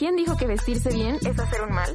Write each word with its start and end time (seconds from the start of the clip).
¿Quién 0.00 0.16
dijo 0.16 0.34
que 0.34 0.46
vestirse 0.46 0.88
bien 0.94 1.16
es 1.26 1.38
hacer 1.38 1.60
un 1.60 1.74
mal? 1.74 1.94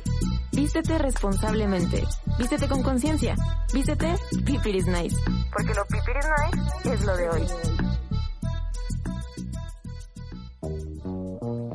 Vístete 0.52 1.00
responsablemente. 1.00 2.04
Vístete 2.38 2.68
con 2.68 2.84
conciencia. 2.84 3.36
Vístete 3.74 4.14
Pipiris 4.46 4.86
Nice. 4.86 5.18
Porque 5.52 5.74
lo 5.74 5.84
Pipiris 5.88 6.26
Nice 6.84 6.94
es 6.94 7.04
lo 7.04 7.18
de 7.18 7.30
hoy. 7.32 7.42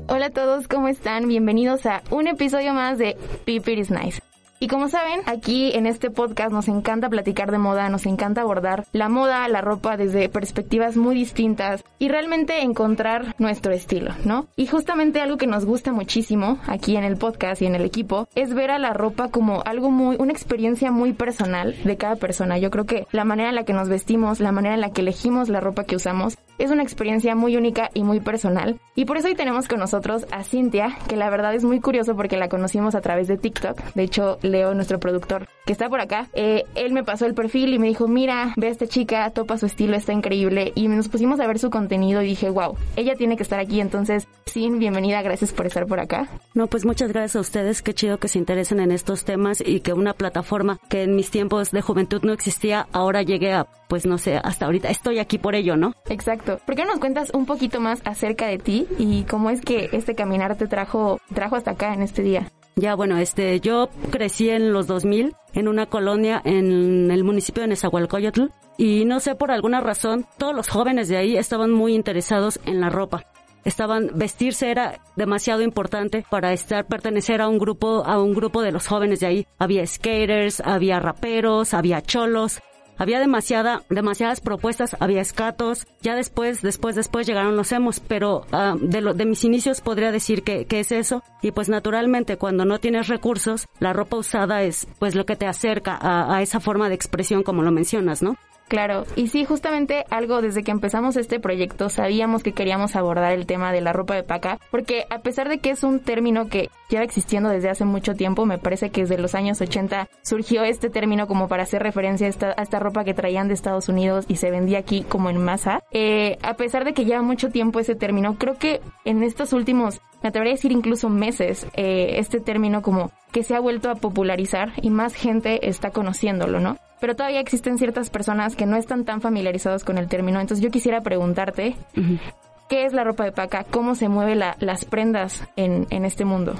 Hola 0.07 0.27
a 0.27 0.31
todos, 0.31 0.69
¿cómo 0.69 0.87
están? 0.87 1.27
Bienvenidos 1.27 1.85
a 1.87 2.05
un 2.13 2.29
episodio 2.29 2.75
más 2.75 2.99
de 2.99 3.17
Pipiris 3.45 3.91
Nice. 3.91 4.23
Y 4.63 4.69
como 4.69 4.89
saben, 4.89 5.23
aquí 5.25 5.73
en 5.75 5.87
este 5.87 6.11
podcast 6.11 6.53
nos 6.53 6.69
encanta 6.69 7.09
platicar 7.09 7.51
de 7.51 7.57
moda, 7.57 7.89
nos 7.89 8.05
encanta 8.05 8.43
abordar 8.43 8.85
la 8.93 9.09
moda, 9.09 9.49
la 9.49 9.63
ropa 9.63 9.96
desde 9.96 10.29
perspectivas 10.29 10.99
muy 10.99 11.14
distintas 11.14 11.82
y 11.99 12.09
realmente 12.09 12.61
encontrar 12.61 13.35
nuestro 13.39 13.73
estilo, 13.73 14.11
¿no? 14.27 14.49
Y 14.57 14.67
justamente 14.67 15.23
algo 15.23 15.39
que 15.39 15.46
nos 15.46 15.65
gusta 15.65 15.95
muchísimo 15.95 16.59
aquí 16.67 16.95
en 16.99 17.04
el 17.04 17.17
podcast 17.17 17.63
y 17.63 17.67
en 17.67 17.75
el 17.75 17.87
equipo 17.87 18.29
es 18.35 18.53
ver 18.53 18.71
a 18.71 18.79
la 18.79 18.93
ropa 18.93 19.31
como 19.31 19.63
algo 19.65 19.91
muy, 19.91 20.17
una 20.18 20.32
experiencia 20.32 20.90
muy 20.90 21.15
personal 21.15 21.75
de 21.82 21.96
cada 21.96 22.17
persona. 22.17 22.59
Yo 22.59 22.71
creo 22.71 22.85
que 22.85 23.07
la 23.13 23.25
manera 23.25 23.49
en 23.49 23.54
la 23.54 23.65
que 23.65 23.73
nos 23.73 23.89
vestimos, 23.89 24.40
la 24.40 24.53
manera 24.53 24.75
en 24.75 24.82
la 24.82 24.93
que 24.93 25.01
elegimos 25.01 25.49
la 25.49 25.61
ropa 25.61 25.85
que 25.85 25.96
usamos, 25.96 26.37
es 26.59 26.71
una 26.71 26.82
experiencia 26.82 27.35
muy 27.35 27.57
única 27.57 27.89
y 27.95 28.04
muy 28.04 28.21
personal. 28.21 28.79
Y 28.95 29.07
por 29.07 29.17
eso 29.17 29.29
hoy 29.29 29.35
tenemos 29.35 29.67
con 29.67 29.79
nosotros 29.79 30.27
a 30.31 30.45
Cintia, 30.45 30.99
que 31.09 31.17
la 31.17 31.31
verdad 31.31 31.54
es 31.54 31.65
muy 31.65 31.81
curioso 31.81 32.15
porque 32.15 32.37
la 32.37 32.51
conocimos 32.51 32.95
a 32.95 33.01
través 33.01 33.29
de 33.29 33.39
TikTok. 33.39 33.81
De 33.95 34.03
hecho, 34.03 34.37
Leo, 34.50 34.75
nuestro 34.75 35.00
productor, 35.00 35.47
que 35.67 35.72
está 35.72 35.89
por 35.89 36.00
acá, 36.00 36.28
eh, 36.33 36.64
él 36.75 36.92
me 36.92 37.05
pasó 37.05 37.27
el 37.27 37.34
perfil 37.34 37.75
y 37.75 37.78
me 37.78 37.86
dijo, 37.89 38.09
mira, 38.09 38.53
ve 38.56 38.69
a 38.69 38.70
esta 38.70 38.86
chica, 38.86 39.31
topa 39.31 39.59
su 39.59 39.67
estilo, 39.67 39.97
está 39.97 40.12
increíble. 40.12 40.73
Y 40.75 40.89
nos 40.89 41.09
pusimos 41.09 41.41
a 41.41 41.47
ver 41.47 41.59
su 41.59 41.70
contenido 41.70 42.23
y 42.23 42.27
dije, 42.27 42.51
wow, 42.51 42.77
ella 42.97 43.15
tiene 43.17 43.37
que 43.37 43.43
estar 43.43 43.61
aquí. 43.61 43.81
Entonces, 43.81 44.27
Sin, 44.47 44.81
bienvenida, 44.81 45.23
gracias 45.23 45.53
por 45.53 45.67
estar 45.67 45.87
por 45.87 46.01
acá. 46.01 46.28
No, 46.55 46.67
pues 46.67 46.84
muchas 46.84 47.12
gracias 47.12 47.37
a 47.37 47.41
ustedes, 47.41 47.83
qué 47.83 47.95
chido 47.95 48.19
que 48.19 48.27
se 48.27 48.39
interesen 48.39 48.81
en 48.81 48.91
estos 48.91 49.25
temas 49.25 49.62
y 49.65 49.81
que 49.81 49.93
una 49.93 50.12
plataforma 50.12 50.78
que 50.89 51.05
en 51.05 51.15
mis 51.15 51.31
tiempos 51.31 51.71
de 51.71 51.83
juventud 51.83 52.23
no 52.25 52.33
existía, 52.33 52.89
ahora 52.93 53.23
llegue 53.23 53.53
a, 53.53 53.69
pues 53.89 54.06
no 54.06 54.19
sé, 54.19 54.41
hasta 54.43 54.67
ahorita 54.67 54.91
estoy 54.91 55.21
aquí 55.21 55.39
por 55.39 55.55
ello, 55.55 55.77
¿no? 55.77 55.95
Exacto. 56.09 56.59
¿Por 56.67 56.75
qué 56.75 56.84
no 56.84 56.91
nos 56.91 56.98
cuentas 56.98 57.31
un 57.33 57.47
poquito 57.47 57.81
más 57.81 58.01
acerca 58.05 58.48
de 58.48 58.59
ti 58.59 58.89
y 58.98 59.23
cómo 59.23 59.51
es 59.51 59.61
que 59.61 59.89
este 59.93 60.17
caminar 60.17 60.56
te 60.56 60.67
trajo, 60.67 61.21
trajo 61.33 61.55
hasta 61.55 61.71
acá 61.71 61.95
en 61.95 62.03
este 62.03 62.23
día? 62.23 62.51
Ya, 62.81 62.95
bueno, 62.95 63.19
este, 63.19 63.61
yo 63.61 63.91
crecí 64.11 64.48
en 64.48 64.73
los 64.73 64.86
2000 64.86 65.36
en 65.53 65.69
una 65.69 65.84
colonia 65.84 66.41
en 66.42 67.11
el 67.11 67.25
municipio 67.25 67.61
de 67.62 67.69
Nezahualcóyotl 67.69 68.45
y 68.78 69.05
no 69.05 69.20
sé 69.20 69.34
por 69.34 69.50
alguna 69.50 69.83
razón 69.83 70.25
todos 70.39 70.55
los 70.55 70.70
jóvenes 70.70 71.09
de 71.09 71.19
ahí 71.19 71.37
estaban 71.37 71.70
muy 71.72 71.95
interesados 71.95 72.59
en 72.64 72.81
la 72.81 72.89
ropa. 72.89 73.27
Estaban 73.67 74.12
vestirse 74.14 74.70
era 74.70 74.98
demasiado 75.14 75.61
importante 75.61 76.25
para 76.31 76.55
estar 76.55 76.87
pertenecer 76.87 77.42
a 77.42 77.48
un 77.48 77.59
grupo 77.59 78.03
a 78.06 78.19
un 78.19 78.33
grupo 78.33 78.62
de 78.62 78.72
los 78.72 78.87
jóvenes 78.87 79.20
de 79.20 79.27
ahí. 79.27 79.47
Había 79.59 79.87
skaters, 79.87 80.62
había 80.65 81.00
raperos, 81.00 81.75
había 81.75 82.00
cholos, 82.00 82.62
había 83.01 83.19
demasiada, 83.19 83.83
demasiadas 83.89 84.43
propuestas, 84.43 84.95
había 85.01 85.23
escatos, 85.23 85.87
ya 86.03 86.15
después, 86.15 86.61
después, 86.61 86.95
después 86.95 87.27
llegaron 87.27 87.56
los 87.56 87.73
emos, 87.73 87.98
pero 87.98 88.45
uh, 88.53 88.79
de, 88.79 89.01
lo, 89.01 89.15
de 89.15 89.25
mis 89.25 89.43
inicios 89.43 89.81
podría 89.81 90.12
decir 90.12 90.43
que, 90.43 90.67
que 90.67 90.81
es 90.81 90.93
eso, 90.93 91.23
y 91.41 91.53
pues 91.53 91.71
naturalmente 91.71 92.37
cuando 92.37 92.67
no 92.67 92.78
tienes 92.78 93.09
recursos, 93.09 93.69
la 93.78 93.95
ropa 93.95 94.19
usada 94.19 94.62
es 94.62 94.87
pues 94.98 95.15
lo 95.15 95.25
que 95.25 95.34
te 95.34 95.47
acerca 95.47 95.97
a, 95.98 96.37
a 96.37 96.43
esa 96.43 96.61
forma 96.61 96.91
de 96.91 96.95
expresión 96.95 97.43
como 97.43 97.62
lo 97.62 97.73
mencionas, 97.73 98.23
¿no? 98.23 98.37
Claro, 98.69 99.05
y 99.17 99.28
sí, 99.28 99.45
justamente 99.45 100.05
algo 100.11 100.43
desde 100.43 100.62
que 100.62 100.71
empezamos 100.71 101.17
este 101.17 101.41
proyecto 101.41 101.89
sabíamos 101.89 102.45
que 102.45 102.53
queríamos 102.53 102.95
abordar 102.95 103.33
el 103.33 103.47
tema 103.47 103.73
de 103.73 103.81
la 103.81 103.93
ropa 103.93 104.15
de 104.15 104.22
paca, 104.22 104.61
porque 104.71 105.06
a 105.11 105.22
pesar 105.22 105.49
de 105.49 105.59
que 105.59 105.71
es 105.71 105.82
un 105.82 105.99
término 105.99 106.49
que 106.49 106.71
lleva 106.91 107.05
existiendo 107.05 107.49
desde 107.49 107.71
hace 107.71 107.84
mucho 107.84 108.15
tiempo, 108.15 108.45
me 108.45 108.59
parece 108.59 108.91
que 108.91 109.03
desde 109.03 109.19
los 109.19 109.34
años 109.34 109.61
80 109.61 110.09
surgió 110.23 110.65
este 110.65 110.91
término 110.91 111.27
como 111.27 111.49
para 111.49 111.62
hacer 111.62 111.83
referencia 111.83 112.27
a 112.27 112.31
esta, 112.31 112.55
a 112.56 112.62
esta 112.62 112.78
ropa 112.78 113.05
que 113.05 113.15
traían 113.15 113.49
de 113.49 113.55
Estados 113.55 113.89
Unidos 113.89 114.27
y 114.28 114.37
se 114.37 114.51
vendía 114.51 114.78
aquí 114.78 115.03
como 115.03 115.31
en 115.31 115.39
masa. 115.39 115.83
Eh, 115.93 116.37
a 116.43 116.55
pesar 116.55 116.84
de 116.84 116.93
que 116.93 117.05
lleva 117.05 117.23
mucho 117.23 117.49
tiempo 117.49 117.81
ese 117.81 117.95
término, 117.95 118.37
creo 118.37 118.59
que 118.59 118.81
en 119.05 119.23
estos 119.23 119.53
últimos 119.53 120.00
me 120.23 120.29
atrevería 120.29 120.53
a 120.53 120.56
decir 120.56 120.73
incluso 120.73 121.09
meses, 121.09 121.67
eh, 121.75 122.17
este 122.19 122.41
término 122.41 122.83
como 122.83 123.11
que 123.33 123.43
se 123.43 123.55
ha 123.55 123.61
vuelto 123.61 123.91
a 123.91 123.95
popularizar 123.95 124.73
y 124.83 124.91
más 124.91 125.15
gente 125.15 125.69
está 125.69 125.91
conociéndolo, 125.91 126.61
¿no? 126.61 126.77
Pero 127.00 127.17
todavía 127.17 127.41
existen 127.41 127.79
ciertas 127.79 128.11
personas 128.11 128.56
que 128.56 128.67
no 128.67 128.77
están 128.77 129.05
tan 129.05 129.23
familiarizados 129.23 129.84
con 129.84 129.97
el 129.97 130.09
término, 130.09 130.41
entonces 130.41 130.62
yo 130.62 130.71
quisiera 130.71 131.00
preguntarte, 131.00 131.75
uh 131.97 132.00
-huh. 132.00 132.21
¿qué 132.69 132.84
es 132.84 132.93
la 132.93 133.05
ropa 133.05 133.25
de 133.25 133.33
paca? 133.33 133.65
¿Cómo 133.65 133.95
se 133.95 134.09
mueven 134.09 134.41
la, 134.41 134.56
las 134.59 134.84
prendas 134.84 135.49
en, 135.56 135.87
en 135.91 136.05
este 136.05 136.27
mundo? 136.27 136.55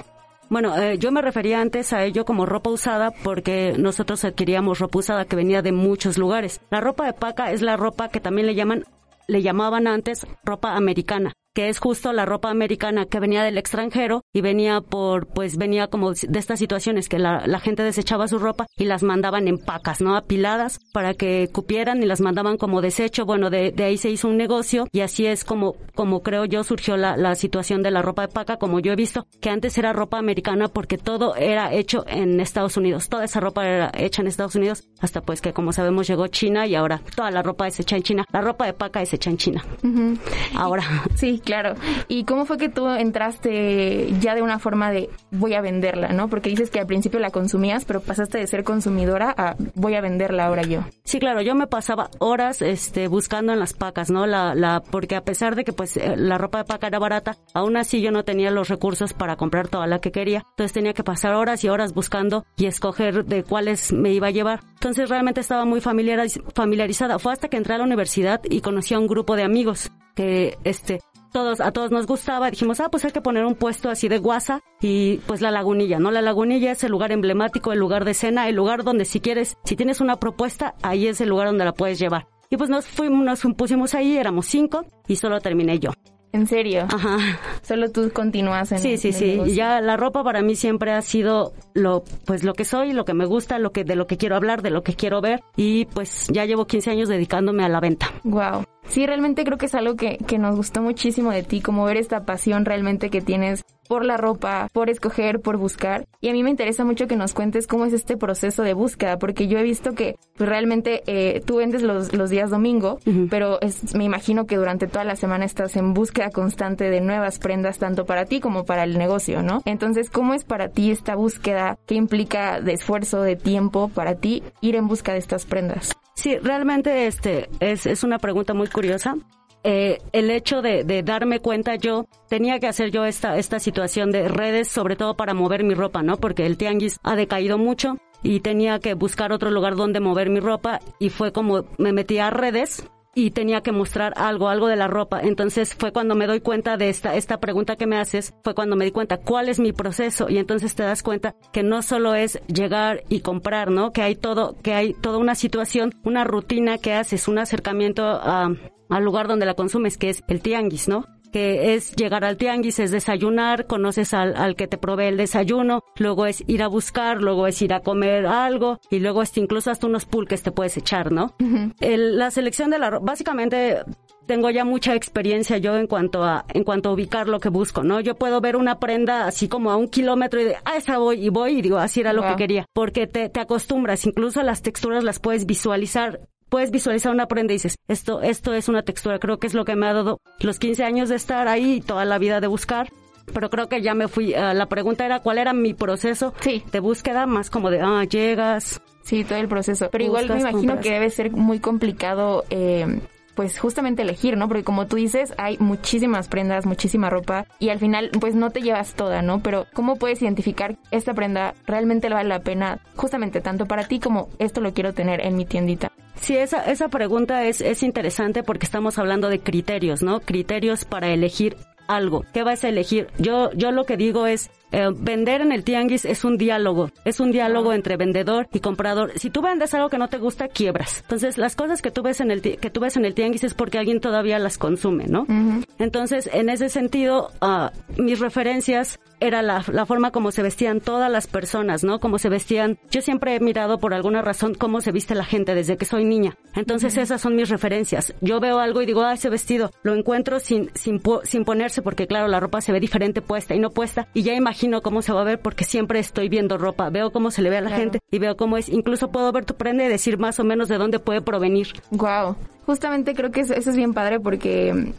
Bueno, 0.51 0.77
eh, 0.77 0.99
yo 0.99 1.13
me 1.13 1.23
refería 1.23 1.61
antes 1.61 1.93
a 1.93 2.05
ello 2.05 2.25
como 2.25 2.45
ropa 2.45 2.71
usada 2.71 3.13
porque 3.13 3.77
nosotros 3.79 4.25
adquiríamos 4.25 4.81
ropa 4.81 4.99
usada 4.99 5.25
que 5.25 5.37
venía 5.37 5.63
de 5.63 5.71
muchos 5.71 6.19
lugares. 6.19 6.61
La 6.71 6.81
ropa 6.81 7.07
de 7.07 7.13
paca 7.13 7.53
es 7.53 7.63
la 7.63 7.77
ropa 7.77 8.09
que 8.09 8.19
también 8.19 8.49
le 8.49 8.57
llaman, 8.57 8.85
le 9.29 9.43
llamaban 9.43 9.87
antes 9.87 10.27
ropa 10.43 10.75
americana 10.75 11.35
que 11.55 11.69
es 11.69 11.79
justo 11.79 12.13
la 12.13 12.27
ropa 12.27 12.51
americana 12.51 13.07
que 13.07 13.21
venía 13.21 13.43
del 13.43 13.59
extranjero 13.59 14.23
y 14.33 14.41
venía 14.41 14.81
por, 14.81 15.27
pues 15.27 15.57
venía 15.57 15.89
como 15.89 16.13
de 16.13 16.39
estas 16.39 16.59
situaciones 16.59 17.09
que 17.09 17.19
la, 17.19 17.47
la, 17.47 17.61
gente 17.61 17.83
desechaba 17.83 18.29
su 18.29 18.39
ropa 18.39 18.67
y 18.77 18.85
las 18.85 19.03
mandaban 19.03 19.49
en 19.49 19.59
pacas, 19.59 20.01
¿no? 20.01 20.17
Apiladas 20.17 20.79
para 20.93 21.15
que 21.15 21.49
cupieran 21.53 22.03
y 22.03 22.07
las 22.07 22.21
mandaban 22.21 22.57
como 22.57 22.81
desecho. 22.81 23.27
Bueno, 23.27 23.51
de, 23.51 23.73
de 23.73 23.85
ahí 23.85 23.97
se 23.97 24.11
hizo 24.11 24.29
un 24.29 24.37
negocio 24.37 24.87
y 24.93 25.01
así 25.01 25.27
es 25.27 25.45
como, 25.45 25.77
como 25.95 26.23
creo 26.23 26.45
yo 26.45 26.65
surgió 26.65 26.97
la, 26.97 27.17
la 27.17 27.35
situación 27.35 27.83
de 27.83 27.91
la 27.91 28.03
ropa 28.03 28.23
de 28.23 28.33
paca, 28.33 28.57
como 28.57 28.81
yo 28.81 28.93
he 28.93 28.97
visto, 28.97 29.27
que 29.41 29.51
antes 29.51 29.77
era 29.79 29.93
ropa 29.93 30.19
americana 30.19 30.69
porque 30.69 30.99
todo 30.99 31.35
era 31.37 31.73
hecho 31.73 32.05
en 32.07 32.41
Estados 32.41 32.77
Unidos. 32.77 33.09
Toda 33.09 33.25
esa 33.25 33.41
ropa 33.41 33.67
era 33.67 33.93
hecha 33.95 34.23
en 34.23 34.29
Estados 34.29 34.55
Unidos 34.55 34.85
hasta 35.01 35.21
pues 35.21 35.41
que 35.41 35.53
como 35.53 35.73
sabemos 35.73 36.07
llegó 36.07 36.27
China 36.29 36.67
y 36.67 36.75
ahora 36.75 37.03
toda 37.17 37.31
la 37.31 37.43
ropa 37.43 37.67
es 37.67 37.79
hecha 37.81 37.97
en 37.97 38.03
China. 38.03 38.25
La 38.33 38.41
ropa 38.41 38.67
de 38.67 38.73
paca 38.73 39.03
es 39.03 39.13
hecha 39.13 39.31
en 39.31 39.37
China. 39.37 39.65
Uh 39.83 39.87
-huh. 39.87 40.19
Ahora. 40.55 40.83
Sí, 41.15 41.40
claro. 41.45 41.75
¿Y 42.09 42.25
cómo 42.25 42.45
fue 42.45 42.59
que 42.59 42.69
tú 42.69 42.89
entraste 42.89 44.13
ya 44.21 44.35
de 44.35 44.43
una 44.43 44.59
forma 44.59 44.91
de 44.91 45.11
voy 45.31 45.55
a 45.55 45.61
venderla, 45.61 46.09
no? 46.09 46.29
Porque 46.29 46.51
dices 46.51 46.71
que 46.71 46.81
al 46.81 46.87
principio 46.87 47.21
la 47.21 47.31
consumías, 47.31 47.85
pero 47.85 48.01
pasaste 48.01 48.39
de 48.39 48.47
ser 48.47 48.65
consumidora 48.65 49.35
a 49.37 49.57
voy 49.75 49.95
a 49.95 50.01
venderla 50.01 50.47
ahora 50.47 50.63
yo. 50.63 50.81
Sí, 51.05 51.19
claro, 51.19 51.43
yo 51.43 51.55
me 51.55 51.67
pasaba 51.67 52.11
horas 52.19 52.63
este 52.63 53.09
buscando 53.09 53.53
en 53.53 53.59
las 53.59 53.73
pacas, 53.73 54.11
¿no? 54.11 54.27
La 54.27 54.55
la 54.55 54.81
porque 54.81 55.17
a 55.17 55.25
pesar 55.25 55.57
de 55.57 55.65
que 55.65 55.73
pues 55.73 55.99
la 56.17 56.39
ropa 56.39 56.59
de 56.59 56.65
paca 56.65 56.87
era 56.87 56.99
barata, 56.99 57.37
aún 57.55 57.77
así 57.77 58.01
yo 58.01 58.11
no 58.11 58.25
tenía 58.25 58.51
los 58.51 58.69
recursos 58.69 59.13
para 59.13 59.37
comprar 59.37 59.69
toda 59.69 59.87
la 59.87 60.01
que 60.01 60.13
quería. 60.13 60.45
Entonces 60.51 60.73
tenía 60.73 60.93
que 60.93 61.05
pasar 61.05 61.35
horas 61.35 61.65
y 61.65 61.69
horas 61.69 61.95
buscando 61.95 62.45
y 62.57 62.67
escoger 62.67 63.25
de 63.25 63.43
cuáles 63.43 63.93
me 63.93 64.13
iba 64.13 64.29
a 64.29 64.31
llevar. 64.31 64.61
Entonces 64.75 65.09
realmente 65.09 65.41
estaba 65.41 65.65
muy 65.65 65.81
familiarizada. 65.81 67.19
Fue 67.19 67.33
hasta 67.33 67.49
que 67.49 67.57
entré 67.57 67.75
a 67.75 67.79
la 67.79 67.85
universidad 67.85 68.41
y 68.49 68.61
conocí 68.61 68.95
a 68.95 68.99
un 68.99 69.07
grupo 69.07 69.37
de 69.37 69.43
amigos 69.43 69.91
que 70.15 70.59
este 70.65 71.01
todos, 71.31 71.61
a 71.61 71.73
todos 71.73 71.91
nos 71.91 72.07
gustaba, 72.07 72.51
dijimos, 72.51 72.81
ah, 72.81 72.91
pues 72.91 73.05
hay 73.05 73.13
que 73.13 73.21
poner 73.21 73.45
un 73.45 73.55
puesto 73.55 73.91
así 73.91 74.09
de 74.09 74.19
guasa 74.19 74.61
y 74.81 75.19
pues 75.27 75.41
la 75.41 75.51
lagunilla, 75.51 75.99
¿no? 75.99 76.11
La 76.11 76.23
lagunilla 76.23 76.73
es 76.73 76.85
el 76.85 76.91
lugar 76.91 77.13
emblemático, 77.13 77.73
el 77.73 77.79
lugar 77.79 78.05
de 78.05 78.15
cena, 78.15 78.49
el 78.49 78.57
lugar 78.57 78.85
donde 78.85 79.05
si 79.05 79.21
quieres, 79.21 79.57
si 79.65 79.77
tienes 79.77 80.01
una 80.01 80.17
propuesta, 80.17 80.75
ahí 80.83 81.07
es 81.07 81.21
el 81.21 81.29
lugar 81.29 81.47
donde 81.49 81.65
la 81.65 81.73
puedes 81.73 81.99
llevar. 81.99 82.27
Y 82.51 82.57
pues 82.57 82.69
nos 82.69 82.87
fuimos, 82.87 83.25
nos 83.25 83.55
pusimos 83.55 83.95
ahí, 83.95 84.17
éramos 84.17 84.47
cinco 84.47 84.85
y 85.07 85.17
solo 85.17 85.41
terminé 85.41 85.79
yo. 85.79 85.93
¿En 86.33 86.47
serio? 86.47 86.87
Ajá. 86.93 87.19
Solo 87.63 87.91
tú 87.91 88.11
continúas 88.13 88.71
en 88.73 88.79
Sí, 88.79 88.99
sí, 88.99 89.09
en 89.09 89.15
sí. 89.15 89.27
Negocio. 89.33 89.55
Ya 89.55 89.81
la 89.81 89.97
ropa 89.97 90.23
para 90.23 90.43
mí 90.43 90.55
siempre 90.55 90.93
ha 90.93 91.03
sido 91.03 91.53
lo, 91.75 92.05
pues 92.25 92.45
lo 92.45 92.55
que 92.55 92.65
soy, 92.65 92.93
lo 92.93 93.05
que 93.05 93.15
me 93.15 93.27
gusta, 93.27 93.59
lo 93.59 93.73
que, 93.73 93.85
de 93.85 93.97
lo 93.97 94.07
que 94.07 94.17
quiero 94.17 94.37
hablar, 94.37 94.63
de 94.63 94.71
lo 94.71 94.83
que 94.83 94.95
quiero 94.95 95.21
ver. 95.21 95.41
Y 95.57 95.87
pues 95.87 96.29
ya 96.29 96.45
llevo 96.45 96.67
15 96.67 96.91
años 96.91 97.09
dedicándome 97.09 97.65
a 97.65 97.69
la 97.69 97.81
venta. 97.81 98.11
Wow. 98.25 98.65
Sí, 98.89 99.07
realmente 99.07 99.45
creo 99.45 99.59
que 99.59 99.67
es 99.67 99.75
algo 99.75 99.97
que, 99.97 100.19
que 100.27 100.39
nos 100.39 100.57
gustó 100.57 100.83
muchísimo 100.83 101.31
de 101.33 101.43
ti, 101.43 101.61
como 101.61 101.85
ver 101.85 101.97
esta 101.97 102.25
pasión 102.25 102.65
realmente 102.65 103.11
que 103.11 103.21
tienes 103.21 103.63
por 103.91 104.05
la 104.05 104.17
ropa, 104.17 104.69
por 104.73 104.89
escoger, 104.89 105.41
por 105.41 105.57
buscar. 105.57 106.07
Y 106.21 106.29
a 106.29 106.33
mí 106.33 106.45
me 106.45 106.51
interesa 106.51 106.85
mucho 106.85 107.09
que 107.09 107.17
nos 107.17 107.35
cuentes 107.35 107.67
cómo 107.67 107.87
es 107.87 107.93
este 107.93 108.17
proceso 108.17 108.63
de 108.63 108.73
búsqueda, 108.73 109.19
porque 109.19 109.49
yo 109.49 109.59
he 109.59 109.65
visto 109.65 109.95
que 109.95 110.15
pues, 110.37 110.49
realmente 110.49 111.03
eh, 111.09 111.43
tú 111.45 111.57
vendes 111.57 111.83
los, 111.83 112.13
los 112.13 112.31
días 112.31 112.51
domingo, 112.51 113.01
uh 113.05 113.11
-huh. 113.11 113.29
pero 113.29 113.61
es, 113.61 113.97
me 113.97 114.05
imagino 114.05 114.47
que 114.47 114.55
durante 114.55 114.87
toda 114.87 115.03
la 115.03 115.17
semana 115.17 115.45
estás 115.45 115.75
en 115.75 115.93
búsqueda 115.93 116.31
constante 116.31 116.89
de 116.89 117.01
nuevas 117.01 117.41
prendas, 117.41 117.79
tanto 117.79 118.07
para 118.07 118.27
ti 118.27 118.39
como 118.39 118.65
para 118.65 118.85
el 118.85 118.97
negocio, 118.97 119.43
¿no? 119.43 119.61
Entonces, 119.65 120.09
¿cómo 120.09 120.35
es 120.35 120.45
para 120.45 120.69
ti 120.69 120.93
esta 120.93 121.17
búsqueda? 121.17 121.77
¿Qué 121.89 121.97
implica 121.97 122.61
de 122.61 122.75
esfuerzo, 122.75 123.23
de 123.23 123.35
tiempo 123.35 123.89
para 123.89 124.15
ti 124.15 124.45
ir 124.61 124.77
en 124.77 124.87
busca 124.87 125.15
de 125.15 125.19
estas 125.19 125.47
prendas? 125.47 125.97
Sí, 126.15 126.37
realmente 126.37 127.09
este 127.09 127.49
es, 127.59 127.87
es 127.87 128.05
una 128.05 128.21
pregunta 128.21 128.55
muy 128.55 128.69
curiosa. 128.69 129.17
Eh, 129.63 129.99
el 130.13 130.31
hecho 130.31 130.63
de, 130.63 130.85
de, 130.85 131.03
darme 131.03 131.41
cuenta 131.41 131.75
yo 131.75 132.07
tenía 132.31 132.59
que 132.61 132.67
hacer 132.67 132.91
yo 132.91 133.05
esta 133.05 133.37
esta 133.37 133.61
situación 133.61 134.11
de 134.11 134.27
redes 134.27 134.69
sobre 134.69 134.97
todo 134.97 135.17
para 135.17 135.35
mover 135.35 135.65
mi 135.65 135.75
ropa 135.75 136.03
no 136.03 136.17
porque 136.17 136.47
el 136.47 136.57
tianguis 136.57 136.99
ha 137.03 137.15
decaído 137.15 137.59
mucho 137.59 137.99
y 138.23 138.41
tenía 138.41 138.79
que 138.79 138.95
buscar 138.95 139.33
otro 139.33 139.51
lugar 139.51 139.77
donde 139.77 140.01
mover 140.01 140.31
mi 140.31 140.41
ropa 140.41 140.81
y 140.99 141.11
fue 141.11 141.33
como 141.33 141.67
me 141.77 141.93
metí 141.93 142.19
a 142.19 142.31
redes 142.31 142.89
y 143.15 143.33
tenía 143.33 143.61
que 143.63 143.73
mostrar 143.73 144.13
algo, 144.17 144.49
algo 144.49 144.69
de 144.69 144.77
la 144.77 144.87
ropa. 144.87 145.21
Entonces 145.21 145.75
fue 145.75 145.93
cuando 145.93 146.15
me 146.15 146.27
doy 146.27 146.41
cuenta 146.41 146.77
de 146.77 146.89
esta, 146.89 147.17
esta 147.17 147.41
pregunta 147.41 147.77
que 147.77 147.87
me 147.87 147.97
haces, 147.97 148.33
fue 148.45 148.55
cuando 148.55 148.77
me 148.77 148.85
di 148.85 148.93
cuenta 148.93 149.19
cuál 149.19 149.49
es 149.49 149.59
mi 149.59 149.73
proceso 149.73 150.29
y 150.29 150.39
entonces 150.39 150.75
te 150.75 150.83
das 150.83 151.03
cuenta 151.03 151.35
que 151.53 151.63
no 151.63 151.83
solo 151.83 152.15
es 152.15 152.41
llegar 152.47 153.03
y 153.09 153.21
comprar, 153.21 153.71
¿no? 153.71 153.93
Que 153.93 154.03
hay 154.03 154.15
todo, 154.15 154.57
que 154.63 154.75
hay 154.75 154.95
toda 154.95 155.19
una 155.19 155.35
situación, 155.35 155.93
una 156.05 156.25
rutina 156.25 156.79
que 156.79 156.95
haces, 156.95 157.27
un 157.29 157.39
acercamiento 157.39 158.05
a, 158.05 158.55
al 158.91 159.05
lugar 159.05 159.29
donde 159.29 159.47
la 159.47 159.55
consumes, 159.55 159.97
que 159.97 160.11
es 160.11 160.23
el 160.29 160.41
tianguis, 160.41 160.89
¿no? 160.89 161.07
que 161.31 161.75
es 161.75 161.95
llegar 161.95 162.25
al 162.25 162.37
tianguis, 162.37 162.79
es 162.79 162.91
desayunar, 162.91 163.67
conoces 163.67 164.15
al, 164.15 164.37
al, 164.37 164.57
que 164.57 164.67
te 164.67 164.79
provee 164.79 165.05
el 165.05 165.17
desayuno, 165.17 165.85
luego 165.97 166.27
es 166.27 166.43
ir 166.47 166.63
a 166.63 166.69
buscar, 166.69 167.23
luego 167.23 167.47
es 167.47 167.61
ir 167.63 167.73
a 167.73 167.81
comer 167.81 168.27
algo 168.27 168.81
y 168.91 168.99
luego 168.99 169.23
es 169.23 169.37
incluso 169.37 169.71
hasta 169.71 169.87
unos 169.87 170.07
pulques 170.07 170.43
te 170.43 170.53
puedes 170.53 170.77
echar, 170.77 171.13
¿no? 171.13 171.35
el, 171.81 172.19
la 172.19 172.31
selección 172.31 172.71
de 172.71 172.79
la 172.79 172.91
ropa, 172.91 173.07
básicamente 173.07 173.83
tengo 174.27 174.51
ya 174.51 174.65
mucha 174.65 174.95
experiencia 174.95 175.59
yo 175.59 175.77
en 175.77 175.89
cuanto 175.89 176.23
a 176.23 176.45
en 176.55 176.63
cuanto 176.63 176.91
a 176.91 176.93
ubicar 176.93 177.27
lo 177.27 177.41
que 177.41 177.49
busco, 177.49 177.83
¿no? 177.83 177.99
Yo 177.99 178.15
puedo 178.15 178.41
ver 178.41 178.55
una 178.55 178.79
prenda 178.79 179.27
así 179.27 179.49
como 179.49 179.73
a 179.73 179.77
un 179.77 179.89
kilómetro 179.89 180.41
y 180.41 180.45
de, 180.45 180.57
ah, 180.65 180.77
esa 180.77 180.99
voy 180.99 181.25
y 181.25 181.31
voy 181.31 181.59
y 181.59 181.63
digo, 181.63 181.79
así 181.79 182.01
era 182.01 182.13
lo 182.13 182.23
que 182.23 182.37
quería, 182.37 182.67
porque 182.73 183.09
te, 183.09 183.29
te 183.29 183.41
acostumbras, 183.41 184.07
incluso 184.07 184.43
las 184.45 184.63
texturas 184.63 185.03
las 185.03 185.19
puedes 185.19 185.47
visualizar 185.47 186.21
puedes 186.51 186.71
visualizar 186.71 187.13
una 187.13 187.27
prenda 187.27 187.55
y 187.55 187.57
dices, 187.57 187.77
esto, 187.89 188.21
esto 188.21 188.53
es 188.53 188.69
una 188.69 188.83
textura. 188.83 189.19
Creo 189.19 189.39
que 189.39 189.47
es 189.47 189.55
lo 189.55 189.65
que 189.65 189.77
me 189.77 189.87
ha 189.87 189.95
dado 189.95 190.21
los 190.41 190.59
15 190.59 190.85
años 190.85 191.09
de 191.09 191.17
estar 191.17 191.49
ahí 191.49 191.77
y 191.77 191.81
toda 191.81 192.05
la 192.05 192.19
vida 192.19 192.41
de 192.41 192.49
buscar. 192.49 192.91
Pero 193.33 193.49
creo 193.49 193.69
que 193.69 193.81
ya 193.81 193.95
me 193.95 194.09
fui. 194.09 194.35
Uh, 194.35 194.55
la 194.55 194.67
pregunta 194.67 195.07
era 195.07 195.21
cuál 195.21 195.39
era 195.39 195.53
mi 195.53 195.73
proceso 195.73 196.35
sí. 196.41 196.65
de 196.71 196.81
búsqueda, 196.81 197.27
más 197.27 197.49
como 197.49 197.71
de, 197.71 197.81
ah, 197.81 198.05
llegas. 198.05 198.83
Sí, 199.03 199.25
todo 199.25 199.39
el 199.39 199.49
proceso. 199.49 199.89
Pero 199.91 200.05
igual 200.05 200.29
me 200.29 200.41
imagino 200.41 200.75
compras. 200.75 200.81
que 200.81 200.93
debe 200.93 201.11
ser 201.11 201.31
muy 201.31 201.61
complicado 201.61 202.45
eh, 202.51 203.01
pues 203.35 203.59
justamente 203.59 204.03
elegir, 204.03 204.37
¿no? 204.37 204.49
Porque 204.49 204.65
como 204.65 204.87
tú 204.87 204.97
dices, 204.97 205.35
hay 205.39 205.57
muchísimas 205.59 206.29
prendas, 206.29 206.67
muchísima 206.67 207.11
ropa 207.11 207.47
y 207.59 207.71
al 207.71 207.79
final 207.79 208.11
pues 208.21 208.35
no 208.35 208.51
te 208.51 208.61
llevas 208.61 208.95
toda, 208.95 209.23
¿no? 209.23 209.41
Pero 209.41 209.67
¿cómo 209.73 209.97
puedes 209.97 210.23
identificar 210.23 210.77
esta 210.91 211.15
prenda 211.15 211.55
realmente 211.67 212.09
le 212.09 212.15
vale 212.15 212.29
la 212.29 212.41
pena 212.41 212.81
justamente 212.97 213.41
tanto 213.41 213.67
para 213.67 213.85
ti 213.85 214.01
como 214.01 214.29
esto 214.39 214.61
lo 214.61 214.73
quiero 214.73 214.93
tener 214.93 215.25
en 215.25 215.37
mi 215.37 215.45
tiendita? 215.45 215.93
Sí, 216.21 216.37
esa, 216.37 216.65
esa 216.65 216.89
pregunta 216.89 217.45
es, 217.45 217.61
es 217.61 217.83
interesante 217.83 218.43
porque 218.43 218.67
estamos 218.67 218.99
hablando 218.99 219.29
de 219.31 219.41
criterios, 219.41 220.03
¿no? 220.03 220.21
Criterios 220.21 220.85
para 220.85 221.09
elegir 221.09 221.57
algo. 221.89 222.25
¿Qué 222.33 222.43
vas 222.43 222.63
a 222.65 222.69
elegir? 222.69 223.09
Yo, 223.19 223.51
yo 223.53 223.73
lo 223.73 223.85
que 223.85 223.97
digo 223.97 224.27
es, 224.27 224.51
eh, 224.73 224.89
vender 224.97 225.41
en 225.41 225.53
el 225.53 225.65
tianguis 225.65 226.05
es 226.05 226.25
un 226.25 226.37
diálogo, 226.37 226.91
es 227.05 227.21
un 227.21 227.33
diálogo 227.33 227.73
entre 227.73 227.97
vendedor 227.97 228.49
y 228.53 228.61
comprador. 228.61 229.13
Si 229.17 229.31
tú 229.31 229.43
vendes 229.43 229.75
algo 229.75 229.89
que 229.89 229.99
no 229.99 230.09
te 230.09 230.19
gusta, 230.19 230.49
quiebras. 230.49 231.01
Entonces, 231.03 231.39
las 231.39 231.57
cosas 231.57 231.83
que 231.83 231.91
tú 231.91 232.03
ves 232.03 232.21
en 232.21 232.31
el 232.31 232.41
que 232.41 232.71
tú 232.71 232.81
ves 232.81 232.97
en 232.97 233.05
el 233.05 233.15
tianguis 233.15 233.45
es 233.45 233.55
porque 233.55 233.79
alguien 233.79 234.01
todavía 234.01 234.39
las 234.39 234.59
consume, 234.59 235.07
¿no? 235.07 235.23
Uh 235.23 235.27
-huh. 235.27 235.67
Entonces, 235.79 236.31
en 236.33 236.49
ese 236.49 236.69
sentido, 236.69 237.31
uh, 237.43 237.69
mis 238.01 238.21
referencias 238.21 239.01
era 239.21 239.43
la, 239.43 239.63
la, 239.71 239.85
forma 239.85 240.13
como 240.13 240.31
se 240.31 240.43
vestían 240.43 240.81
todas 240.81 241.11
las 241.13 241.27
personas, 241.27 241.85
¿no? 241.85 242.01
Como 242.01 242.19
se 242.19 242.31
vestían. 242.31 242.79
Yo 242.91 243.03
siempre 243.03 243.35
he 243.35 243.41
mirado 243.41 243.79
por 243.79 243.93
alguna 243.93 244.23
razón 244.23 244.55
cómo 244.55 244.81
se 244.81 244.93
viste 244.93 245.15
la 245.15 245.25
gente 245.25 245.55
desde 245.55 245.77
que 245.77 245.85
soy 245.85 246.05
niña. 246.05 246.37
Entonces, 246.55 246.95
uh 246.95 246.99
-huh. 246.99 247.03
esas 247.03 247.21
son 247.21 247.37
mis 247.37 247.51
referencias. 247.51 248.15
Yo 248.23 248.41
veo 248.41 248.59
algo 248.59 248.81
y 248.81 248.87
digo, 248.87 249.03
ah, 249.03 249.13
ese 249.13 249.29
vestido 249.29 249.73
lo 249.83 249.95
encuentro 249.95 250.41
sin, 250.41 250.71
sin, 250.75 251.03
sin 251.25 251.45
ponerse 251.45 251.83
porque, 251.83 252.07
claro, 252.07 252.29
la 252.29 252.41
ropa 252.41 252.63
se 252.63 252.73
ve 252.73 252.81
diferente 252.81 253.21
puesta 253.21 253.55
y 253.55 253.59
no 253.59 253.71
puesta 253.71 254.09
y 254.15 254.23
ya 254.23 254.33
imagino 254.33 254.60
imagino 254.61 254.83
cómo 254.83 255.01
se 255.01 255.13
va 255.13 255.23
a 255.23 255.25
ver 255.25 255.41
porque 255.41 255.65
siempre 255.65 256.01
estoy 256.01 256.29
viendo 256.29 256.59
ropa, 256.59 256.91
veo 256.91 257.13
cómo 257.13 257.31
se 257.31 257.41
le 257.41 257.49
ve 257.49 257.57
a 257.57 257.61
la 257.63 257.69
claro. 257.69 257.83
gente 257.83 258.01
y 258.11 258.19
veo 258.19 258.37
cómo 258.37 258.59
es, 258.59 258.69
incluso 258.69 259.11
puedo 259.11 259.33
ver 259.33 259.47
tu 259.47 259.55
prenda 259.55 259.85
y 259.85 259.89
decir 259.89 260.19
más 260.19 260.39
o 260.39 260.45
menos 260.45 260.69
de 260.69 260.77
dónde 260.77 260.99
puede 260.99 261.23
provenir. 261.23 261.69
Wow. 261.91 262.37
Justamente 262.67 263.15
creo 263.15 263.31
que 263.31 263.41
eso, 263.41 263.55
eso 263.55 263.71
es 263.71 263.77
bien 263.77 263.95
padre 263.95 264.21
porque 264.21 264.93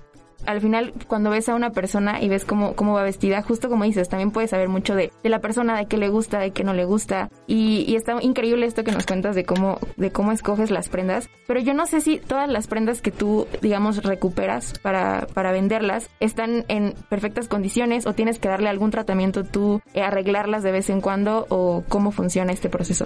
al 0.45 0.61
final 0.61 0.93
cuando 1.07 1.29
ves 1.29 1.49
a 1.49 1.55
una 1.55 1.71
persona 1.71 2.21
y 2.21 2.29
ves 2.29 2.45
cómo, 2.45 2.75
cómo 2.75 2.93
va 2.93 3.03
vestida, 3.03 3.41
justo 3.41 3.69
como 3.69 3.83
dices, 3.83 4.09
también 4.09 4.31
puedes 4.31 4.51
saber 4.51 4.69
mucho 4.69 4.95
de, 4.95 5.11
de 5.23 5.29
la 5.29 5.39
persona, 5.39 5.77
de 5.77 5.85
qué 5.85 5.97
le 5.97 6.09
gusta, 6.09 6.39
de 6.39 6.51
qué 6.51 6.63
no 6.63 6.73
le 6.73 6.85
gusta. 6.85 7.29
Y, 7.47 7.85
y, 7.87 7.95
está 7.95 8.21
increíble 8.21 8.65
esto 8.65 8.83
que 8.83 8.91
nos 8.91 9.05
cuentas 9.05 9.35
de 9.35 9.45
cómo, 9.45 9.79
de 9.97 10.11
cómo 10.11 10.31
escoges 10.31 10.71
las 10.71 10.89
prendas. 10.89 11.29
Pero 11.47 11.59
yo 11.59 11.73
no 11.73 11.85
sé 11.85 12.01
si 12.01 12.17
todas 12.17 12.49
las 12.49 12.67
prendas 12.67 13.01
que 13.01 13.11
tú, 13.11 13.47
digamos, 13.61 14.03
recuperas 14.03 14.79
para, 14.79 15.27
para 15.33 15.51
venderlas 15.51 16.09
están 16.19 16.65
en 16.67 16.93
perfectas 17.09 17.47
condiciones 17.47 18.07
o 18.07 18.13
tienes 18.13 18.39
que 18.39 18.49
darle 18.49 18.69
algún 18.69 18.91
tratamiento 18.91 19.43
tú, 19.43 19.81
eh, 19.93 20.01
arreglarlas 20.01 20.63
de 20.63 20.71
vez 20.71 20.89
en 20.89 21.01
cuando 21.01 21.45
o 21.49 21.83
cómo 21.87 22.11
funciona 22.11 22.51
este 22.51 22.69
proceso. 22.69 23.05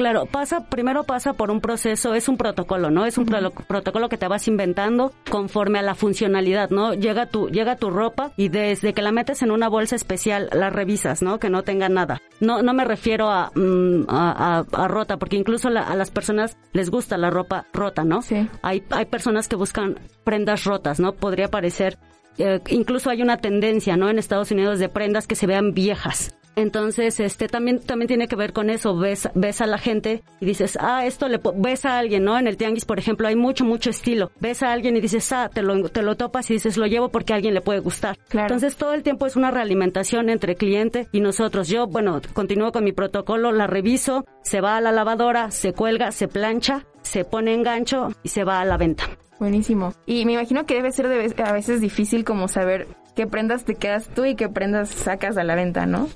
Claro, 0.00 0.24
pasa, 0.24 0.64
primero 0.64 1.04
pasa 1.04 1.34
por 1.34 1.50
un 1.50 1.60
proceso, 1.60 2.14
es 2.14 2.30
un 2.30 2.38
protocolo, 2.38 2.90
¿no? 2.90 3.04
Es 3.04 3.18
un 3.18 3.24
uh 3.24 3.36
-huh. 3.36 3.52
pro 3.52 3.64
protocolo 3.66 4.08
que 4.08 4.16
te 4.16 4.28
vas 4.28 4.48
inventando 4.48 5.12
conforme 5.30 5.78
a 5.78 5.82
la 5.82 5.94
funcionalidad, 5.94 6.70
¿no? 6.70 6.94
Llega 6.94 7.26
tu, 7.26 7.50
llega 7.50 7.76
tu 7.76 7.90
ropa 7.90 8.32
y 8.38 8.48
desde 8.48 8.94
que 8.94 9.02
la 9.02 9.12
metes 9.12 9.42
en 9.42 9.50
una 9.50 9.68
bolsa 9.68 9.96
especial 9.96 10.48
la 10.54 10.70
revisas, 10.70 11.20
¿no? 11.20 11.38
Que 11.38 11.50
no 11.50 11.64
tenga 11.64 11.90
nada. 11.90 12.22
No, 12.40 12.62
no 12.62 12.72
me 12.72 12.86
refiero 12.86 13.28
a, 13.28 13.50
mm, 13.54 14.06
a, 14.08 14.30
a, 14.30 14.84
a, 14.84 14.88
rota, 14.88 15.18
porque 15.18 15.36
incluso 15.36 15.68
la, 15.68 15.82
a 15.82 15.94
las 15.94 16.10
personas 16.10 16.56
les 16.72 16.88
gusta 16.88 17.18
la 17.18 17.28
ropa 17.28 17.66
rota, 17.74 18.02
¿no? 18.02 18.22
Sí. 18.22 18.48
Hay, 18.62 18.82
hay 18.88 19.04
personas 19.04 19.48
que 19.48 19.56
buscan 19.56 20.00
prendas 20.24 20.64
rotas, 20.64 20.98
¿no? 20.98 21.12
Podría 21.12 21.48
parecer 21.48 21.98
eh, 22.38 22.60
incluso 22.68 23.10
hay 23.10 23.20
una 23.20 23.36
tendencia, 23.36 23.98
¿no? 23.98 24.08
En 24.08 24.18
Estados 24.18 24.50
Unidos 24.50 24.78
de 24.78 24.88
prendas 24.88 25.26
que 25.26 25.34
se 25.34 25.46
vean 25.46 25.74
viejas. 25.74 26.34
Entonces, 26.56 27.20
este 27.20 27.48
también 27.48 27.80
también 27.80 28.08
tiene 28.08 28.28
que 28.28 28.36
ver 28.36 28.52
con 28.52 28.70
eso. 28.70 28.96
Ves 28.96 29.28
ves 29.34 29.60
a 29.60 29.66
la 29.66 29.78
gente 29.78 30.22
y 30.40 30.46
dices, 30.46 30.78
ah, 30.80 31.06
esto 31.06 31.28
le 31.28 31.40
ves 31.56 31.84
a 31.84 31.98
alguien, 31.98 32.24
¿no? 32.24 32.38
En 32.38 32.46
el 32.46 32.56
tianguis, 32.56 32.84
por 32.84 32.98
ejemplo, 32.98 33.28
hay 33.28 33.36
mucho 33.36 33.64
mucho 33.64 33.90
estilo. 33.90 34.30
Ves 34.40 34.62
a 34.62 34.72
alguien 34.72 34.96
y 34.96 35.00
dices, 35.00 35.30
ah, 35.32 35.50
te 35.52 35.62
lo 35.62 35.88
te 35.88 36.02
lo 36.02 36.16
topas 36.16 36.50
y 36.50 36.54
dices, 36.54 36.76
lo 36.76 36.86
llevo 36.86 37.08
porque 37.08 37.32
a 37.32 37.36
alguien 37.36 37.54
le 37.54 37.60
puede 37.60 37.80
gustar. 37.80 38.18
Claro. 38.28 38.46
Entonces, 38.54 38.76
todo 38.76 38.94
el 38.94 39.02
tiempo 39.02 39.26
es 39.26 39.36
una 39.36 39.50
realimentación 39.50 40.28
entre 40.28 40.56
cliente 40.56 41.08
y 41.12 41.20
nosotros. 41.20 41.68
Yo, 41.68 41.86
bueno, 41.86 42.20
continúo 42.32 42.72
con 42.72 42.84
mi 42.84 42.92
protocolo, 42.92 43.52
la 43.52 43.66
reviso, 43.66 44.24
se 44.42 44.60
va 44.60 44.76
a 44.76 44.80
la 44.80 44.92
lavadora, 44.92 45.50
se 45.50 45.72
cuelga, 45.72 46.12
se 46.12 46.28
plancha, 46.28 46.86
se 47.02 47.24
pone 47.24 47.54
en 47.54 47.62
gancho 47.62 48.12
y 48.22 48.28
se 48.28 48.44
va 48.44 48.60
a 48.60 48.64
la 48.64 48.76
venta. 48.76 49.04
Buenísimo. 49.38 49.94
Y 50.04 50.26
me 50.26 50.34
imagino 50.34 50.66
que 50.66 50.74
debe 50.74 50.92
ser 50.92 51.08
de, 51.08 51.42
a 51.42 51.52
veces 51.52 51.80
difícil 51.80 52.24
como 52.24 52.46
saber 52.46 52.86
qué 53.16 53.26
prendas 53.26 53.64
te 53.64 53.74
quedas 53.74 54.08
tú 54.08 54.26
y 54.26 54.34
qué 54.34 54.50
prendas 54.50 54.90
sacas 54.90 55.38
a 55.38 55.44
la 55.44 55.54
venta, 55.54 55.86
¿no? 55.86 56.08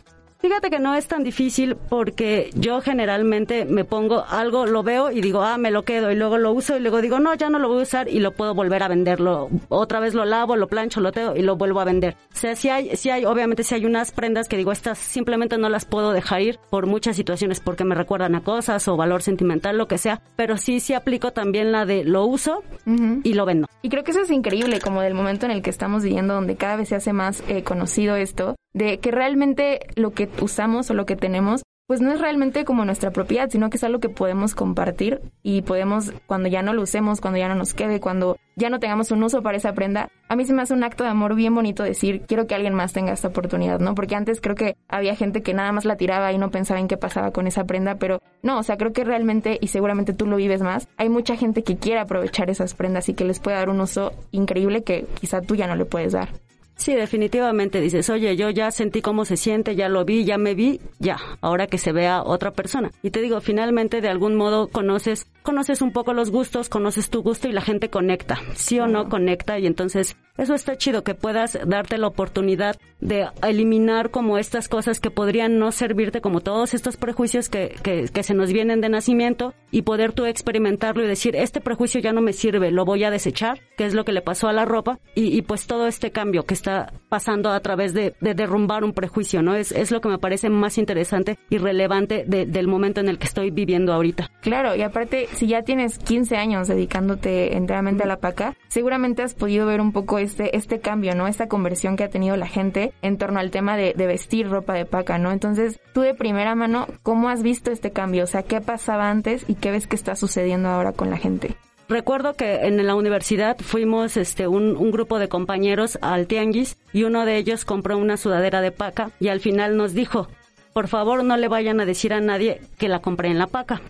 Fíjate 0.44 0.68
que 0.68 0.78
no 0.78 0.94
es 0.94 1.08
tan 1.08 1.24
difícil 1.24 1.74
porque 1.74 2.50
yo 2.54 2.82
generalmente 2.82 3.64
me 3.64 3.86
pongo 3.86 4.26
algo, 4.28 4.66
lo 4.66 4.82
veo 4.82 5.10
y 5.10 5.22
digo, 5.22 5.40
ah, 5.40 5.56
me 5.56 5.70
lo 5.70 5.84
quedo 5.84 6.12
y 6.12 6.16
luego 6.16 6.36
lo 6.36 6.52
uso 6.52 6.76
y 6.76 6.80
luego 6.80 7.00
digo, 7.00 7.18
no, 7.18 7.32
ya 7.32 7.48
no 7.48 7.58
lo 7.58 7.68
voy 7.68 7.78
a 7.78 7.82
usar 7.84 8.08
y 8.10 8.20
lo 8.20 8.32
puedo 8.32 8.54
volver 8.54 8.82
a 8.82 8.88
venderlo. 8.88 9.48
Otra 9.70 10.00
vez 10.00 10.12
lo 10.12 10.26
lavo, 10.26 10.56
lo 10.56 10.68
plancho, 10.68 11.00
lo 11.00 11.12
tengo 11.12 11.34
y 11.34 11.40
lo 11.40 11.56
vuelvo 11.56 11.80
a 11.80 11.86
vender. 11.86 12.18
O 12.34 12.36
sea, 12.36 12.54
si 12.56 12.68
hay, 12.68 12.94
si 12.94 13.08
hay, 13.08 13.24
obviamente 13.24 13.64
si 13.64 13.74
hay 13.74 13.86
unas 13.86 14.12
prendas 14.12 14.46
que 14.46 14.58
digo, 14.58 14.70
estas 14.70 14.98
simplemente 14.98 15.56
no 15.56 15.70
las 15.70 15.86
puedo 15.86 16.12
dejar 16.12 16.42
ir 16.42 16.58
por 16.68 16.84
muchas 16.84 17.16
situaciones 17.16 17.60
porque 17.60 17.84
me 17.84 17.94
recuerdan 17.94 18.34
a 18.34 18.42
cosas 18.42 18.86
o 18.86 18.98
valor 18.98 19.22
sentimental, 19.22 19.78
lo 19.78 19.88
que 19.88 19.96
sea. 19.96 20.20
Pero 20.36 20.58
sí, 20.58 20.78
sí 20.78 20.92
aplico 20.92 21.30
también 21.30 21.72
la 21.72 21.86
de 21.86 22.04
lo 22.04 22.26
uso 22.26 22.62
uh 22.84 22.90
-huh. 22.90 23.20
y 23.24 23.32
lo 23.32 23.46
vendo. 23.46 23.66
Y 23.80 23.88
creo 23.88 24.04
que 24.04 24.10
eso 24.10 24.20
es 24.20 24.30
increíble, 24.30 24.78
como 24.78 25.00
del 25.00 25.14
momento 25.14 25.46
en 25.46 25.52
el 25.52 25.62
que 25.62 25.70
estamos 25.70 26.02
viviendo, 26.02 26.34
donde 26.34 26.56
cada 26.56 26.76
vez 26.76 26.90
se 26.90 26.96
hace 26.96 27.14
más 27.14 27.42
eh, 27.48 27.62
conocido 27.62 28.16
esto, 28.16 28.56
de 28.74 28.98
que 28.98 29.10
realmente 29.10 29.80
lo 29.96 30.12
que 30.12 30.28
usamos 30.40 30.90
o 30.90 30.94
lo 30.94 31.06
que 31.06 31.16
tenemos 31.16 31.62
pues 31.86 32.00
no 32.00 32.12
es 32.12 32.20
realmente 32.20 32.64
como 32.64 32.84
nuestra 32.86 33.10
propiedad, 33.10 33.50
sino 33.50 33.68
que 33.68 33.76
es 33.76 33.84
algo 33.84 34.00
que 34.00 34.08
podemos 34.08 34.54
compartir 34.54 35.20
y 35.42 35.60
podemos, 35.62 36.12
cuando 36.26 36.48
ya 36.48 36.62
no 36.62 36.72
lo 36.72 36.82
usemos, 36.82 37.20
cuando 37.20 37.38
ya 37.38 37.48
no 37.48 37.54
nos 37.54 37.74
quede, 37.74 38.00
cuando 38.00 38.38
ya 38.56 38.70
no 38.70 38.78
tengamos 38.78 39.10
un 39.10 39.22
uso 39.22 39.42
para 39.42 39.58
esa 39.58 39.74
prenda, 39.74 40.08
a 40.28 40.36
mí 40.36 40.46
se 40.46 40.54
me 40.54 40.62
hace 40.62 40.72
un 40.72 40.82
acto 40.82 41.04
de 41.04 41.10
amor 41.10 41.34
bien 41.34 41.54
bonito 41.54 41.82
decir, 41.82 42.22
quiero 42.26 42.46
que 42.46 42.54
alguien 42.54 42.72
más 42.72 42.94
tenga 42.94 43.12
esta 43.12 43.28
oportunidad, 43.28 43.80
¿no? 43.80 43.94
Porque 43.94 44.14
antes 44.14 44.40
creo 44.40 44.54
que 44.54 44.76
había 44.88 45.14
gente 45.14 45.42
que 45.42 45.52
nada 45.52 45.72
más 45.72 45.84
la 45.84 45.96
tiraba 45.96 46.32
y 46.32 46.38
no 46.38 46.50
pensaba 46.50 46.80
en 46.80 46.88
qué 46.88 46.96
pasaba 46.96 47.32
con 47.32 47.46
esa 47.46 47.64
prenda, 47.64 47.96
pero 47.96 48.22
no, 48.42 48.58
o 48.58 48.62
sea, 48.62 48.78
creo 48.78 48.94
que 48.94 49.04
realmente, 49.04 49.58
y 49.60 49.66
seguramente 49.66 50.14
tú 50.14 50.26
lo 50.26 50.36
vives 50.36 50.62
más, 50.62 50.88
hay 50.96 51.10
mucha 51.10 51.36
gente 51.36 51.64
que 51.64 51.76
quiere 51.76 52.00
aprovechar 52.00 52.48
esas 52.48 52.72
prendas 52.72 53.10
y 53.10 53.14
que 53.14 53.24
les 53.24 53.40
puede 53.40 53.58
dar 53.58 53.68
un 53.68 53.82
uso 53.82 54.12
increíble 54.30 54.84
que 54.84 55.04
quizá 55.20 55.42
tú 55.42 55.54
ya 55.54 55.66
no 55.66 55.76
le 55.76 55.84
puedes 55.84 56.12
dar. 56.12 56.30
Sí, 56.76 56.94
definitivamente 56.94 57.80
dices, 57.80 58.10
oye, 58.10 58.36
yo 58.36 58.50
ya 58.50 58.70
sentí 58.70 59.00
cómo 59.00 59.24
se 59.24 59.36
siente, 59.36 59.76
ya 59.76 59.88
lo 59.88 60.04
vi, 60.04 60.24
ya 60.24 60.38
me 60.38 60.54
vi, 60.54 60.80
ya, 60.98 61.18
ahora 61.40 61.68
que 61.68 61.78
se 61.78 61.92
vea 61.92 62.22
otra 62.22 62.50
persona. 62.50 62.90
Y 63.02 63.10
te 63.10 63.20
digo, 63.20 63.40
finalmente 63.40 64.00
de 64.00 64.08
algún 64.08 64.34
modo 64.34 64.68
conoces, 64.68 65.26
conoces 65.42 65.82
un 65.82 65.92
poco 65.92 66.12
los 66.12 66.30
gustos, 66.30 66.68
conoces 66.68 67.10
tu 67.10 67.22
gusto 67.22 67.48
y 67.48 67.52
la 67.52 67.60
gente 67.60 67.90
conecta, 67.90 68.40
sí 68.54 68.80
o 68.80 68.88
no 68.88 69.08
conecta 69.08 69.58
y 69.58 69.66
entonces 69.66 70.16
eso 70.36 70.54
está 70.54 70.76
chido 70.76 71.04
que 71.04 71.14
puedas 71.14 71.56
darte 71.64 71.96
la 71.96 72.08
oportunidad 72.08 72.76
de 73.00 73.28
eliminar 73.42 74.10
como 74.10 74.36
estas 74.36 74.68
cosas 74.68 74.98
que 74.98 75.10
podrían 75.10 75.58
no 75.60 75.70
servirte, 75.70 76.20
como 76.20 76.40
todos 76.40 76.74
estos 76.74 76.96
prejuicios 76.96 77.48
que, 77.48 77.76
que, 77.82 78.08
que, 78.12 78.22
se 78.24 78.34
nos 78.34 78.52
vienen 78.52 78.80
de 78.80 78.88
nacimiento 78.88 79.54
y 79.70 79.82
poder 79.82 80.12
tú 80.12 80.24
experimentarlo 80.24 81.04
y 81.04 81.06
decir, 81.06 81.36
este 81.36 81.60
prejuicio 81.60 82.00
ya 82.00 82.12
no 82.12 82.20
me 82.20 82.32
sirve, 82.32 82.72
lo 82.72 82.84
voy 82.84 83.04
a 83.04 83.10
desechar, 83.10 83.60
que 83.76 83.84
es 83.84 83.94
lo 83.94 84.04
que 84.04 84.12
le 84.12 84.22
pasó 84.22 84.48
a 84.48 84.52
la 84.52 84.64
ropa 84.64 84.98
y, 85.14 85.36
y 85.36 85.42
pues 85.42 85.66
todo 85.66 85.86
este 85.86 86.10
cambio 86.10 86.44
que 86.46 86.54
está 86.64 86.92
pasando 87.10 87.50
a 87.50 87.60
través 87.60 87.92
de, 87.92 88.14
de 88.20 88.34
derrumbar 88.34 88.84
un 88.84 88.94
prejuicio, 88.94 89.42
¿no? 89.42 89.54
Es, 89.54 89.70
es 89.70 89.90
lo 89.90 90.00
que 90.00 90.08
me 90.08 90.18
parece 90.18 90.48
más 90.48 90.78
interesante 90.78 91.38
y 91.50 91.58
relevante 91.58 92.24
de, 92.26 92.46
del 92.46 92.68
momento 92.68 93.00
en 93.00 93.08
el 93.08 93.18
que 93.18 93.26
estoy 93.26 93.50
viviendo 93.50 93.92
ahorita. 93.92 94.30
Claro, 94.40 94.74
y 94.74 94.82
aparte 94.82 95.28
si 95.32 95.46
ya 95.46 95.62
tienes 95.62 95.98
15 95.98 96.36
años 96.36 96.66
dedicándote 96.66 97.56
enteramente 97.56 98.04
a 98.04 98.06
la 98.06 98.16
paca, 98.16 98.56
seguramente 98.68 99.22
has 99.22 99.34
podido 99.34 99.66
ver 99.66 99.80
un 99.80 99.92
poco 99.92 100.18
este, 100.18 100.56
este 100.56 100.80
cambio, 100.80 101.14
¿no? 101.14 101.28
Esta 101.28 101.48
conversión 101.48 101.96
que 101.96 102.04
ha 102.04 102.08
tenido 102.08 102.36
la 102.36 102.48
gente 102.48 102.94
en 103.02 103.18
torno 103.18 103.40
al 103.40 103.50
tema 103.50 103.76
de, 103.76 103.92
de 103.94 104.06
vestir 104.06 104.48
ropa 104.48 104.72
de 104.72 104.86
paca, 104.86 105.18
¿no? 105.18 105.30
Entonces, 105.30 105.80
tú 105.92 106.00
de 106.00 106.14
primera 106.14 106.54
mano, 106.54 106.86
¿cómo 107.02 107.28
has 107.28 107.42
visto 107.42 107.70
este 107.70 107.90
cambio? 107.90 108.24
O 108.24 108.26
sea, 108.26 108.42
¿qué 108.42 108.60
pasaba 108.62 109.10
antes 109.10 109.44
y 109.48 109.56
qué 109.56 109.70
ves 109.70 109.86
que 109.86 109.96
está 109.96 110.16
sucediendo 110.16 110.70
ahora 110.70 110.92
con 110.92 111.10
la 111.10 111.18
gente? 111.18 111.56
Recuerdo 111.88 112.34
que 112.34 112.66
en 112.66 112.84
la 112.86 112.94
universidad 112.94 113.58
fuimos 113.58 114.16
este 114.16 114.48
un, 114.48 114.76
un, 114.76 114.90
grupo 114.90 115.18
de 115.18 115.28
compañeros 115.28 115.98
al 116.00 116.26
tianguis 116.26 116.78
y 116.92 117.04
uno 117.04 117.26
de 117.26 117.36
ellos 117.36 117.64
compró 117.64 117.98
una 117.98 118.16
sudadera 118.16 118.62
de 118.62 118.72
paca 118.72 119.10
y 119.20 119.28
al 119.28 119.40
final 119.40 119.76
nos 119.76 119.92
dijo, 119.92 120.28
por 120.72 120.88
favor 120.88 121.24
no 121.24 121.36
le 121.36 121.48
vayan 121.48 121.80
a 121.80 121.86
decir 121.86 122.14
a 122.14 122.20
nadie 122.20 122.62
que 122.78 122.88
la 122.88 123.00
compré 123.00 123.28
en 123.28 123.38
la 123.38 123.48
paca 123.48 123.82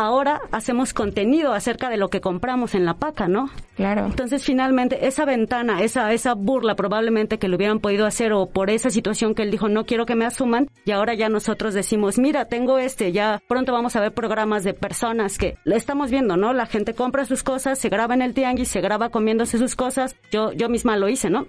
ahora 0.00 0.40
hacemos 0.50 0.94
contenido 0.94 1.52
acerca 1.52 1.88
de 1.90 1.96
lo 1.96 2.08
que 2.08 2.20
compramos 2.20 2.74
en 2.74 2.84
la 2.84 2.94
paca, 2.94 3.28
¿no? 3.28 3.50
Claro. 3.76 4.06
Entonces, 4.06 4.44
finalmente, 4.44 5.06
esa 5.06 5.24
ventana, 5.24 5.82
esa, 5.82 6.12
esa 6.12 6.34
burla 6.34 6.74
probablemente 6.74 7.38
que 7.38 7.48
lo 7.48 7.56
hubieran 7.56 7.80
podido 7.80 8.06
hacer 8.06 8.32
o 8.32 8.46
por 8.46 8.70
esa 8.70 8.90
situación 8.90 9.34
que 9.34 9.42
él 9.42 9.50
dijo, 9.50 9.68
no 9.68 9.84
quiero 9.84 10.06
que 10.06 10.14
me 10.14 10.24
asuman, 10.24 10.68
y 10.84 10.92
ahora 10.92 11.14
ya 11.14 11.28
nosotros 11.28 11.74
decimos, 11.74 12.18
mira, 12.18 12.46
tengo 12.46 12.78
este, 12.78 13.12
ya 13.12 13.42
pronto 13.46 13.72
vamos 13.72 13.96
a 13.96 14.00
ver 14.00 14.12
programas 14.12 14.64
de 14.64 14.74
personas 14.74 15.38
que 15.38 15.56
lo 15.64 15.76
estamos 15.76 16.10
viendo, 16.10 16.36
¿no? 16.36 16.52
La 16.52 16.66
gente 16.66 16.94
compra 16.94 17.24
sus 17.24 17.42
cosas, 17.42 17.78
se 17.78 17.88
graba 17.88 18.14
en 18.14 18.22
el 18.22 18.34
tianguis, 18.34 18.68
se 18.68 18.80
graba 18.80 19.10
comiéndose 19.10 19.58
sus 19.58 19.76
cosas. 19.76 20.16
Yo, 20.30 20.52
yo 20.52 20.68
misma 20.68 20.96
lo 20.96 21.08
hice, 21.08 21.30
¿no? 21.30 21.46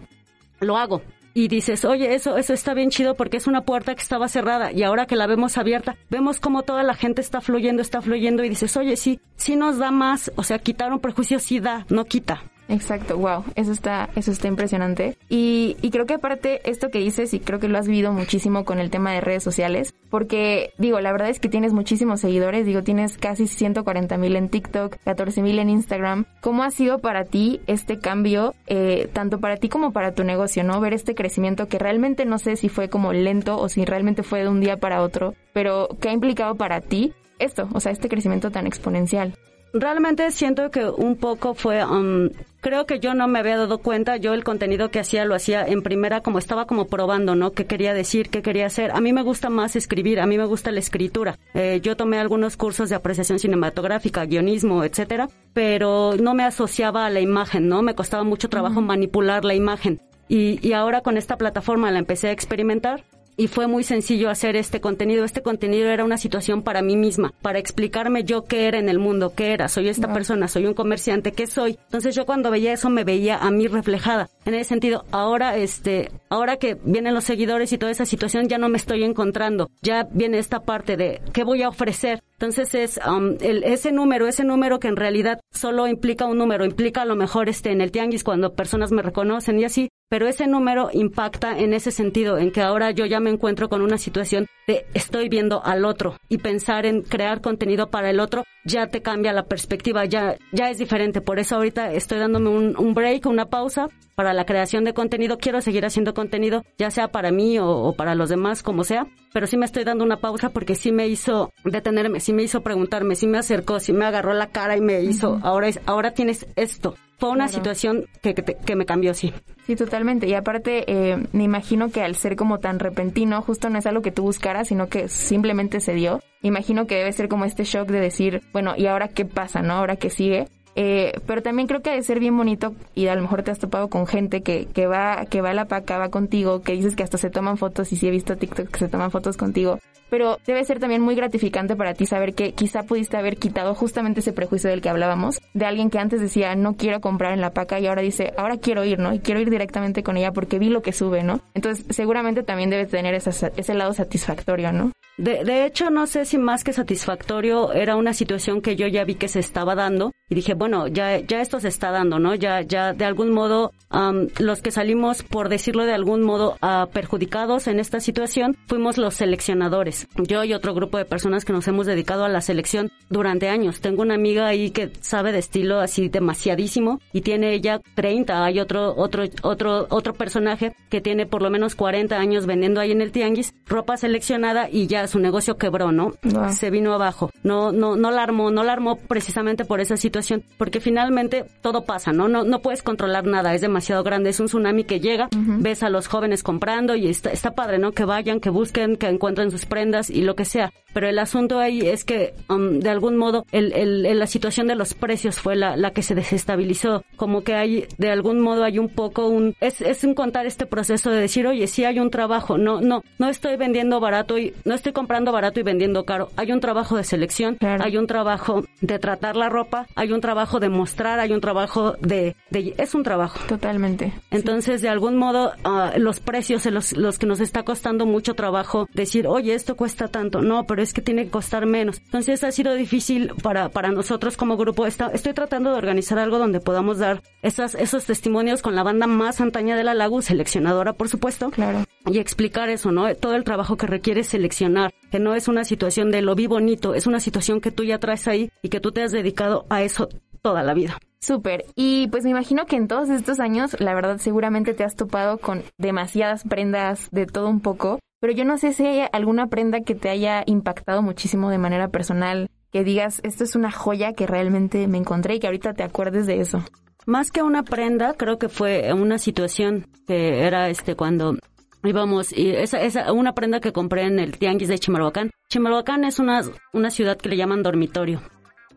Lo 0.60 0.78
hago 0.78 1.02
y 1.34 1.48
dices, 1.48 1.86
oye, 1.86 2.14
eso, 2.14 2.38
eso 2.38 2.54
está 2.54 2.74
bien 2.74 2.90
chido 2.90 3.16
porque 3.16 3.38
es 3.38 3.48
una 3.48 3.62
puerta 3.62 3.96
que 3.96 4.02
estaba 4.02 4.28
cerrada 4.28 4.72
y 4.72 4.84
ahora 4.84 5.06
que 5.06 5.16
la 5.16 5.28
vemos 5.28 5.58
abierta, 5.58 5.98
vemos 6.10 6.40
como 6.40 6.64
toda 6.64 6.84
la 6.84 6.94
gente 6.94 7.22
está 7.22 7.42
fluyendo, 7.42 7.82
está 7.82 8.02
fluyendo 8.02 8.44
y 8.44 8.50
dices, 8.50 8.76
oye, 8.78 8.96
sí, 8.98 9.20
sí 9.36 9.56
nos 9.56 9.78
da 9.78 9.92
más, 9.92 10.32
o 10.36 10.44
sea, 10.44 10.60
quitar 10.60 10.92
un 10.92 11.00
prejuicio 11.00 11.40
sí 11.40 11.60
da, 11.60 11.86
no 11.90 12.06
quita. 12.06 12.44
Exacto, 12.72 13.18
wow, 13.18 13.44
eso 13.56 13.74
está, 13.74 14.10
eso 14.16 14.32
está 14.32 14.48
impresionante. 14.48 15.18
Y, 15.28 15.76
y 15.82 15.92
creo 15.92 16.06
que 16.06 16.14
aparte 16.14 16.62
esto 16.70 16.90
que 16.90 17.00
dices, 17.00 17.34
y 17.34 17.42
creo 17.42 17.60
que 17.60 17.68
lo 17.68 17.78
has 17.78 17.86
vivido 17.86 18.14
muchísimo 18.14 18.64
con 18.64 18.80
el 18.80 18.90
tema 18.90 19.12
de 19.12 19.20
redes 19.20 19.44
sociales, 19.44 19.94
porque 20.10 20.72
digo, 20.78 21.02
la 21.02 21.12
verdad 21.12 21.30
es 21.30 21.42
que 21.42 21.50
tienes 21.50 21.74
muchísimos 21.74 22.22
seguidores, 22.22 22.66
digo, 22.66 22.82
tienes 22.82 23.18
casi 23.18 23.48
140 23.48 24.18
mil 24.18 24.38
en 24.38 24.48
TikTok, 24.48 24.96
14 25.04 25.42
mil 25.42 25.60
en 25.60 25.70
Instagram. 25.70 26.24
¿Cómo 26.40 26.64
ha 26.64 26.72
sido 26.72 27.00
para 27.00 27.26
ti 27.26 27.60
este 27.68 28.00
cambio, 28.00 28.56
eh, 28.68 29.10
tanto 29.12 29.42
para 29.42 29.58
ti 29.58 29.68
como 29.68 29.92
para 29.92 30.14
tu 30.14 30.24
negocio, 30.24 30.64
no? 30.64 30.80
Ver 30.80 30.94
este 30.94 31.14
crecimiento 31.14 31.68
que 31.68 31.78
realmente 31.78 32.24
no 32.24 32.38
sé 32.38 32.56
si 32.56 32.70
fue 32.70 32.88
como 32.88 33.12
lento 33.12 33.58
o 33.60 33.68
si 33.68 33.84
realmente 33.84 34.24
fue 34.24 34.44
de 34.44 34.48
un 34.48 34.62
día 34.62 34.78
para 34.78 35.02
otro, 35.02 35.34
pero 35.52 35.90
¿qué 36.00 36.08
ha 36.08 36.14
implicado 36.14 36.56
para 36.56 36.80
ti 36.80 37.12
esto, 37.38 37.68
o 37.74 37.82
sea, 37.82 37.92
este 37.92 38.08
crecimiento 38.08 38.50
tan 38.50 38.66
exponencial? 38.66 39.36
Realmente 39.74 40.30
siento 40.32 40.70
que 40.70 40.86
un 40.86 41.16
poco 41.16 41.54
fue, 41.54 41.86
um, 41.86 42.30
creo 42.62 42.86
que 42.86 43.00
yo 43.00 43.14
no 43.14 43.28
me 43.28 43.40
había 43.40 43.58
dado 43.58 43.80
cuenta, 43.80 44.18
yo 44.18 44.34
el 44.34 44.44
contenido 44.44 44.90
que 44.90 45.00
hacía 45.00 45.26
lo 45.26 45.36
hacía 45.36 45.66
en 45.66 45.82
primera 45.82 46.22
como 46.22 46.40
estaba 46.40 46.66
como 46.66 46.88
probando, 46.88 47.36
¿no? 47.36 47.52
¿Qué 47.52 47.66
quería 47.66 47.94
decir? 47.94 48.30
¿Qué 48.30 48.42
quería 48.42 48.68
hacer? 48.68 48.92
A 48.92 49.02
mí 49.02 49.12
me 49.12 49.24
gusta 49.24 49.50
más 49.50 49.76
escribir, 49.76 50.20
a 50.20 50.28
mí 50.28 50.38
me 50.38 50.46
gusta 50.46 50.72
la 50.72 50.80
escritura. 50.80 51.38
Eh, 51.54 51.82
yo 51.84 51.98
tomé 51.98 52.20
algunos 52.20 52.56
cursos 52.56 52.90
de 52.90 52.96
apreciación 52.96 53.40
cinematográfica, 53.40 54.26
guionismo, 54.26 54.84
etcétera, 54.84 55.28
pero 55.54 56.16
no 56.18 56.34
me 56.34 56.44
asociaba 56.44 57.06
a 57.06 57.10
la 57.10 57.20
imagen, 57.20 57.68
¿no? 57.68 57.82
Me 57.82 57.96
costaba 57.96 58.24
mucho 58.24 58.50
trabajo 58.50 58.82
manipular 58.82 59.44
la 59.44 59.56
imagen. 59.56 60.00
Y, 60.30 60.66
y 60.66 60.74
ahora 60.74 61.02
con 61.02 61.18
esta 61.18 61.38
plataforma 61.38 61.92
la 61.92 62.00
empecé 62.00 62.30
a 62.30 62.32
experimentar 62.32 63.04
y 63.42 63.48
fue 63.48 63.66
muy 63.66 63.84
sencillo 63.84 64.30
hacer 64.30 64.56
este 64.56 64.82
contenido. 64.82 65.26
Este 65.26 65.42
contenido 65.42 65.90
era 65.90 66.04
una 66.04 66.18
situación 66.18 66.62
para 66.62 66.84
mí 66.84 66.96
misma, 66.96 67.34
para 67.42 67.58
explicarme 67.58 68.24
yo 68.24 68.44
qué 68.44 68.68
era 68.68 68.78
en 68.78 68.88
el 68.88 69.00
mundo, 69.00 69.34
qué 69.36 69.52
era, 69.52 69.68
soy 69.68 69.90
esta 69.90 70.14
persona, 70.14 70.48
soy 70.48 70.68
un 70.68 70.76
comerciante, 70.76 71.32
qué 71.32 71.48
soy. 71.48 71.80
Entonces 71.86 72.14
yo 72.14 72.28
cuando 72.28 72.52
veía 72.52 72.72
eso 72.72 72.92
me 72.92 73.04
veía 73.04 73.40
a 73.40 73.50
mí 73.50 73.66
reflejada. 73.66 74.30
En 74.46 74.54
ese 74.54 74.70
sentido, 74.70 75.06
ahora 75.10 75.58
este, 75.58 76.12
ahora 76.30 76.58
que 76.58 76.78
vienen 76.84 77.16
los 77.16 77.24
seguidores 77.24 77.74
y 77.74 77.80
toda 77.80 77.92
esa 77.92 78.06
situación 78.06 78.48
ya 78.48 78.60
no 78.60 78.70
me 78.70 78.78
estoy 78.78 79.04
encontrando. 79.04 79.72
Ya 79.82 80.08
viene 80.12 80.38
esta 80.38 80.60
parte 80.60 80.96
de 80.96 81.20
qué 81.34 81.44
voy 81.44 81.64
a 81.64 81.70
ofrecer. 81.70 82.22
Entonces 82.34 82.76
es 82.76 83.00
um, 83.08 83.38
el, 83.42 83.64
ese 83.64 83.92
número, 83.92 84.28
ese 84.28 84.44
número 84.44 84.80
que 84.80 84.88
en 84.88 84.98
realidad 84.98 85.40
solo 85.52 85.88
implica 85.88 86.28
un 86.28 86.38
número, 86.38 86.64
implica 86.64 87.02
a 87.02 87.06
lo 87.06 87.16
mejor 87.16 87.50
este 87.50 87.72
en 87.72 87.82
el 87.82 87.92
tianguis 87.92 88.24
cuando 88.24 88.54
personas 88.54 88.92
me 88.92 89.02
reconocen 89.02 89.60
y 89.60 89.66
así, 89.66 89.90
pero 90.12 90.28
ese 90.28 90.46
número 90.46 90.90
impacta 90.92 91.58
en 91.58 91.74
ese 91.74 91.90
sentido, 91.90 92.38
en 92.38 92.52
que 92.52 92.62
ahora 92.62 92.92
yo 92.92 93.06
ya 93.06 93.22
me 93.22 93.30
encuentro 93.30 93.70
con 93.70 93.82
una 93.82 93.98
situación 93.98 94.48
de 94.68 94.86
estoy 94.94 95.30
viendo 95.30 95.64
al 95.64 95.86
otro 95.86 96.18
y 96.28 96.40
pensar 96.40 96.86
en 96.86 97.02
crear 97.02 97.40
contenido 97.40 97.90
para 97.90 98.10
el 98.10 98.20
otro 98.20 98.44
ya 98.66 98.88
te 98.88 99.02
cambia 99.02 99.32
la 99.32 99.46
perspectiva, 99.46 100.04
ya, 100.04 100.36
ya 100.52 100.70
es 100.70 100.78
diferente. 100.78 101.22
Por 101.22 101.40
eso 101.40 101.56
ahorita 101.56 101.94
estoy 101.94 102.20
dándome 102.20 102.50
un, 102.50 102.76
un 102.78 102.94
break, 102.94 103.26
una 103.26 103.46
pausa 103.46 103.88
para 104.16 104.34
la 104.34 104.46
creación 104.46 104.84
de 104.84 104.94
contenido. 104.94 105.38
Quiero 105.38 105.62
seguir 105.62 105.86
haciendo 105.86 106.14
contenido, 106.14 106.64
ya 106.78 106.92
sea 106.92 107.08
para 107.08 107.32
mí 107.32 107.58
o, 107.58 107.70
o, 107.70 107.94
para 107.94 108.14
los 108.14 108.30
demás, 108.30 108.64
como 108.64 108.84
sea, 108.84 109.08
pero 109.34 109.48
sí 109.48 109.56
me 109.56 109.66
estoy 109.66 109.86
dando 109.86 110.04
una 110.04 110.18
pausa 110.18 110.50
porque 110.50 110.76
sí 110.76 110.92
me 110.92 111.08
hizo 111.08 111.52
detenerme, 111.64 112.20
sí 112.20 112.34
me 112.34 112.44
hizo 112.44 112.62
preguntarme, 112.62 113.16
sí 113.16 113.28
me 113.28 113.38
acercó, 113.38 113.80
sí 113.80 113.94
me 113.94 114.06
agarró 114.06 114.34
la 114.34 114.48
cara 114.48 114.76
y 114.76 114.82
me 114.82 115.02
hizo, 115.02 115.40
ahora, 115.42 115.70
es, 115.70 115.80
ahora 115.86 116.12
tienes 116.12 116.46
esto. 116.56 116.96
Fue 117.22 117.30
una 117.30 117.46
claro. 117.46 117.54
situación 117.54 118.06
que, 118.24 118.34
que, 118.34 118.44
que, 118.44 118.76
me 118.76 118.88
cambió, 118.88 119.14
sí. 119.14 119.32
Sí, 119.68 119.76
totalmente. 119.76 120.28
Y 120.28 120.34
aparte, 120.34 120.86
eh, 120.92 121.24
me 121.34 121.44
imagino 121.44 121.92
que 121.92 122.02
al 122.02 122.16
ser 122.16 122.36
como 122.36 122.58
tan 122.58 122.80
repentino, 122.80 123.44
justo 123.44 123.70
no 123.70 123.78
es 123.78 123.86
algo 123.86 124.02
que 124.02 124.12
tú 124.12 124.24
buscaras, 124.24 124.70
sino 124.70 124.88
que 124.88 125.08
simplemente 125.08 125.82
se 125.82 125.94
dio. 125.94 126.20
Imagino 126.42 126.88
que 126.88 126.96
debe 126.96 127.12
ser 127.12 127.30
como 127.30 127.46
este 127.46 127.64
shock 127.64 127.88
de 127.90 128.00
decir, 128.00 128.42
bueno, 128.54 128.74
¿y 128.76 128.88
ahora 128.88 129.08
qué 129.08 129.26
pasa, 129.26 129.62
no? 129.62 129.74
¿Ahora 129.74 129.98
qué 129.98 130.10
sigue? 130.10 130.48
Eh, 130.76 131.14
pero 131.28 131.42
también 131.42 131.68
creo 131.68 131.82
que 131.82 131.90
ha 131.90 131.96
de 131.96 132.04
ser 132.04 132.20
bien 132.20 132.36
bonito 132.36 132.74
y 132.96 133.08
a 133.08 133.16
lo 133.16 133.22
mejor 133.22 133.44
te 133.44 133.52
has 133.52 133.60
topado 133.60 133.90
con 133.90 134.08
gente 134.08 134.42
que, 134.42 134.68
que 134.68 134.88
va 134.88 135.26
que 135.26 135.42
va 135.42 135.50
a 135.50 135.54
la 135.54 135.66
paca, 135.66 135.98
va 135.98 136.10
contigo, 136.10 136.62
que 136.62 136.74
dices 136.74 136.96
que 136.96 137.04
hasta 137.04 137.18
se 137.18 137.30
toman 137.30 137.58
fotos 137.58 137.92
y 137.92 137.98
sí 137.98 138.08
he 138.08 138.12
visto 138.12 138.38
TikTok 138.38 138.70
que 138.70 138.80
se 138.80 138.88
toman 138.88 139.12
fotos 139.12 139.38
contigo. 139.38 139.80
Pero 140.10 140.40
debe 140.46 140.64
ser 140.66 140.80
también 140.80 141.02
muy 141.02 141.16
gratificante 141.16 141.78
para 141.78 141.94
ti 141.94 142.06
saber 142.06 142.34
que 142.34 142.52
quizá 142.52 142.84
pudiste 142.84 143.16
haber 143.16 143.38
quitado 143.38 143.74
justamente 143.74 144.20
ese 144.20 144.34
prejuicio 144.34 144.70
del 144.70 144.82
que 144.82 144.90
hablábamos, 144.90 145.40
de 145.54 145.66
alguien 145.66 145.90
que 145.90 146.00
antes 146.00 146.20
decía 146.20 146.54
no 146.56 146.76
quiero 146.76 147.00
comprar 147.00 147.34
en 147.34 147.40
la 147.40 147.52
paca 147.52 147.80
y 147.80 147.88
ahora 147.88 148.02
dice 148.02 148.34
ahora 148.38 148.58
quiero 148.58 148.84
ir, 148.84 149.00
¿no? 149.00 149.14
Y 149.14 149.20
quiero 149.20 149.40
ir 149.40 149.50
directamente 149.50 150.04
con 150.04 150.18
ella 150.18 150.32
porque 150.32 150.60
vi 150.60 150.70
lo 150.70 150.82
que 150.82 150.92
sube, 150.92 151.24
¿no? 151.24 151.40
Entonces 151.54 151.86
seguramente 151.90 152.44
también 152.44 152.70
debes 152.70 152.90
tener 152.90 153.14
esa, 153.14 153.52
ese 153.56 153.74
lado 153.74 153.94
satisfactorio, 153.94 154.74
¿no? 154.74 154.92
De, 155.18 155.44
de 155.44 155.66
hecho, 155.66 155.90
no 155.92 156.08
sé 156.08 156.26
si 156.26 156.38
más 156.38 156.64
que 156.64 156.74
satisfactorio 156.74 157.74
era 157.74 157.96
una 157.96 158.14
situación 158.14 158.62
que 158.62 158.76
yo 158.76 158.88
ya 158.88 159.04
vi 159.04 159.16
que 159.16 159.28
se 159.28 159.40
estaba 159.40 159.76
dando 159.76 160.11
y 160.32 160.36
dije, 160.36 160.54
bueno, 160.54 160.88
ya, 160.88 161.20
ya 161.20 161.42
esto 161.42 161.60
se 161.60 161.68
está 161.68 161.92
dando, 161.92 162.18
¿no? 162.18 162.34
Ya, 162.36 162.62
ya 162.62 162.94
de 162.94 163.04
algún 163.04 163.34
modo, 163.34 163.74
um, 163.92 164.30
los 164.40 164.62
que 164.62 164.72
salimos, 164.72 165.24
por 165.24 165.50
decirlo 165.50 165.84
de 165.84 165.94
algún 165.94 166.24
modo, 166.24 166.56
uh, 166.62 166.90
perjudicados 166.90 167.68
en 167.68 167.82
esta 167.82 168.00
situación, 168.00 168.56
fuimos 168.66 168.98
los 168.98 169.16
seleccionadores. 169.16 170.08
Yo 170.16 170.46
y 170.46 170.54
otro 170.54 170.74
grupo 170.74 170.98
de 170.98 171.04
personas 171.04 171.44
que 171.44 171.52
nos 171.52 171.68
hemos 171.68 171.86
dedicado 171.86 172.24
a 172.24 172.30
la 172.30 172.40
selección 172.40 172.94
durante 173.10 173.50
años. 173.50 173.82
Tengo 173.82 174.04
una 174.04 174.16
amiga 174.16 174.48
ahí 174.48 174.72
que 174.72 174.94
sabe 175.02 175.34
de 175.34 175.40
estilo 175.40 175.82
así 175.82 176.08
demasiadísimo 176.08 177.02
y 177.12 177.20
tiene 177.22 177.54
ella 177.54 177.82
30. 177.96 178.46
Hay 178.46 178.62
otro, 178.62 178.96
otro, 178.96 179.26
otro, 179.42 179.88
otro 179.90 180.14
personaje 180.14 180.78
que 180.90 181.02
tiene 181.02 181.26
por 181.26 181.42
lo 181.42 181.50
menos 181.50 181.76
40 181.76 182.18
años 182.18 182.46
vendiendo 182.46 182.80
ahí 182.80 182.94
en 182.94 183.02
el 183.02 183.12
tianguis 183.12 183.54
ropa 183.66 183.98
seleccionada 183.98 184.70
y 184.72 184.88
ya 184.88 185.06
su 185.08 185.20
negocio 185.20 185.58
quebró, 185.58 185.92
¿no? 185.92 186.14
Se 186.54 186.70
vino 186.70 186.94
abajo. 186.94 187.32
No, 187.44 187.74
no, 187.74 187.98
no 187.98 188.12
la 188.12 188.24
armó, 188.24 188.50
no 188.50 188.64
la 188.64 188.72
armó 188.72 188.96
precisamente 188.96 189.66
por 189.66 189.82
esa 189.82 189.98
situación 189.98 190.21
porque 190.58 190.80
finalmente 190.80 191.46
todo 191.62 191.86
pasa, 191.86 192.12
¿no? 192.12 192.28
No, 192.28 192.44
no 192.44 192.62
puedes 192.62 192.84
controlar 192.84 193.26
nada, 193.26 193.54
es 193.54 193.62
demasiado 193.62 194.04
grande, 194.04 194.30
es 194.30 194.40
un 194.40 194.48
tsunami 194.48 194.84
que 194.84 195.00
llega, 195.00 195.26
uh 195.26 195.38
-huh. 195.38 195.62
ves 195.62 195.84
a 195.84 195.90
los 195.90 196.08
jóvenes 196.08 196.44
comprando 196.44 196.96
y 196.96 197.08
está, 197.08 197.32
está 197.32 197.52
padre, 197.52 197.78
¿no? 197.78 197.92
Que 197.92 198.06
vayan, 198.06 198.40
que 198.40 198.50
busquen, 198.50 198.98
que 198.98 199.08
encuentren 199.08 199.52
sus 199.52 199.66
prendas 199.66 200.10
y 200.10 200.22
lo 200.22 200.36
que 200.36 200.46
sea. 200.46 200.72
Pero 200.94 201.08
el 201.08 201.20
asunto 201.20 201.60
ahí 201.60 201.82
es 201.82 202.04
que, 202.04 202.34
um, 202.50 202.80
de 202.80 202.90
algún 202.90 203.16
modo, 203.18 203.46
el, 203.52 203.72
el, 203.74 204.20
la 204.20 204.28
situación 204.28 204.68
de 204.68 204.76
los 204.76 204.94
precios 204.94 205.40
fue 205.40 205.56
la, 205.56 205.78
la 205.78 205.92
que 205.92 206.04
se 206.04 206.16
desestabilizó. 206.16 207.04
Como 207.16 207.44
que 207.44 207.54
hay, 207.54 207.86
de 207.98 208.10
algún 208.10 208.42
modo, 208.42 208.64
hay 208.64 208.78
un 208.78 208.90
poco 208.90 209.28
un, 209.28 209.56
es, 209.62 209.82
es 209.82 210.04
un 210.04 210.14
contar 210.14 210.46
este 210.46 210.66
proceso 210.66 211.10
de 211.10 211.22
decir, 211.22 211.48
oye, 211.48 211.68
sí 211.68 211.86
hay 211.86 212.00
un 212.00 212.10
trabajo, 212.10 212.58
no, 212.58 212.82
no, 212.82 213.04
no 213.20 213.30
estoy 213.30 213.56
vendiendo 213.56 214.00
barato 214.00 214.38
y, 214.38 214.54
no 214.66 214.76
estoy 214.76 214.92
comprando 214.92 215.32
barato 215.32 215.60
y 215.60 215.64
vendiendo 215.64 216.04
caro. 216.06 216.30
Hay 216.36 216.52
un 216.52 216.60
trabajo 216.60 216.98
de 216.98 217.04
selección, 217.04 217.56
claro. 217.56 217.84
hay 217.84 217.98
un 217.98 218.08
trabajo 218.08 218.64
de 218.82 219.00
tratar 219.00 219.36
la 219.36 219.50
ropa, 219.50 219.88
hay 219.96 220.11
un 220.14 220.22
trabajo 220.22 220.60
de 220.60 220.70
mostrar, 220.70 221.20
hay 221.20 221.34
un 221.34 221.42
trabajo 221.42 221.94
de, 222.00 222.36
de 222.50 222.74
es 222.78 222.96
un 222.96 223.04
trabajo. 223.04 223.40
Totalmente. 223.48 224.14
Entonces, 224.32 224.82
sí. 224.82 224.84
de 224.84 224.90
algún 224.90 225.18
modo, 225.18 225.54
uh, 225.66 226.00
los 226.00 226.20
precios, 226.20 226.66
los, 226.66 226.96
los 226.98 227.20
que 227.20 227.26
nos 227.26 227.40
está 227.40 227.64
costando 227.64 228.06
mucho 228.06 228.34
trabajo 228.34 228.88
decir, 228.94 229.28
oye, 229.28 229.54
esto 229.54 229.76
cuesta 229.76 230.08
tanto. 230.08 230.42
No, 230.42 230.66
pero 230.66 230.82
es 230.82 230.94
que 230.94 231.02
tiene 231.02 231.26
que 231.26 231.32
costar 231.32 231.66
menos. 231.66 232.00
Entonces, 232.06 232.44
ha 232.44 232.52
sido 232.52 232.74
difícil 232.76 233.34
para, 233.42 233.70
para 233.70 233.92
nosotros 233.92 234.38
como 234.38 234.58
grupo. 234.58 234.86
Está, 234.86 235.08
estoy 235.08 235.34
tratando 235.34 235.72
de 235.72 235.78
organizar 235.78 236.20
algo 236.20 236.40
donde 236.40 236.60
podamos 236.60 236.98
dar 236.98 237.22
esas, 237.42 237.76
esos 237.76 238.06
testimonios 238.06 238.62
con 238.62 238.76
la 238.76 238.84
banda 238.84 239.08
más 239.08 239.42
antaña 239.42 239.76
de 239.76 239.84
la 239.84 239.94
Lagu, 239.94 240.22
seleccionadora, 240.22 240.94
por 240.94 241.10
supuesto. 241.10 241.50
Claro. 241.52 241.86
Y 242.06 242.20
explicar 242.20 242.70
eso, 242.70 242.92
¿no? 242.92 243.14
Todo 243.16 243.36
el 243.36 243.44
trabajo 243.44 243.78
que 243.78 243.88
requiere 243.88 244.24
seleccionar 244.24 244.94
que 245.12 245.20
no 245.20 245.36
es 245.36 245.48
una 245.48 245.66
situación 245.66 246.10
de 246.10 246.22
lo 246.22 246.34
vi 246.34 246.48
bonito, 246.48 246.96
es 246.96 247.06
una 247.06 247.20
situación 247.20 247.62
que 247.62 247.72
tú 247.72 247.84
ya 247.84 248.00
traes 248.00 248.28
ahí 248.28 248.50
y 248.62 248.70
que 248.70 248.80
tú 248.80 248.92
te 248.92 249.04
has 249.04 249.12
dedicado 249.12 249.66
a 249.70 249.84
eso 249.84 250.10
toda 250.42 250.64
la 250.64 250.74
vida. 250.74 250.98
Súper. 251.20 251.66
Y 251.76 252.08
pues 252.08 252.24
me 252.24 252.32
imagino 252.32 252.66
que 252.66 252.78
en 252.78 252.88
todos 252.88 253.10
estos 253.10 253.40
años, 253.40 253.80
la 253.80 253.94
verdad, 253.94 254.18
seguramente 254.18 254.74
te 254.74 254.84
has 254.84 254.96
topado 254.96 255.38
con 255.38 255.64
demasiadas 255.78 256.44
prendas 256.44 257.10
de 257.12 257.28
todo 257.28 257.48
un 257.50 257.60
poco, 257.60 258.00
pero 258.20 258.34
yo 258.34 258.46
no 258.46 258.58
sé 258.58 258.74
si 258.74 258.86
hay 258.86 259.08
alguna 259.12 259.48
prenda 259.48 259.82
que 259.82 259.94
te 259.94 260.10
haya 260.10 260.44
impactado 260.48 261.02
muchísimo 261.02 261.50
de 261.50 261.60
manera 261.60 261.90
personal, 261.90 262.50
que 262.72 262.84
digas, 262.84 263.20
esto 263.24 263.44
es 263.44 263.56
una 263.56 263.72
joya 263.72 264.14
que 264.14 264.26
realmente 264.26 264.88
me 264.88 264.98
encontré 264.98 265.36
y 265.36 265.40
que 265.40 265.48
ahorita 265.48 265.74
te 265.74 265.84
acuerdes 265.84 266.26
de 266.26 266.40
eso. 266.40 266.64
Más 267.06 267.32
que 267.32 267.42
una 267.42 267.64
prenda, 267.64 268.14
creo 268.14 268.38
que 268.38 268.48
fue 268.48 268.94
una 268.94 269.18
situación 269.18 269.88
que 270.08 270.46
era 270.46 270.70
este 270.70 270.96
cuando 270.96 271.38
íbamos 271.84 272.36
y 272.36 272.52
esa 272.52 272.82
esa 272.82 273.12
una 273.12 273.34
prenda 273.34 273.60
que 273.60 273.74
compré 273.74 274.04
en 274.04 274.20
el 274.20 274.38
tianguis 274.38 274.70
de 274.70 274.80
Chimalhuacán. 274.80 275.32
Chimalhuacán 275.50 276.04
es 276.04 276.20
una 276.20 276.42
una 276.74 276.92
ciudad 276.92 277.18
que 277.18 277.30
le 277.30 277.38
llaman 277.38 277.64
dormitorio. 277.64 278.22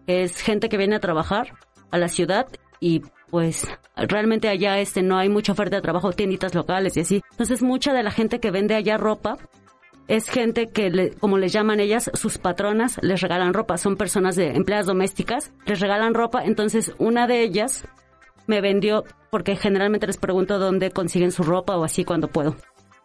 Es 0.07 0.41
gente 0.41 0.69
que 0.69 0.77
viene 0.77 0.97
a 0.97 1.01
trabajar 1.01 1.55
a 1.91 1.99
la 1.99 2.09
ciudad 2.09 2.49
y 2.81 3.03
pues 3.31 3.67
realmente 3.97 4.49
allá 4.49 4.79
este 4.79 5.03
no 5.03 5.17
hay 5.19 5.29
mucha 5.29 5.53
oferta 5.53 5.77
de 5.77 5.83
trabajo, 5.83 6.13
tienditas 6.13 6.55
locales 6.55 6.97
y 6.97 7.01
así. 7.01 7.23
Entonces 7.33 7.63
mucha 7.63 7.93
de 7.93 8.03
la 8.03 8.11
gente 8.11 8.41
que 8.41 8.51
vende 8.51 8.75
allá 8.75 8.97
ropa 8.97 9.39
es 10.07 10.29
gente 10.29 10.69
que, 10.69 11.15
como 11.19 11.39
les 11.39 11.53
llaman 11.53 11.81
ellas, 11.81 12.11
sus 12.13 12.37
patronas 12.37 12.99
les 13.03 13.23
regalan 13.23 13.55
ropa. 13.55 13.79
Son 13.79 13.97
personas 13.97 14.37
de 14.37 14.49
empleadas 14.49 14.87
domésticas, 14.87 15.51
les 15.65 15.81
regalan 15.81 16.15
ropa. 16.15 16.45
Entonces 16.45 16.93
una 16.99 17.27
de 17.27 17.43
ellas 17.43 17.85
me 18.47 18.61
vendió, 18.61 19.05
porque 19.31 19.57
generalmente 19.57 20.07
les 20.07 20.19
pregunto 20.19 20.59
dónde 20.59 20.91
consiguen 20.91 21.33
su 21.33 21.43
ropa 21.43 21.77
o 21.77 21.85
así 21.85 22.05
cuando 22.05 22.29
puedo. 22.29 22.57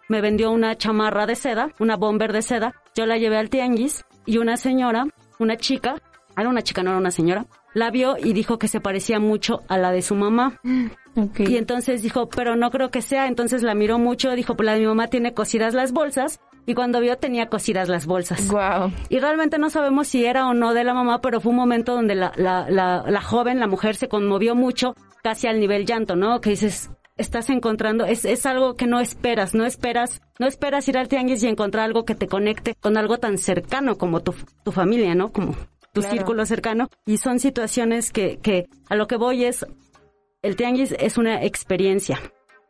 Me 0.09 0.21
vendió 0.21 0.51
una 0.51 0.75
chamarra 0.75 1.25
de 1.25 1.35
seda, 1.35 1.69
una 1.79 1.95
bomber 1.95 2.33
de 2.33 2.41
seda. 2.41 2.73
Yo 2.95 3.05
la 3.05 3.17
llevé 3.17 3.37
al 3.37 3.49
tianguis 3.49 4.05
y 4.25 4.39
una 4.39 4.57
señora, 4.57 5.05
una 5.39 5.55
chica, 5.55 6.01
era 6.35 6.49
una 6.49 6.61
chica, 6.61 6.83
no 6.83 6.89
era 6.89 6.99
una 6.99 7.11
señora, 7.11 7.45
la 7.73 7.91
vio 7.91 8.15
y 8.17 8.33
dijo 8.33 8.57
que 8.57 8.67
se 8.67 8.81
parecía 8.81 9.19
mucho 9.19 9.61
a 9.67 9.77
la 9.77 9.91
de 9.91 10.01
su 10.01 10.15
mamá. 10.15 10.59
Y 11.37 11.57
entonces 11.57 12.01
dijo, 12.01 12.29
pero 12.29 12.55
no 12.55 12.71
creo 12.71 12.89
que 12.89 13.01
sea. 13.01 13.27
Entonces 13.27 13.61
la 13.61 13.75
miró 13.75 13.99
mucho, 13.99 14.31
dijo, 14.31 14.55
pues 14.55 14.65
la 14.65 14.73
de 14.73 14.81
mi 14.81 14.87
mamá 14.87 15.07
tiene 15.07 15.33
cosidas 15.33 15.73
las 15.73 15.91
bolsas. 15.91 16.39
Y 16.65 16.73
cuando 16.75 16.99
vio 16.99 17.17
tenía 17.17 17.47
cosidas 17.47 17.89
las 17.89 18.05
bolsas. 18.05 18.47
Wow. 18.47 18.91
Y 19.09 19.19
realmente 19.19 19.57
no 19.57 19.69
sabemos 19.69 20.07
si 20.07 20.25
era 20.25 20.47
o 20.47 20.53
no 20.53 20.73
de 20.73 20.83
la 20.83 20.93
mamá, 20.93 21.19
pero 21.21 21.41
fue 21.41 21.51
un 21.51 21.57
momento 21.57 21.93
donde 21.93 22.15
la, 22.15 22.31
la, 22.35 22.69
la, 22.69 23.03
la 23.07 23.21
joven, 23.21 23.59
la 23.59 23.67
mujer, 23.67 23.95
se 23.95 24.07
conmovió 24.07 24.55
mucho, 24.55 24.95
casi 25.23 25.47
al 25.47 25.59
nivel 25.59 25.85
llanto, 25.85 26.15
¿no? 26.15 26.41
Que 26.41 26.51
dices, 26.51 26.91
estás 27.19 27.49
encontrando, 27.49 28.05
es, 28.05 28.25
es 28.25 28.45
algo 28.45 28.75
que 28.75 28.87
no 28.87 28.99
esperas, 28.99 29.53
no 29.53 29.65
esperas, 29.65 30.21
no 30.39 30.47
esperas 30.47 30.87
ir 30.87 30.97
al 30.97 31.07
tianguis 31.07 31.43
y 31.43 31.47
encontrar 31.47 31.85
algo 31.85 32.05
que 32.05 32.15
te 32.15 32.27
conecte 32.27 32.75
con 32.79 32.97
algo 32.97 33.19
tan 33.19 33.37
cercano 33.37 33.97
como 33.97 34.21
tu, 34.21 34.33
tu 34.63 34.71
familia, 34.71 35.13
¿no? 35.13 35.31
Como 35.31 35.55
tu 35.93 36.01
círculo 36.01 36.45
cercano. 36.45 36.87
Y 37.05 37.17
son 37.17 37.39
situaciones 37.39 38.11
que, 38.11 38.37
que 38.37 38.67
a 38.89 38.95
lo 38.95 39.07
que 39.07 39.17
voy 39.17 39.43
es, 39.43 39.65
el 40.41 40.55
tianguis 40.55 40.95
es 40.97 41.17
una 41.17 41.43
experiencia. 41.43 42.19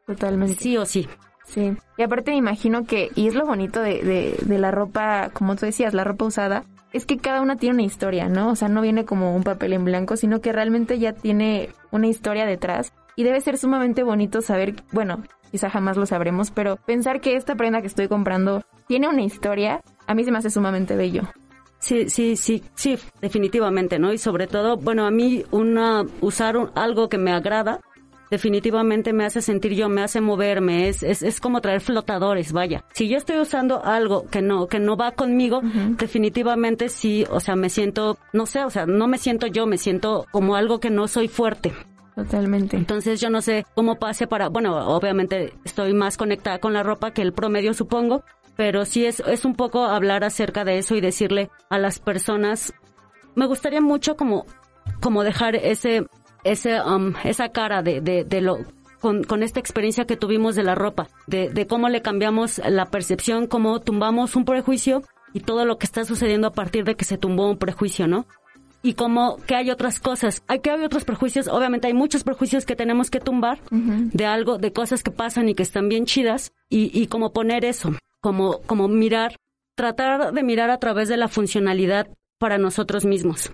Totalmente. 0.08 0.62
Sí 0.62 0.75
o 0.77 0.86
sí. 0.86 1.08
Sí. 1.46 1.72
Y 1.98 2.03
aparte 2.03 2.32
me 2.32 2.38
imagino 2.38 2.86
que, 2.86 3.10
y 3.15 3.27
es 3.27 3.36
lo 3.36 3.46
bonito 3.46 3.82
de, 3.82 4.03
de, 4.03 4.36
de 4.41 4.58
la 4.60 4.72
ropa, 4.72 5.29
como 5.34 5.56
tú 5.56 5.65
decías, 5.65 5.94
la 5.94 6.03
ropa 6.03 6.25
usada, 6.25 6.65
es 6.94 7.06
que 7.06 7.18
cada 7.18 7.41
una 7.41 7.56
tiene 7.56 7.75
una 7.75 7.84
historia, 7.84 8.27
¿no? 8.27 8.50
O 8.50 8.56
sea, 8.56 8.68
no 8.68 8.82
viene 8.82 9.06
como 9.06 9.36
un 9.36 9.44
papel 9.44 9.74
en 9.74 9.86
blanco, 9.86 10.15
sino 10.15 10.41
que 10.41 10.51
realmente 10.51 10.98
ya 11.00 11.13
tiene 11.13 11.70
una 11.91 12.08
historia 12.08 12.46
detrás. 12.46 12.94
Y 13.20 13.24
debe 13.24 13.42
ser 13.42 13.58
sumamente 13.58 14.02
bonito 14.02 14.42
saber, 14.42 14.76
bueno, 14.94 15.24
quizá 15.52 15.70
jamás 15.70 15.98
lo 15.98 16.06
sabremos, 16.06 16.52
pero 16.52 16.78
pensar 16.78 17.20
que 17.20 17.36
esta 17.36 17.56
prenda 17.56 17.82
que 17.82 17.88
estoy 17.88 18.08
comprando 18.08 18.64
tiene 18.88 19.10
una 19.10 19.24
historia, 19.24 19.82
a 20.08 20.16
mí 20.16 20.24
se 20.24 20.32
me 20.32 20.38
hace 20.38 20.50
sumamente 20.50 20.96
bello. 20.96 21.24
Sí, 21.80 22.10
sí, 22.10 22.38
sí, 22.38 22.64
sí, 22.76 22.98
definitivamente, 23.20 24.00
¿no? 24.00 24.14
Y 24.14 24.18
sobre 24.18 24.48
todo, 24.48 24.78
bueno, 24.78 25.06
a 25.06 25.12
mí 25.12 25.44
una 25.52 26.06
usar 26.22 26.72
algo 26.76 27.10
que 27.10 27.18
me 27.18 27.34
agrada 27.34 27.82
definitivamente 28.32 29.12
me 29.12 29.26
hace 29.26 29.41
sentir 29.41 29.74
yo, 29.74 29.89
me 29.89 30.02
hace 30.02 30.22
moverme, 30.22 30.88
es, 30.88 31.04
es, 31.04 31.22
es 31.22 31.41
como 31.41 31.60
traer 31.60 31.82
flotadores, 31.82 32.54
vaya. 32.54 32.86
Si 32.93 33.10
yo 33.10 33.17
estoy 33.17 33.39
usando 33.39 33.84
algo 33.84 34.28
que 34.30 34.41
no, 34.41 34.67
que 34.67 34.80
no 34.80 34.96
va 34.96 35.12
conmigo, 35.12 35.60
definitivamente 35.98 36.88
sí, 36.88 37.26
o 37.30 37.41
sea, 37.41 37.58
me 37.58 37.70
siento, 37.70 38.17
no 38.32 38.46
sé, 38.46 38.63
o 38.63 38.70
sea, 38.70 38.86
no 38.86 39.08
me 39.08 39.17
siento 39.17 39.48
yo, 39.48 39.65
me 39.65 39.78
siento 39.78 40.26
como 40.32 40.56
algo 40.56 40.80
que 40.80 40.89
no 40.89 41.10
soy 41.10 41.28
fuerte. 41.28 41.74
Totalmente. 42.15 42.76
Entonces 42.78 43.22
yo 43.22 43.30
no 43.30 43.41
sé 43.41 43.65
cómo 43.76 43.95
pase 43.98 44.28
para, 44.28 44.50
bueno, 44.50 44.76
obviamente 44.88 45.54
estoy 45.63 45.93
más 45.93 46.17
conectada 46.17 46.60
con 46.60 46.74
la 46.74 46.84
ropa 46.84 47.12
que 47.12 47.22
el 47.22 47.34
promedio 47.34 47.74
supongo, 47.74 48.24
pero 48.56 48.86
sí 48.86 49.06
es, 49.06 49.22
es 49.22 49.45
un 49.45 49.56
poco 49.56 49.86
hablar 49.86 50.24
acerca 50.24 50.65
de 50.65 50.78
eso 50.78 50.95
y 50.95 51.02
decirle 51.02 51.50
a 51.69 51.78
las 51.78 52.00
personas, 52.00 52.74
me 53.36 53.45
gustaría 53.45 53.80
mucho 53.80 54.17
como, 54.17 54.45
como 55.00 55.24
dejar 55.24 55.56
ese, 55.56 56.06
ese, 56.43 56.82
um, 56.82 57.13
esa 57.24 57.50
cara 57.50 57.82
de, 57.82 58.02
de, 58.02 58.26
de 58.26 58.41
lo, 58.41 58.58
con, 59.00 59.24
con, 59.24 59.43
esta 59.43 59.62
experiencia 59.62 60.06
que 60.06 60.17
tuvimos 60.17 60.56
de 60.56 60.63
la 60.63 60.76
ropa, 60.76 61.08
de, 61.26 61.50
de 61.50 61.67
cómo 61.67 61.88
le 61.88 62.02
cambiamos 62.02 62.60
la 62.67 62.88
percepción, 62.88 63.48
cómo 63.48 63.80
tumbamos 63.80 64.36
un 64.36 64.43
prejuicio 64.43 65.04
y 65.34 65.39
todo 65.41 65.65
lo 65.65 65.78
que 65.78 65.86
está 65.86 66.04
sucediendo 66.04 66.48
a 66.48 66.54
partir 66.54 66.84
de 66.84 66.95
que 66.95 67.06
se 67.06 67.17
tumbó 67.17 67.50
un 67.50 67.58
prejuicio, 67.58 68.08
¿no? 68.08 68.26
Y 68.82 68.94
como 68.94 69.38
que 69.46 69.56
hay 69.56 69.72
otras 69.72 70.00
cosas, 70.00 70.42
hay 70.48 70.60
que 70.60 70.72
hay 70.72 70.84
otros 70.84 71.04
prejuicios, 71.04 71.48
obviamente 71.48 71.88
hay 71.88 71.94
muchos 71.94 72.24
prejuicios 72.24 72.65
que 72.65 72.78
tenemos 72.78 73.10
que 73.12 73.20
tumbar 73.20 73.60
de 73.72 74.26
algo, 74.26 74.58
de 74.58 74.72
cosas 74.72 75.04
que 75.04 75.12
pasan 75.12 75.50
y 75.50 75.56
que 75.56 75.63
están 75.63 75.89
bien 75.89 76.06
chidas 76.06 76.54
y, 76.70 76.89
y 76.98 77.08
como 77.08 77.34
poner 77.34 77.65
eso, 77.65 77.94
como, 78.22 78.62
como 78.62 78.88
mirar, 78.88 79.36
tratar 79.76 80.34
de 80.34 80.44
mirar 80.44 80.70
a 80.70 80.78
través 80.78 81.10
de 81.10 81.18
la 81.18 81.28
funcionalidad 81.28 82.08
para 82.38 82.58
nosotros 82.58 83.04
mismos. 83.04 83.52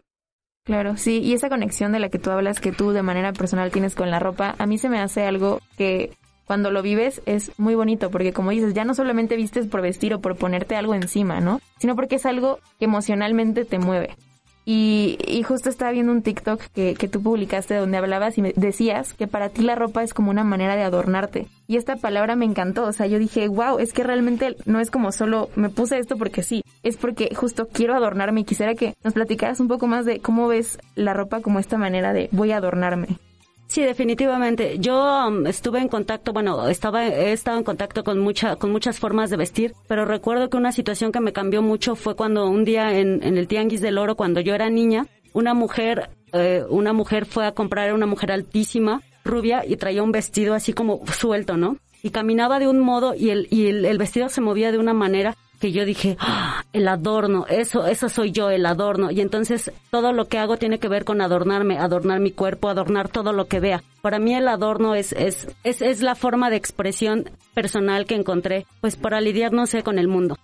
Claro, 0.64 0.98
sí, 0.98 1.20
y 1.20 1.34
esa 1.34 1.50
conexión 1.50 1.92
de 1.92 2.00
la 2.00 2.10
que 2.10 2.18
tú 2.18 2.32
hablas, 2.32 2.60
que 2.60 2.72
tú 2.72 2.92
de 2.92 3.04
manera 3.04 3.34
personal 3.34 3.72
tienes 3.72 3.94
con 3.94 4.10
la 4.10 4.20
ropa, 4.20 4.56
a 4.58 4.66
mí 4.66 4.80
se 4.80 4.90
me 4.90 5.00
hace 5.00 5.24
algo 5.24 5.60
que 5.78 6.12
cuando 6.46 6.72
lo 6.72 6.82
vives 6.82 7.22
es 7.26 7.52
muy 7.60 7.76
bonito, 7.76 8.10
porque 8.10 8.34
como 8.34 8.52
dices, 8.52 8.74
ya 8.74 8.86
no 8.86 8.94
solamente 8.94 9.36
vistes 9.36 9.68
por 9.68 9.82
vestir 9.82 10.14
o 10.14 10.22
por 10.22 10.36
ponerte 10.36 10.76
algo 10.76 10.96
encima, 10.96 11.40
¿no? 11.40 11.62
Sino 11.78 11.96
porque 11.96 12.16
es 12.16 12.26
algo 12.26 12.60
que 12.80 12.86
emocionalmente 12.86 13.66
te 13.66 13.80
mueve. 13.80 14.16
Y, 14.66 15.20
y, 15.28 15.44
justo 15.44 15.70
estaba 15.70 15.92
viendo 15.92 16.12
un 16.12 16.24
TikTok 16.24 16.60
que, 16.74 16.96
que 16.96 17.08
tú 17.08 17.22
publicaste 17.22 17.76
donde 17.76 17.98
hablabas 17.98 18.36
y 18.40 18.42
me 18.42 18.52
decías 18.56 19.14
que 19.14 19.28
para 19.28 19.50
ti 19.50 19.62
la 19.62 19.76
ropa 19.76 20.02
es 20.02 20.16
como 20.16 20.32
una 20.32 20.44
manera 20.44 20.76
de 20.76 20.82
adornarte. 20.82 21.48
Y 21.68 21.78
esta 21.78 21.98
palabra 21.98 22.36
me 22.36 22.46
encantó. 22.46 22.86
O 22.86 22.92
sea, 22.92 23.06
yo 23.06 23.20
dije, 23.20 23.48
wow, 23.48 23.78
es 23.78 23.94
que 23.94 24.04
realmente 24.04 24.56
no 24.66 24.80
es 24.80 24.90
como 24.90 25.12
solo 25.12 25.50
me 25.56 25.70
puse 25.70 26.00
esto 26.00 26.18
porque 26.18 26.42
sí. 26.42 26.64
Es 26.82 26.98
porque 26.98 27.34
justo 27.36 27.68
quiero 27.72 27.96
adornarme 27.96 28.42
y 28.42 28.46
quisiera 28.46 28.74
que 28.74 28.96
nos 29.04 29.14
platicaras 29.14 29.60
un 29.60 29.68
poco 29.68 29.86
más 29.86 30.06
de 30.06 30.20
cómo 30.20 30.48
ves 30.48 30.80
la 30.96 31.14
ropa 31.14 31.42
como 31.42 31.60
esta 31.60 31.78
manera 31.78 32.14
de 32.14 32.30
voy 32.32 32.52
a 32.52 32.58
adornarme. 32.58 33.20
Sí, 33.68 33.82
definitivamente. 33.82 34.78
Yo 34.80 35.28
um, 35.28 35.48
estuve 35.48 35.80
en 35.80 35.88
contacto, 35.88 36.34
bueno, 36.34 36.68
estaba, 36.68 37.08
he 37.08 37.32
estado 37.32 37.58
en 37.58 37.64
contacto 37.64 38.04
con 38.04 38.20
mucha, 38.20 38.56
con 38.56 38.72
muchas 38.72 39.00
formas 39.00 39.30
de 39.30 39.38
vestir, 39.38 39.74
pero 39.88 40.06
recuerdo 40.06 40.50
que 40.50 40.58
una 40.58 40.72
situación 40.72 41.12
que 41.12 41.20
me 41.20 41.34
cambió 41.34 41.62
mucho 41.62 41.96
fue 41.96 42.16
cuando 42.16 42.48
un 42.48 42.64
día 42.64 42.98
en, 42.98 43.24
el 43.24 43.48
Tianguis 43.48 43.82
del 43.82 43.98
Oro, 43.98 44.16
cuando 44.16 44.40
yo 44.40 44.54
era 44.54 44.70
niña, 44.70 45.08
una 45.34 45.54
mujer, 45.54 46.10
eh, 46.32 46.64
una 46.70 46.94
mujer 46.94 47.26
fue 47.26 47.46
a 47.46 47.54
comprar, 47.54 47.94
una 47.94 48.06
mujer 48.06 48.32
altísima, 48.32 49.02
rubia, 49.24 49.66
y 49.68 49.76
traía 49.78 50.04
un 50.04 50.12
vestido 50.12 50.54
así 50.54 50.74
como 50.74 51.02
suelto, 51.08 51.58
¿no? 51.58 51.78
Y 52.04 52.12
caminaba 52.12 52.60
de 52.60 52.68
un 52.68 52.80
modo 52.80 53.16
y 53.16 53.32
el, 53.32 53.48
y 53.50 53.66
el 53.66 53.98
vestido 53.98 54.30
se 54.30 54.40
movía 54.40 54.72
de 54.72 54.78
una 54.78 54.94
manera 54.94 55.36
que 55.60 55.72
yo 55.72 55.86
dije, 55.86 56.18
¡Ah! 56.20 56.64
el 56.74 56.88
adorno, 56.88 57.46
eso, 57.50 57.86
eso 57.86 58.10
soy 58.10 58.32
yo, 58.32 58.50
el 58.50 58.66
adorno. 58.66 59.12
Y 59.12 59.22
entonces 59.22 59.72
todo 59.90 60.14
lo 60.14 60.28
que 60.28 60.38
hago 60.38 60.58
tiene 60.58 60.80
que 60.80 60.88
ver 60.88 61.06
con 61.06 61.22
adornarme, 61.22 61.78
adornar 61.78 62.20
mi 62.20 62.32
cuerpo, 62.32 62.70
adornar 62.70 63.10
todo 63.10 63.34
lo 63.34 63.48
que 63.48 63.60
vea. 63.60 63.84
Para 64.02 64.20
mí 64.20 64.36
el 64.36 64.48
adorno 64.48 64.96
es, 64.96 65.14
es, 65.14 65.48
es, 65.64 65.82
es 65.82 66.02
la 66.02 66.16
forma 66.16 66.50
de 66.50 66.58
expresión 66.58 67.30
personal 67.54 68.06
que 68.06 68.16
encontré, 68.16 68.66
pues 68.82 68.96
para 68.96 69.22
lidiar, 69.22 69.52
no 69.52 69.66
sé, 69.66 69.82
con 69.82 69.98
el 69.98 70.08
mundo. 70.08 70.38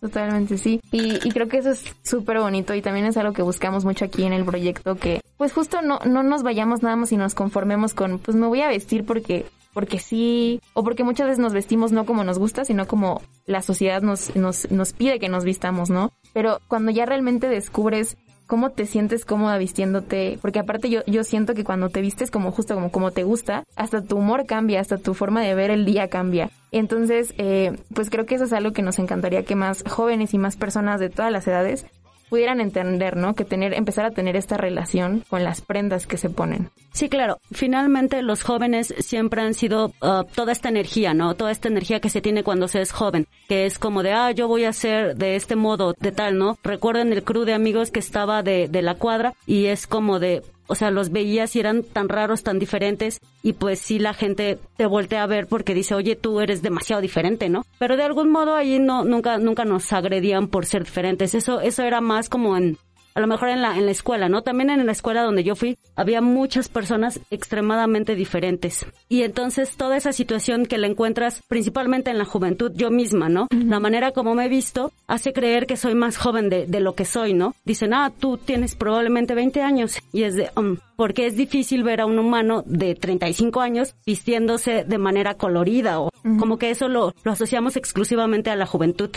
Totalmente, 0.00 0.58
sí. 0.58 0.80
Y, 0.92 1.26
y, 1.26 1.30
creo 1.32 1.48
que 1.48 1.58
eso 1.58 1.70
es 1.70 1.84
súper 2.02 2.38
bonito 2.38 2.74
y 2.74 2.82
también 2.82 3.06
es 3.06 3.16
algo 3.16 3.32
que 3.32 3.42
buscamos 3.42 3.84
mucho 3.84 4.04
aquí 4.04 4.24
en 4.24 4.32
el 4.32 4.44
proyecto, 4.44 4.94
que 4.96 5.20
pues 5.36 5.52
justo 5.52 5.82
no, 5.82 5.98
no 6.06 6.22
nos 6.22 6.42
vayamos 6.42 6.82
nada 6.82 6.96
más 6.96 7.10
y 7.12 7.16
nos 7.16 7.34
conformemos 7.34 7.94
con, 7.94 8.18
pues 8.18 8.36
me 8.36 8.46
voy 8.46 8.60
a 8.60 8.68
vestir 8.68 9.04
porque 9.04 9.46
porque 9.76 9.98
sí, 9.98 10.62
o 10.72 10.82
porque 10.82 11.04
muchas 11.04 11.26
veces 11.26 11.38
nos 11.38 11.52
vestimos 11.52 11.92
no 11.92 12.06
como 12.06 12.24
nos 12.24 12.38
gusta, 12.38 12.64
sino 12.64 12.86
como 12.86 13.20
la 13.44 13.60
sociedad 13.60 14.00
nos, 14.00 14.34
nos, 14.34 14.70
nos 14.70 14.94
pide 14.94 15.18
que 15.18 15.28
nos 15.28 15.44
vistamos, 15.44 15.90
¿no? 15.90 16.12
Pero 16.32 16.62
cuando 16.66 16.90
ya 16.92 17.04
realmente 17.04 17.46
descubres 17.46 18.16
cómo 18.46 18.70
te 18.70 18.86
sientes 18.86 19.26
cómoda 19.26 19.58
vistiéndote, 19.58 20.38
porque 20.40 20.60
aparte 20.60 20.88
yo, 20.88 21.02
yo 21.06 21.24
siento 21.24 21.52
que 21.52 21.62
cuando 21.62 21.90
te 21.90 22.00
vistes 22.00 22.30
como 22.30 22.52
justo 22.52 22.74
como, 22.74 22.90
como 22.90 23.10
te 23.10 23.24
gusta, 23.24 23.64
hasta 23.76 24.00
tu 24.00 24.16
humor 24.16 24.46
cambia, 24.46 24.80
hasta 24.80 24.96
tu 24.96 25.12
forma 25.12 25.42
de 25.42 25.54
ver 25.54 25.70
el 25.70 25.84
día 25.84 26.08
cambia. 26.08 26.48
Entonces, 26.72 27.34
eh, 27.36 27.76
pues 27.94 28.08
creo 28.08 28.24
que 28.24 28.36
eso 28.36 28.44
es 28.44 28.54
algo 28.54 28.72
que 28.72 28.80
nos 28.80 28.98
encantaría 28.98 29.44
que 29.44 29.56
más 29.56 29.84
jóvenes 29.86 30.32
y 30.32 30.38
más 30.38 30.56
personas 30.56 31.00
de 31.00 31.10
todas 31.10 31.30
las 31.30 31.46
edades 31.46 31.84
pudieran 32.28 32.60
entender, 32.60 33.16
¿no? 33.16 33.34
Que 33.34 33.44
tener, 33.44 33.74
empezar 33.74 34.04
a 34.04 34.10
tener 34.10 34.36
esta 34.36 34.56
relación 34.56 35.24
con 35.28 35.44
las 35.44 35.60
prendas 35.60 36.06
que 36.06 36.16
se 36.16 36.30
ponen. 36.30 36.70
Sí, 36.92 37.08
claro. 37.08 37.38
Finalmente 37.52 38.22
los 38.22 38.42
jóvenes 38.42 38.94
siempre 38.98 39.42
han 39.42 39.54
sido 39.54 39.92
uh, 40.00 40.24
toda 40.34 40.52
esta 40.52 40.68
energía, 40.68 41.14
¿no? 41.14 41.34
Toda 41.34 41.50
esta 41.50 41.68
energía 41.68 42.00
que 42.00 42.10
se 42.10 42.20
tiene 42.20 42.42
cuando 42.42 42.68
se 42.68 42.80
es 42.80 42.92
joven. 42.92 43.26
que 43.48 43.66
es 43.66 43.78
como 43.78 44.02
de, 44.02 44.12
ah, 44.12 44.30
yo 44.30 44.48
voy 44.48 44.64
a 44.64 44.70
hacer 44.70 45.16
de 45.16 45.36
este 45.36 45.56
modo, 45.56 45.94
de 45.98 46.12
tal, 46.12 46.38
¿no? 46.38 46.58
Recuerden 46.62 47.12
el 47.12 47.22
crew 47.22 47.44
de 47.44 47.54
amigos 47.54 47.90
que 47.90 48.00
estaba 48.00 48.42
de, 48.42 48.68
de 48.68 48.82
la 48.82 48.94
cuadra 48.94 49.34
y 49.46 49.66
es 49.66 49.86
como 49.86 50.18
de, 50.18 50.42
o 50.66 50.74
sea, 50.74 50.90
los 50.90 51.10
veías 51.10 51.54
y 51.56 51.60
eran 51.60 51.82
tan 51.82 52.08
raros, 52.08 52.42
tan 52.42 52.58
diferentes, 52.58 53.20
y 53.42 53.52
pues 53.54 53.80
sí 53.80 53.98
la 53.98 54.14
gente 54.14 54.58
te 54.76 54.86
voltea 54.86 55.22
a 55.22 55.26
ver 55.26 55.46
porque 55.46 55.74
dice, 55.74 55.94
oye, 55.94 56.16
tú 56.16 56.40
eres 56.40 56.62
demasiado 56.62 57.02
diferente, 57.02 57.48
¿no? 57.48 57.64
Pero 57.78 57.96
de 57.96 58.02
algún 58.02 58.30
modo 58.30 58.54
ahí 58.54 58.78
no, 58.78 59.04
nunca, 59.04 59.38
nunca 59.38 59.64
nos 59.64 59.92
agredían 59.92 60.48
por 60.48 60.66
ser 60.66 60.84
diferentes. 60.84 61.34
Eso, 61.34 61.60
eso 61.60 61.82
era 61.82 62.00
más 62.00 62.28
como 62.28 62.56
en, 62.56 62.78
a 63.16 63.20
lo 63.20 63.26
mejor 63.26 63.48
en 63.48 63.62
la, 63.62 63.78
en 63.78 63.86
la 63.86 63.92
escuela, 63.92 64.28
¿no? 64.28 64.42
También 64.42 64.68
en 64.68 64.84
la 64.84 64.92
escuela 64.92 65.22
donde 65.22 65.42
yo 65.42 65.56
fui 65.56 65.78
había 65.96 66.20
muchas 66.20 66.68
personas 66.68 67.18
extremadamente 67.30 68.14
diferentes. 68.14 68.84
Y 69.08 69.22
entonces 69.22 69.76
toda 69.78 69.96
esa 69.96 70.12
situación 70.12 70.66
que 70.66 70.76
la 70.76 70.86
encuentras 70.86 71.42
principalmente 71.48 72.10
en 72.10 72.18
la 72.18 72.26
juventud, 72.26 72.72
yo 72.74 72.90
misma, 72.90 73.30
¿no? 73.30 73.48
La 73.50 73.80
manera 73.80 74.12
como 74.12 74.34
me 74.34 74.44
he 74.44 74.48
visto 74.50 74.92
hace 75.06 75.32
creer 75.32 75.66
que 75.66 75.78
soy 75.78 75.94
más 75.94 76.18
joven 76.18 76.50
de, 76.50 76.66
de 76.66 76.80
lo 76.80 76.94
que 76.94 77.06
soy, 77.06 77.32
¿no? 77.32 77.54
Dicen, 77.64 77.94
ah, 77.94 78.12
tú 78.20 78.36
tienes 78.36 78.76
probablemente 78.76 79.34
20 79.34 79.62
años. 79.62 79.98
Y 80.12 80.24
es 80.24 80.34
de, 80.34 80.50
um, 80.54 80.76
porque 80.96 81.26
es 81.26 81.36
difícil 81.36 81.84
ver 81.84 82.02
a 82.02 82.06
un 82.06 82.18
humano 82.18 82.64
de 82.66 82.94
35 82.94 83.62
años 83.62 83.94
vistiéndose 84.04 84.84
de 84.84 84.98
manera 84.98 85.34
colorida 85.34 86.00
o 86.00 86.10
como 86.38 86.58
que 86.58 86.70
eso 86.70 86.88
lo, 86.88 87.14
lo 87.22 87.32
asociamos 87.32 87.76
exclusivamente 87.76 88.50
a 88.50 88.56
la 88.56 88.66
juventud. 88.66 89.10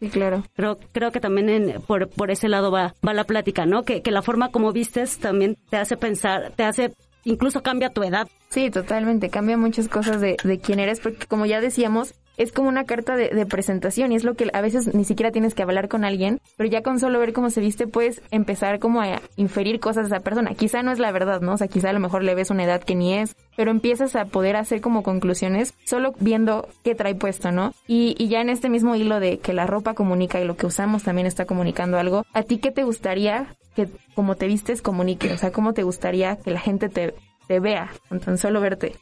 Sí, 0.00 0.08
claro. 0.08 0.42
Pero 0.56 0.78
creo 0.92 1.12
que 1.12 1.20
también 1.20 1.48
en, 1.50 1.82
por, 1.82 2.08
por 2.08 2.30
ese 2.30 2.48
lado 2.48 2.70
va, 2.70 2.94
va 3.06 3.12
la 3.12 3.24
plática, 3.24 3.66
¿no? 3.66 3.82
Que, 3.84 4.02
que 4.02 4.10
la 4.10 4.22
forma 4.22 4.50
como 4.50 4.72
vistes 4.72 5.18
también 5.18 5.56
te 5.68 5.76
hace 5.76 5.96
pensar, 5.98 6.52
te 6.56 6.64
hace, 6.64 6.94
incluso 7.24 7.62
cambia 7.62 7.90
tu 7.90 8.02
edad. 8.02 8.26
Sí, 8.48 8.70
totalmente. 8.70 9.28
Cambia 9.28 9.56
muchas 9.58 9.88
cosas 9.88 10.20
de, 10.20 10.36
de 10.42 10.58
quién 10.58 10.80
eres, 10.80 11.00
porque 11.00 11.26
como 11.26 11.44
ya 11.46 11.60
decíamos, 11.60 12.14
es 12.40 12.52
como 12.52 12.70
una 12.70 12.84
carta 12.84 13.16
de, 13.16 13.44
presentación 13.44 14.12
y 14.12 14.16
es 14.16 14.24
lo 14.24 14.34
que 14.34 14.48
a 14.54 14.62
veces 14.62 14.94
ni 14.94 15.04
siquiera 15.04 15.30
tienes 15.30 15.54
que 15.54 15.62
hablar 15.62 15.88
con 15.88 16.04
alguien, 16.04 16.40
pero 16.56 16.70
ya 16.70 16.82
con 16.82 16.98
solo 16.98 17.18
ver 17.18 17.34
cómo 17.34 17.50
se 17.50 17.60
viste 17.60 17.86
puedes 17.86 18.22
empezar 18.30 18.78
como 18.78 19.02
a 19.02 19.20
inferir 19.36 19.78
cosas 19.78 20.08
de 20.08 20.16
esa 20.16 20.24
persona. 20.24 20.54
Quizá 20.54 20.82
no 20.82 20.90
es 20.90 20.98
la 20.98 21.12
verdad, 21.12 21.42
¿no? 21.42 21.52
O 21.52 21.56
sea, 21.58 21.68
quizá 21.68 21.90
a 21.90 21.92
lo 21.92 22.00
mejor 22.00 22.22
le 22.22 22.34
ves 22.34 22.48
una 22.48 22.64
edad 22.64 22.82
que 22.82 22.94
ni 22.94 23.12
es, 23.12 23.36
pero 23.56 23.70
empiezas 23.70 24.16
a 24.16 24.24
poder 24.24 24.56
hacer 24.56 24.80
como 24.80 25.02
conclusiones 25.02 25.74
solo 25.84 26.14
viendo 26.18 26.66
qué 26.82 26.94
trae 26.94 27.14
puesto, 27.14 27.52
¿no? 27.52 27.74
Y, 27.86 28.14
y 28.18 28.28
ya 28.28 28.40
en 28.40 28.48
este 28.48 28.70
mismo 28.70 28.96
hilo 28.96 29.20
de 29.20 29.38
que 29.38 29.52
la 29.52 29.66
ropa 29.66 29.92
comunica 29.92 30.40
y 30.40 30.46
lo 30.46 30.56
que 30.56 30.64
usamos 30.64 31.02
también 31.02 31.26
está 31.26 31.44
comunicando 31.44 31.98
algo, 31.98 32.24
¿a 32.32 32.42
ti 32.42 32.56
qué 32.56 32.70
te 32.70 32.84
gustaría 32.84 33.54
que 33.76 33.86
como 34.14 34.36
te 34.36 34.46
vistes 34.46 34.80
comunique? 34.80 35.30
O 35.30 35.36
sea, 35.36 35.52
¿cómo 35.52 35.74
te 35.74 35.82
gustaría 35.82 36.36
que 36.36 36.52
la 36.52 36.60
gente 36.60 36.88
te, 36.88 37.12
te 37.48 37.60
vea 37.60 37.90
con 38.08 38.20
tan 38.20 38.38
solo 38.38 38.62
verte? 38.62 38.94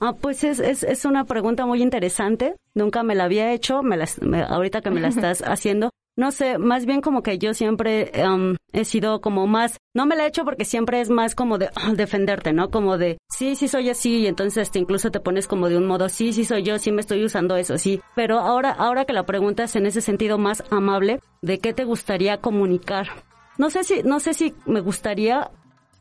Ah, 0.00 0.14
pues 0.20 0.44
es, 0.44 0.58
es, 0.58 0.82
es, 0.82 1.04
una 1.04 1.24
pregunta 1.24 1.66
muy 1.66 1.82
interesante. 1.82 2.56
Nunca 2.74 3.02
me 3.02 3.14
la 3.14 3.24
había 3.24 3.52
hecho, 3.52 3.82
me 3.82 3.96
la, 3.96 4.08
me, 4.20 4.42
ahorita 4.42 4.80
que 4.80 4.90
me 4.90 5.00
la 5.00 5.08
estás 5.08 5.42
haciendo. 5.46 5.90
No 6.16 6.30
sé, 6.30 6.58
más 6.58 6.86
bien 6.86 7.00
como 7.00 7.24
que 7.24 7.38
yo 7.38 7.54
siempre 7.54 8.12
um, 8.24 8.54
he 8.72 8.84
sido 8.84 9.20
como 9.20 9.48
más, 9.48 9.78
no 9.94 10.06
me 10.06 10.14
la 10.14 10.24
he 10.24 10.28
hecho 10.28 10.44
porque 10.44 10.64
siempre 10.64 11.00
es 11.00 11.10
más 11.10 11.34
como 11.34 11.58
de 11.58 11.70
oh, 11.88 11.94
defenderte, 11.94 12.52
¿no? 12.52 12.70
Como 12.70 12.98
de, 12.98 13.18
sí, 13.28 13.56
sí 13.56 13.66
soy 13.66 13.90
así, 13.90 14.18
y 14.18 14.26
entonces 14.28 14.70
te 14.70 14.78
incluso 14.78 15.10
te 15.10 15.18
pones 15.18 15.48
como 15.48 15.68
de 15.68 15.76
un 15.76 15.86
modo, 15.86 16.08
sí, 16.08 16.32
sí 16.32 16.44
soy 16.44 16.62
yo, 16.62 16.78
sí 16.78 16.92
me 16.92 17.00
estoy 17.00 17.24
usando 17.24 17.56
eso, 17.56 17.78
sí. 17.78 18.00
Pero 18.14 18.38
ahora, 18.38 18.70
ahora 18.70 19.06
que 19.06 19.12
la 19.12 19.26
pregunta 19.26 19.64
es 19.64 19.74
en 19.74 19.86
ese 19.86 20.00
sentido 20.00 20.38
más 20.38 20.62
amable, 20.70 21.18
¿de 21.42 21.58
qué 21.58 21.72
te 21.72 21.82
gustaría 21.82 22.40
comunicar? 22.40 23.08
No 23.58 23.70
sé 23.70 23.82
si, 23.82 24.04
no 24.04 24.20
sé 24.20 24.34
si 24.34 24.54
me 24.66 24.80
gustaría 24.80 25.50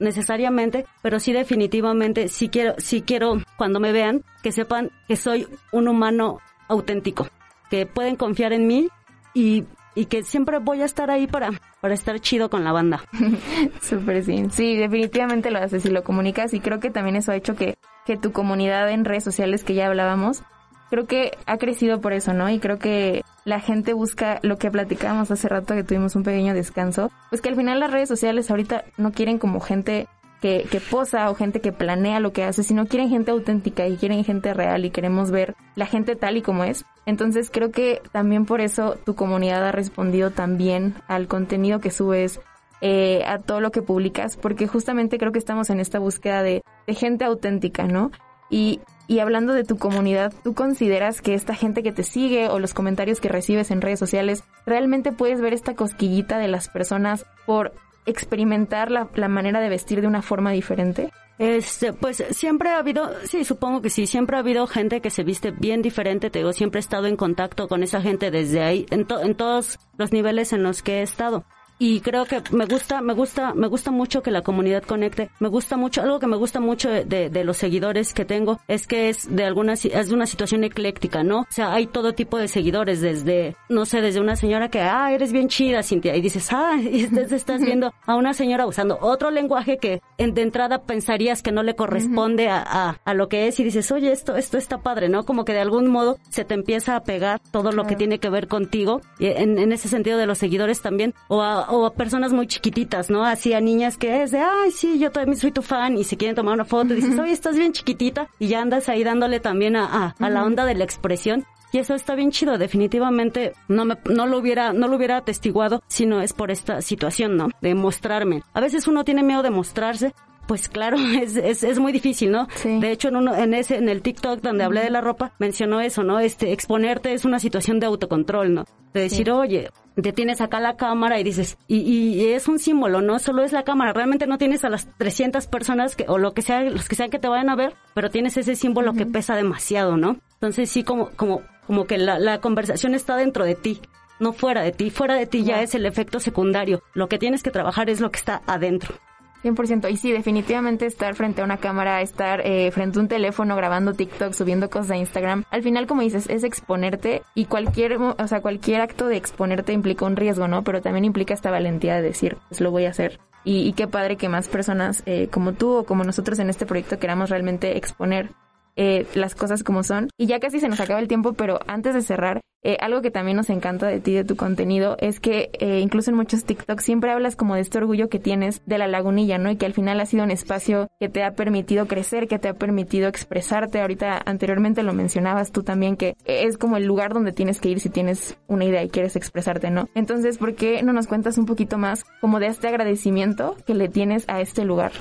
necesariamente, 0.04 0.86
pero 1.02 1.20
sí 1.20 1.34
definitivamente 1.34 2.28
sí 2.28 2.50
quiero, 2.50 2.76
sí 2.78 3.02
quiero 3.02 3.42
cuando 3.58 3.80
me 3.80 3.92
vean 3.92 4.24
que 4.42 4.52
sepan 4.52 4.92
que 5.08 5.16
soy 5.16 5.48
un 5.72 5.88
humano 5.88 6.40
auténtico, 6.68 7.28
que 7.70 7.86
pueden 7.86 8.16
confiar 8.16 8.54
en 8.54 8.68
mí 8.68 8.90
y, 9.34 9.66
y 9.96 10.06
que 10.06 10.24
siempre 10.24 10.60
voy 10.60 10.82
a 10.82 10.86
estar 10.86 11.10
ahí 11.10 11.28
para, 11.28 11.52
para 11.82 11.94
estar 11.94 12.20
chido 12.20 12.50
con 12.50 12.64
la 12.64 12.72
banda. 12.72 13.04
Súper 13.82 14.24
sí. 14.24 14.46
Sí, 14.52 14.76
definitivamente 14.76 15.52
lo 15.52 15.60
haces 15.60 15.86
y 15.86 15.90
lo 15.90 16.04
comunicas 16.04 16.54
y 16.54 16.60
creo 16.60 16.80
que 16.80 16.92
también 16.92 17.16
eso 17.16 17.32
ha 17.32 17.36
hecho 17.36 17.56
que, 17.56 17.78
que 18.06 18.18
tu 18.18 18.32
comunidad 18.32 18.92
en 18.92 19.06
redes 19.06 19.24
sociales 19.24 19.64
que 19.64 19.74
ya 19.74 19.88
hablábamos, 19.88 20.44
creo 20.90 21.08
que 21.08 21.38
ha 21.48 21.58
crecido 21.58 22.02
por 22.02 22.14
eso, 22.14 22.34
¿no? 22.34 22.50
Y 22.50 22.60
creo 22.60 22.78
que 22.78 23.23
la 23.46 23.60
gente 23.60 23.94
busca 23.94 24.40
lo 24.42 24.58
que 24.58 24.72
platicábamos 24.72 25.32
hace 25.32 25.48
rato 25.50 25.74
que 25.74 25.84
tuvimos 25.84 26.16
un 26.16 26.24
pequeño 26.24 26.54
descanso, 26.54 27.12
pues 27.30 27.42
que 27.42 27.50
al 27.50 27.56
final 27.56 27.80
las 27.80 27.92
redes 27.92 28.10
sociales 28.10 28.50
ahorita 28.50 28.86
no 28.98 29.12
quieren 29.12 29.38
como 29.38 29.60
gente 29.60 30.08
que, 30.42 30.66
que 30.70 30.80
posa 30.82 31.30
o 31.30 31.36
gente 31.36 31.62
que 31.62 31.72
planea 31.72 32.20
lo 32.20 32.34
que 32.34 32.44
hace, 32.44 32.64
sino 32.64 32.86
quieren 32.86 33.10
gente 33.10 33.32
auténtica 33.32 33.88
y 33.88 33.98
quieren 33.98 34.24
gente 34.24 34.54
real 34.54 34.86
y 34.86 34.92
queremos 34.92 35.32
ver 35.32 35.56
la 35.76 35.86
gente 35.86 36.16
tal 36.16 36.38
y 36.38 36.42
como 36.42 36.64
es. 36.64 36.86
Entonces 37.06 37.50
creo 37.50 37.72
que 37.72 38.02
también 38.12 38.46
por 38.46 38.62
eso 38.62 38.98
tu 39.06 39.16
comunidad 39.16 39.66
ha 39.66 39.72
respondido 39.72 40.32
también 40.32 40.96
al 41.08 41.28
contenido 41.28 41.80
que 41.80 41.92
subes, 41.92 42.42
eh, 42.82 43.24
a 43.26 43.40
todo 43.40 43.62
lo 43.62 43.72
que 43.72 43.82
publicas, 43.82 44.36
porque 44.36 44.68
justamente 44.68 45.18
creo 45.18 45.32
que 45.32 45.40
estamos 45.40 45.70
en 45.70 45.80
esta 45.80 46.00
búsqueda 46.00 46.44
de, 46.44 46.64
de 46.86 46.94
gente 46.94 47.24
auténtica, 47.24 47.86
¿no? 47.86 48.12
Y, 48.50 48.82
y 49.08 49.20
hablando 49.20 49.54
de 49.54 49.64
tu 49.64 49.78
comunidad, 49.78 50.34
¿tú 50.44 50.54
consideras 50.54 51.22
que 51.22 51.34
esta 51.34 51.56
gente 51.56 51.84
que 51.84 51.92
te 51.92 52.04
sigue 52.04 52.48
o 52.48 52.60
los 52.60 52.74
comentarios 52.74 53.20
que 53.20 53.30
recibes 53.30 53.72
en 53.72 53.82
redes 53.82 54.00
sociales, 54.00 54.44
realmente 54.66 55.12
puedes 55.12 55.42
ver 55.42 55.54
esta 55.54 55.76
cosquillita 55.76 56.38
de 56.38 56.48
las 56.48 56.70
personas 56.70 57.26
por 57.46 57.74
experimentar 58.06 58.92
la, 58.92 59.10
la 59.16 59.28
manera 59.28 59.60
de 59.60 59.70
vestir 59.70 60.02
de 60.02 60.08
una 60.08 60.22
forma 60.22 60.52
diferente? 60.52 61.12
Este, 61.40 61.94
pues 61.94 62.24
siempre 62.32 62.70
ha 62.70 62.78
habido, 62.78 63.10
sí, 63.26 63.44
supongo 63.44 63.82
que 63.82 63.90
sí, 63.90 64.06
siempre 64.06 64.38
ha 64.38 64.40
habido 64.40 64.68
gente 64.68 65.02
que 65.02 65.10
se 65.10 65.24
viste 65.24 65.52
bien 65.52 65.82
diferente, 65.82 66.30
te 66.30 66.40
digo, 66.40 66.54
siempre 66.54 66.80
he 66.80 66.82
estado 66.82 67.08
en 67.08 67.18
contacto 67.18 67.68
con 67.68 67.82
esa 67.82 68.02
gente 68.02 68.30
desde 68.30 68.62
ahí, 68.62 68.86
en, 68.92 69.08
en 69.10 69.36
todos 69.36 69.80
los 69.98 70.12
niveles 70.12 70.54
en 70.54 70.64
los 70.64 70.84
que 70.84 71.00
he 71.00 71.02
estado 71.02 71.44
y 71.80 72.02
creo 72.02 72.26
que 72.26 72.42
me 72.52 72.66
gusta, 72.66 73.02
me 73.02 73.14
gusta, 73.14 73.54
me 73.54 73.68
gusta 73.68 73.92
mucho 73.92 74.22
que 74.22 74.32
la 74.32 74.42
comunidad 74.42 74.84
conecte. 74.84 75.30
Me 75.40 75.50
gusta 75.50 75.78
mucho, 75.78 76.02
algo 76.02 76.20
que 76.20 76.28
me 76.28 76.38
gusta 76.38 76.60
mucho 76.60 76.90
de, 76.90 77.30
de 77.30 77.44
los 77.44 77.58
seguidores 77.58 78.14
que 78.14 78.26
tengo 78.26 78.60
es 78.68 78.88
que 78.88 79.10
es 79.10 79.36
de 79.36 79.46
alguna, 79.46 79.74
es 79.74 80.10
de 80.10 80.14
una 80.14 80.26
situación 80.26 80.64
ecléctica, 80.64 81.24
¿no? 81.24 81.42
O 81.42 81.48
sea, 81.50 81.74
hay 81.74 81.88
todo 81.88 82.14
tipo 82.14 82.38
de 82.38 82.48
seguidores, 82.48 83.02
desde, 83.02 83.56
no 83.70 83.86
sé, 83.86 84.02
desde 84.02 84.20
una 84.20 84.36
señora 84.36 84.70
que, 84.70 84.82
ah, 84.82 85.12
eres 85.12 85.32
bien 85.32 85.48
chida, 85.48 85.84
Cintia, 85.84 86.16
y 86.16 86.22
dices, 86.22 86.50
ah, 86.52 86.78
y 86.82 87.04
estás 87.32 87.62
viendo 87.62 87.94
a 88.06 88.16
una 88.16 88.34
señora 88.34 88.66
usando 88.66 88.98
otro 89.02 89.32
lenguaje 89.32 89.78
que 89.78 90.02
en, 90.18 90.34
de 90.34 90.42
entrada 90.42 90.84
pensarías 90.84 91.42
que 91.42 91.52
no 91.52 91.64
le 91.64 91.76
corresponde 91.76 92.50
a, 92.50 92.64
a, 92.66 92.98
a, 93.04 93.14
lo 93.14 93.28
que 93.28 93.48
es 93.48 93.60
y 93.60 93.64
dices, 93.64 93.92
oye, 93.92 94.12
esto, 94.12 94.36
esto 94.36 94.58
está 94.58 94.80
padre, 94.80 95.10
¿no? 95.10 95.26
Como 95.26 95.46
que 95.46 95.54
de 95.54 95.62
algún 95.62 95.88
modo 95.88 96.18
se 96.30 96.46
te 96.46 96.54
empieza 96.54 96.96
a 96.96 97.04
pegar 97.04 97.40
todo 97.52 97.72
lo 97.72 97.86
que 97.86 97.96
tiene 97.96 98.20
que 98.20 98.30
ver 98.30 98.48
contigo, 98.48 99.02
y 99.20 99.28
en, 99.28 99.58
en 99.58 99.72
ese 99.72 99.88
sentido 99.88 100.18
de 100.18 100.26
los 100.26 100.38
seguidores 100.38 100.82
también, 100.82 101.14
o 101.28 101.42
a, 101.42 101.63
o 101.70 101.86
a 101.86 101.94
personas 101.94 102.34
muy 102.34 102.48
chiquititas, 102.48 103.10
¿no? 103.10 103.24
Así 103.24 103.54
a 103.54 103.62
niñas 103.62 103.98
que 103.98 104.24
es 104.24 104.32
de, 104.32 104.40
ay, 104.40 104.72
sí, 104.72 105.00
yo 105.00 105.12
también 105.12 105.38
soy 105.38 105.52
tu 105.52 105.62
fan 105.62 105.98
y 105.98 106.04
se 106.04 106.18
quieren 106.18 106.36
tomar 106.36 106.54
una 106.54 106.66
foto 106.66 106.94
y 106.94 106.98
dices, 106.98 107.18
oye, 107.20 107.32
estás 107.32 107.58
bien 107.58 107.74
chiquitita 107.74 108.28
y 108.40 108.48
ya 108.48 108.62
andas 108.62 108.90
ahí 108.90 109.04
dándole 109.04 109.40
también 109.40 109.76
a, 109.76 109.86
a, 109.86 110.16
a 110.20 110.30
la 110.30 110.44
onda 110.44 110.66
de 110.66 110.76
la 110.76 110.84
expresión. 110.84 111.46
Y 111.72 111.80
eso 111.80 111.96
está 111.96 112.14
bien 112.14 112.30
chido, 112.30 112.60
definitivamente 112.60 113.54
no 113.68 113.84
me, 113.84 113.98
no 114.06 114.28
lo 114.28 114.38
hubiera, 114.38 114.74
no 114.74 114.88
lo 114.88 114.96
hubiera 114.96 115.18
atestiguado 115.18 115.82
si 115.88 116.06
no 116.06 116.22
es 116.22 116.32
por 116.32 116.52
esta 116.52 116.84
situación, 116.84 117.36
¿no? 117.36 117.50
De 117.62 117.74
mostrarme. 117.74 118.44
A 118.54 118.62
veces 118.62 118.88
uno 118.88 119.04
tiene 119.04 119.24
miedo 119.24 119.42
de 119.42 119.50
mostrarse, 119.50 120.14
pues 120.48 120.70
claro, 120.70 120.98
es, 121.22 121.36
es, 121.36 121.64
es 121.64 121.80
muy 121.80 121.92
difícil, 121.92 122.32
¿no? 122.32 122.48
Sí. 122.56 122.80
De 122.80 122.92
hecho, 122.92 123.08
en 123.10 123.16
uno, 123.18 123.36
en 123.36 123.54
ese, 123.54 123.78
en 123.78 123.90
el 123.90 124.02
TikTok 124.02 124.42
donde 124.42 124.64
hablé 124.64 124.82
de 124.82 124.90
la 124.90 125.02
ropa, 125.02 125.32
mencionó 125.40 125.82
eso, 125.82 126.04
¿no? 126.04 126.20
Este, 126.20 126.52
exponerte 126.52 127.14
es 127.14 127.26
una 127.26 127.40
situación 127.40 127.80
de 127.80 127.86
autocontrol, 127.88 128.54
¿no? 128.54 128.66
De 128.94 129.02
decir, 129.02 129.26
Sí. 129.26 129.32
oye, 129.32 129.70
te 130.02 130.12
tienes 130.14 130.42
acá 130.42 130.60
la 130.60 130.76
cámara 130.76 131.20
y 131.20 131.24
dices, 131.24 131.58
y, 131.68 131.78
y 131.80 132.28
es 132.30 132.48
un 132.48 132.60
símbolo, 132.60 133.02
no 133.02 133.20
solo 133.20 133.44
es 133.44 133.52
la 133.52 133.64
cámara, 133.64 133.94
realmente 133.94 134.28
no 134.28 134.38
tienes 134.38 134.64
a 134.64 134.70
las 134.70 134.88
300 134.98 135.48
personas 135.48 135.96
que, 135.96 136.06
o 136.08 136.18
lo 136.18 136.34
que 136.34 136.42
sea, 136.42 136.62
los 136.64 136.88
que 136.90 136.96
sean 136.96 137.10
que 137.10 137.20
te 137.20 137.28
vayan 137.28 137.50
a 137.50 137.56
ver, 137.56 137.74
pero 137.94 138.10
tienes 138.10 138.38
ese 138.38 138.56
símbolo 138.56 138.94
que 138.94 139.06
pesa 139.06 139.36
demasiado, 139.36 139.98
¿no? 139.98 140.18
Entonces 140.36 140.70
sí, 140.70 140.84
como, 140.84 141.10
como, 141.12 141.42
como 141.68 141.86
que 141.86 141.98
la, 141.98 142.20
la 142.20 142.40
conversación 142.40 142.94
está 142.96 143.16
dentro 143.18 143.46
de 143.46 143.56
ti, 143.56 143.80
no 144.20 144.32
fuera 144.34 144.62
de 144.62 144.72
ti. 144.72 144.90
Fuera 144.90 145.16
de 145.16 145.26
ti 145.26 145.44
Ya. 145.44 145.62
es 145.62 145.74
el 145.76 145.86
efecto 145.86 146.20
secundario. 146.20 146.82
Lo 146.94 147.08
que 147.10 147.18
tienes 147.18 147.44
que 147.44 147.52
trabajar 147.52 147.90
es 147.90 148.00
lo 148.00 148.12
que 148.12 148.20
está 148.20 148.42
adentro. 148.46 148.96
100%. 149.44 149.92
Y 149.92 149.98
sí, 149.98 150.12
definitivamente 150.12 150.86
estar 150.86 151.16
frente 151.16 151.42
a 151.42 151.46
una 151.46 151.58
cámara, 151.58 152.02
estar 152.02 152.42
eh, 152.46 152.72
frente 152.72 153.00
a 153.00 153.02
un 153.02 153.08
teléfono 153.08 153.56
grabando 153.56 153.94
TikTok, 153.94 154.34
subiendo 154.34 154.70
cosas 154.70 154.92
a 154.92 154.98
Instagram, 154.98 155.44
al 155.52 155.64
final, 155.64 155.88
como 155.88 156.02
dices, 156.02 156.30
es 156.30 156.44
exponerte 156.44 157.22
y 157.36 157.46
cualquier, 157.46 157.98
o 157.98 158.28
sea, 158.28 158.42
cualquier 158.42 158.82
acto 158.82 159.08
de 159.08 159.18
exponerte 159.18 159.74
implica 159.74 160.06
un 160.06 160.16
riesgo, 160.16 160.48
¿no? 160.48 160.64
Pero 160.64 160.82
también 160.82 161.06
implica 161.06 161.34
esta 161.34 161.52
valentía 161.52 161.96
de 161.96 162.02
decir, 162.02 162.38
pues 162.50 162.62
lo 162.62 162.72
voy 162.72 162.86
a 162.86 162.90
hacer. 162.90 163.20
Y, 163.46 163.68
y 163.68 163.74
qué 163.74 163.88
padre 163.88 164.16
que 164.16 164.30
más 164.30 164.48
personas 164.48 165.04
eh, 165.06 165.28
como 165.30 165.54
tú 165.54 165.76
o 165.76 165.84
como 165.84 166.06
nosotros 166.06 166.40
en 166.40 166.50
este 166.50 166.66
proyecto 166.66 166.98
queramos 166.98 167.30
realmente 167.30 167.78
exponer 167.78 168.30
eh, 168.76 169.06
las 169.14 169.36
cosas 169.36 169.64
como 169.64 169.84
son. 169.84 170.10
Y 170.18 170.28
ya 170.28 170.40
casi 170.40 170.60
se 170.60 170.70
nos 170.70 170.80
acaba 170.80 171.00
el 171.00 171.08
tiempo, 171.08 171.34
pero 171.34 171.60
antes 171.68 171.94
de 171.94 172.02
cerrar, 172.02 172.42
eh, 172.66 172.78
algo 172.80 173.02
que 173.02 173.12
también 173.12 173.36
nos 173.36 173.50
encanta 173.50 173.88
de 173.88 174.00
ti, 174.00 174.14
de 174.14 174.24
tu 174.24 174.38
contenido, 174.38 174.96
es 175.00 175.20
que 175.20 175.50
eh, 175.60 175.80
incluso 175.82 176.12
en 176.12 176.18
muchos 176.18 176.46
TikToks 176.46 176.84
siempre 176.84 177.12
hablas 177.12 177.36
como 177.36 177.56
de 177.56 177.62
este 177.62 177.78
orgullo 177.78 178.08
que 178.08 178.20
tienes 178.20 178.62
de 178.66 178.78
la 178.78 178.88
lagunilla, 178.88 179.38
¿no? 179.38 179.52
Y 179.52 179.58
que 179.58 179.66
al 179.66 179.74
final 179.74 180.00
ha 180.00 180.06
sido 180.06 180.24
un 180.24 180.32
espacio 180.32 180.88
que 181.00 181.10
te 181.10 181.24
ha 181.24 181.32
permitido 181.32 181.88
crecer, 181.88 182.28
que 182.28 182.40
te 182.40 182.48
ha 182.48 182.54
permitido 182.54 183.10
expresarte. 183.10 183.82
Ahorita 183.82 184.22
anteriormente 184.26 184.82
lo 184.82 184.94
mencionabas 184.94 185.52
tú 185.52 185.64
también, 185.64 185.98
que 185.98 186.16
es 186.24 186.58
como 186.58 186.78
el 186.78 186.86
lugar 186.86 187.14
donde 187.14 187.34
tienes 187.34 187.60
que 187.60 187.70
ir 187.70 187.82
si 187.82 187.90
tienes 187.90 188.38
una 188.48 188.64
idea 188.64 188.82
y 188.82 188.90
quieres 188.90 189.18
expresarte, 189.18 189.70
¿no? 189.70 189.90
Entonces, 189.94 190.38
¿por 190.38 190.56
qué 190.56 190.84
no 190.84 190.94
nos 190.94 191.08
cuentas 191.08 191.38
un 191.38 191.46
poquito 191.46 191.78
más 191.78 192.06
como 192.22 192.40
de 192.40 192.48
este 192.48 192.70
agradecimiento 192.70 193.58
que 193.66 193.74
le 193.74 193.90
tienes 193.90 194.24
a 194.30 194.40
este 194.40 194.64
lugar? 194.64 194.94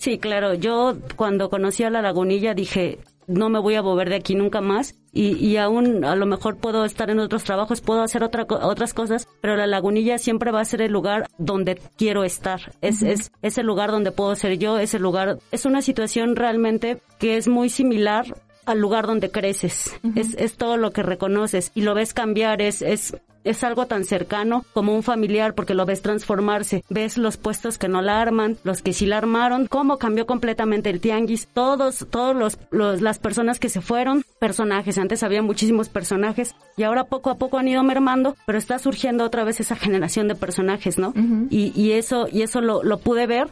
Sí, 0.00 0.18
claro. 0.18 0.54
Yo 0.54 0.96
cuando 1.16 1.50
conocí 1.50 1.82
a 1.82 1.90
la 1.90 2.00
lagunilla 2.00 2.54
dije, 2.54 3.00
no 3.30 3.48
me 3.48 3.58
voy 3.58 3.76
a 3.76 3.82
mover 3.82 4.08
de 4.08 4.16
aquí 4.16 4.34
nunca 4.34 4.60
más 4.60 4.96
y, 5.12 5.34
y 5.36 5.56
aún 5.56 6.04
a 6.04 6.16
lo 6.16 6.26
mejor 6.26 6.56
puedo 6.56 6.84
estar 6.84 7.10
en 7.10 7.20
otros 7.20 7.44
trabajos, 7.44 7.80
puedo 7.80 8.02
hacer 8.02 8.22
otra, 8.22 8.46
otras 8.48 8.94
cosas, 8.94 9.28
pero 9.40 9.56
la 9.56 9.66
lagunilla 9.66 10.18
siempre 10.18 10.50
va 10.50 10.60
a 10.60 10.64
ser 10.64 10.82
el 10.82 10.92
lugar 10.92 11.28
donde 11.38 11.80
quiero 11.96 12.24
estar. 12.24 12.72
Es, 12.80 13.02
es, 13.02 13.32
es 13.42 13.58
el 13.58 13.66
lugar 13.66 13.90
donde 13.90 14.12
puedo 14.12 14.34
ser 14.34 14.58
yo, 14.58 14.78
es 14.78 14.94
el 14.94 15.02
lugar, 15.02 15.38
es 15.52 15.64
una 15.64 15.82
situación 15.82 16.36
realmente 16.36 17.00
que 17.18 17.36
es 17.36 17.48
muy 17.48 17.68
similar 17.68 18.26
al 18.66 18.78
lugar 18.78 19.06
donde 19.06 19.30
creces. 19.30 19.98
es, 20.16 20.34
es 20.34 20.56
todo 20.56 20.76
lo 20.76 20.92
que 20.92 21.02
reconoces 21.02 21.72
y 21.74 21.82
lo 21.82 21.94
ves 21.94 22.14
cambiar, 22.14 22.62
es, 22.62 22.82
es 22.82 23.16
es 23.44 23.64
algo 23.64 23.86
tan 23.86 24.04
cercano 24.04 24.64
como 24.72 24.94
un 24.94 25.02
familiar 25.02 25.54
porque 25.54 25.74
lo 25.74 25.86
ves 25.86 26.02
transformarse. 26.02 26.84
Ves 26.88 27.16
los 27.16 27.36
puestos 27.36 27.78
que 27.78 27.88
no 27.88 28.02
la 28.02 28.20
arman, 28.20 28.58
los 28.64 28.82
que 28.82 28.92
sí 28.92 29.06
la 29.06 29.18
armaron, 29.18 29.66
cómo 29.66 29.98
cambió 29.98 30.26
completamente 30.26 30.90
el 30.90 31.00
tianguis, 31.00 31.48
todos, 31.52 32.06
todos 32.10 32.36
los, 32.36 32.58
los 32.70 33.00
las 33.00 33.18
personas 33.18 33.58
que 33.58 33.68
se 33.68 33.80
fueron, 33.80 34.24
personajes. 34.38 34.98
Antes 34.98 35.22
había 35.22 35.42
muchísimos 35.42 35.88
personajes 35.88 36.54
y 36.76 36.82
ahora 36.82 37.04
poco 37.04 37.30
a 37.30 37.36
poco 37.36 37.58
han 37.58 37.68
ido 37.68 37.82
mermando, 37.82 38.36
pero 38.46 38.58
está 38.58 38.78
surgiendo 38.78 39.24
otra 39.24 39.44
vez 39.44 39.60
esa 39.60 39.76
generación 39.76 40.28
de 40.28 40.34
personajes, 40.34 40.98
¿no? 40.98 41.12
y, 41.50 41.72
y 41.80 41.92
eso, 41.92 42.28
y 42.30 42.42
eso 42.42 42.60
lo, 42.60 42.82
lo 42.82 42.98
pude 42.98 43.26
ver 43.26 43.48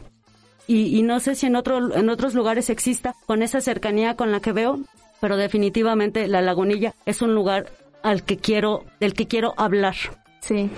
y, 0.67 0.97
y, 0.97 1.01
no 1.01 1.19
sé 1.19 1.33
si 1.33 1.47
en 1.47 1.55
otro 1.55 1.95
en 1.95 2.09
otros 2.09 2.35
lugares 2.35 2.69
exista 2.69 3.15
con 3.25 3.41
esa 3.41 3.59
cercanía 3.59 4.15
con 4.15 4.31
la 4.31 4.39
que 4.39 4.51
veo 4.51 4.79
pero 5.19 5.37
definitivamente 5.37 6.27
la 6.27 6.41
lagunilla 6.41 6.93
es 7.05 7.21
un 7.21 7.33
lugar 7.33 7.67
al 8.03 8.23
que 8.23 8.37
quiero, 8.37 8.85
del 8.99 9.13
que 9.13 9.27
quiero 9.27 9.53
hablar. 9.57 9.95
Sí, 10.39 10.69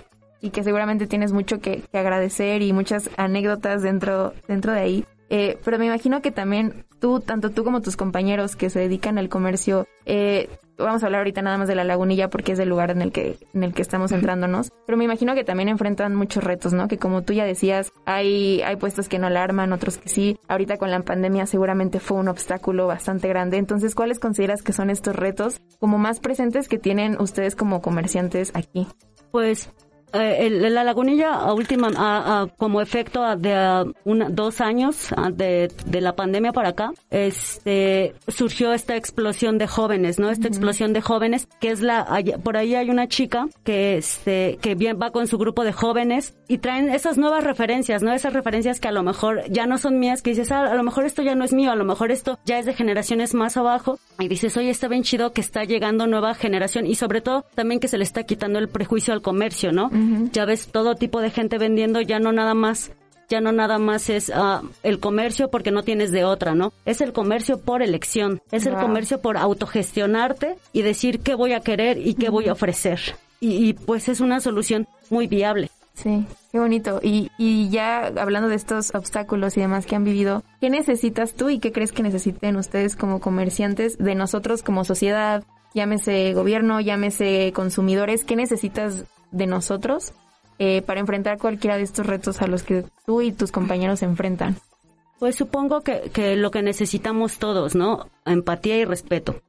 y 0.41 0.49
que 0.49 0.63
seguramente 0.63 1.07
tienes 1.07 1.31
mucho 1.31 1.59
que, 1.59 1.83
agradecer 1.93 2.61
y 2.61 2.73
muchas 2.73 3.09
anécdotas 3.17 3.81
dentro, 3.81 4.33
dentro 4.47 4.73
de 4.73 4.79
ahí. 4.79 5.05
Eh, 5.29 5.57
pero 5.63 5.77
me 5.77 5.85
imagino 5.85 6.21
que 6.21 6.31
también 6.31 6.85
tú, 6.99 7.21
tanto 7.21 7.51
tú 7.51 7.63
como 7.63 7.81
tus 7.81 7.95
compañeros 7.95 8.55
que 8.55 8.69
se 8.69 8.79
dedican 8.79 9.17
al 9.17 9.29
comercio, 9.29 9.87
eh, 10.05 10.49
vamos 10.83 11.03
a 11.03 11.05
hablar 11.05 11.19
ahorita 11.19 11.41
nada 11.41 11.57
más 11.57 11.67
de 11.67 11.75
la 11.75 11.83
lagunilla 11.83 12.29
porque 12.29 12.53
es 12.53 12.59
el 12.59 12.69
lugar 12.69 12.91
en 12.91 13.01
el 13.01 13.11
que, 13.11 13.37
en 13.53 13.63
el 13.63 13.73
que 13.73 13.81
estamos 13.81 14.11
centrándonos, 14.11 14.71
pero 14.85 14.97
me 14.97 15.05
imagino 15.05 15.35
que 15.35 15.43
también 15.43 15.69
enfrentan 15.69 16.15
muchos 16.15 16.43
retos, 16.43 16.73
¿no? 16.73 16.87
Que 16.87 16.97
como 16.97 17.21
tú 17.23 17.33
ya 17.33 17.45
decías, 17.45 17.91
hay, 18.05 18.61
hay 18.61 18.75
puestos 18.75 19.09
que 19.09 19.19
no 19.19 19.27
alarman, 19.27 19.73
otros 19.73 19.97
que 19.97 20.09
sí. 20.09 20.39
Ahorita 20.47 20.77
con 20.77 20.91
la 20.91 21.01
pandemia 21.01 21.45
seguramente 21.45 21.99
fue 21.99 22.17
un 22.17 22.27
obstáculo 22.27 22.87
bastante 22.87 23.27
grande. 23.27 23.57
Entonces, 23.57 23.95
¿cuáles 23.95 24.19
consideras 24.19 24.61
que 24.61 24.73
son 24.73 24.89
estos 24.89 25.15
retos 25.15 25.61
como 25.79 25.97
más 25.97 26.19
presentes 26.19 26.67
que 26.67 26.77
tienen 26.77 27.19
ustedes 27.19 27.55
como 27.55 27.81
comerciantes 27.81 28.51
aquí? 28.53 28.87
Pues 29.31 29.71
eh, 30.13 30.49
la 30.49 30.83
lagunilla 30.83 31.33
a 31.33 31.53
última 31.53 32.49
como 32.57 32.81
efecto 32.81 33.35
de 33.37 33.93
dos 34.29 34.61
años 34.61 35.09
de, 35.33 35.71
de, 35.85 36.01
la 36.01 36.15
pandemia 36.15 36.51
para 36.51 36.69
acá 36.69 36.91
este 37.09 38.13
surgió 38.27 38.73
esta 38.73 38.95
explosión 38.95 39.57
de 39.57 39.67
jóvenes 39.67 40.19
no 40.19 40.29
esta 40.29 40.47
explosión 40.47 40.93
de 40.93 41.01
jóvenes 41.01 41.47
que 41.59 41.71
es 41.71 41.81
la 41.81 42.23
por 42.43 42.57
ahí 42.57 42.75
hay 42.75 42.89
una 42.89 43.07
chica 43.07 43.47
que 43.63 43.97
este 43.97 44.57
que 44.61 44.75
bien 44.75 44.99
va 45.01 45.11
con 45.11 45.27
su 45.27 45.37
grupo 45.37 45.63
de 45.63 45.71
jóvenes 45.71 46.35
y 46.47 46.57
traen 46.57 46.89
esas 46.89 47.17
nuevas 47.17 47.43
referencias 47.43 48.03
no 48.03 48.11
esas 48.11 48.33
referencias 48.33 48.79
que 48.79 48.87
a 48.87 48.91
lo 48.91 49.03
mejor 49.03 49.43
ya 49.49 49.65
no 49.65 49.77
son 49.77 49.99
mías 49.99 50.21
que 50.21 50.31
dices 50.31 50.51
ah, 50.51 50.71
a 50.71 50.75
lo 50.75 50.83
mejor 50.83 51.05
esto 51.05 51.21
ya 51.21 51.35
no 51.35 51.45
es 51.45 51.53
mío 51.53 51.71
a 51.71 51.75
lo 51.75 51.85
mejor 51.85 52.11
esto 52.11 52.39
ya 52.45 52.59
es 52.59 52.65
de 52.65 52.73
generaciones 52.73 53.33
más 53.33 53.57
abajo 53.57 53.99
y 54.19 54.27
dices 54.27 54.55
oye 54.57 54.69
está 54.69 54.87
bien 54.87 55.03
chido 55.03 55.31
que 55.31 55.41
está 55.41 55.63
llegando 55.63 56.07
nueva 56.07 56.33
generación 56.33 56.85
y 56.85 56.95
sobre 56.95 57.21
todo 57.21 57.45
también 57.55 57.79
que 57.79 57.87
se 57.87 57.97
le 57.97 58.03
está 58.03 58.23
quitando 58.23 58.59
el 58.59 58.67
prejuicio 58.67 59.13
al 59.13 59.21
comercio 59.21 59.71
no 59.71 59.89
ya 60.31 60.45
ves 60.45 60.67
todo 60.67 60.95
tipo 60.95 61.21
de 61.21 61.29
gente 61.29 61.57
vendiendo, 61.57 62.01
ya 62.01 62.19
no 62.19 62.31
nada 62.31 62.53
más 62.53 62.91
ya 63.31 63.39
no 63.39 63.53
nada 63.53 63.79
más 63.79 64.09
es 64.09 64.29
uh, 64.29 64.67
el 64.83 64.99
comercio 64.99 65.49
porque 65.49 65.71
no 65.71 65.83
tienes 65.83 66.11
de 66.11 66.25
otra, 66.25 66.53
¿no? 66.53 66.73
Es 66.85 66.99
el 66.99 67.13
comercio 67.13 67.61
por 67.61 67.81
elección, 67.81 68.41
es 68.51 68.65
el 68.65 68.75
comercio 68.75 69.21
por 69.21 69.37
autogestionarte 69.37 70.57
y 70.73 70.81
decir 70.81 71.21
qué 71.21 71.33
voy 71.33 71.53
a 71.53 71.61
querer 71.61 71.97
y 71.97 72.15
qué 72.15 72.29
voy 72.29 72.49
a 72.49 72.53
ofrecer. 72.53 72.99
Y, 73.39 73.73
pues 73.73 74.09
es 74.09 74.19
una 74.19 74.39
solución 74.39 74.87
muy 75.09 75.27
viable. 75.27 75.71
Sí, 75.93 76.25
qué 76.51 76.59
bonito. 76.59 76.99
Y, 77.01 77.31
y 77.37 77.69
ya 77.69 78.05
hablando 78.05 78.49
de 78.49 78.55
estos 78.55 78.93
obstáculos 78.93 79.57
y 79.57 79.61
demás 79.61 79.85
que 79.85 79.95
han 79.95 80.03
vivido, 80.03 80.43
¿qué 80.59 80.69
necesitas 80.69 81.33
tú 81.33 81.49
y 81.49 81.59
qué 81.59 81.71
crees 81.71 81.91
que 81.91 82.03
necesiten 82.03 82.57
ustedes 82.57 82.95
como 82.95 83.19
comerciantes 83.19 83.97
de 83.97 84.13
nosotros 84.13 84.61
como 84.61 84.83
sociedad? 84.83 85.43
Llámese 85.73 86.33
gobierno, 86.33 86.81
llámese 86.81 87.53
consumidores, 87.55 88.25
¿qué 88.25 88.35
necesitas 88.35 89.05
de 89.31 89.47
nosotros 89.47 90.13
eh, 90.59 90.81
para 90.81 90.99
enfrentar 90.99 91.37
cualquiera 91.37 91.77
de 91.77 91.83
estos 91.83 92.05
retos 92.05 92.41
a 92.41 92.47
los 92.47 92.63
que 92.63 92.85
tú 93.05 93.21
y 93.21 93.31
tus 93.31 93.51
compañeros 93.51 93.99
se 93.99 94.05
enfrentan? 94.05 94.57
Pues 95.19 95.35
supongo 95.35 95.81
que, 95.81 96.09
que 96.13 96.35
lo 96.35 96.49
que 96.49 96.63
necesitamos 96.63 97.37
todos, 97.37 97.75
¿no? 97.75 98.09
Empatía 98.25 98.77
y 98.77 98.85
respeto. 98.85 99.41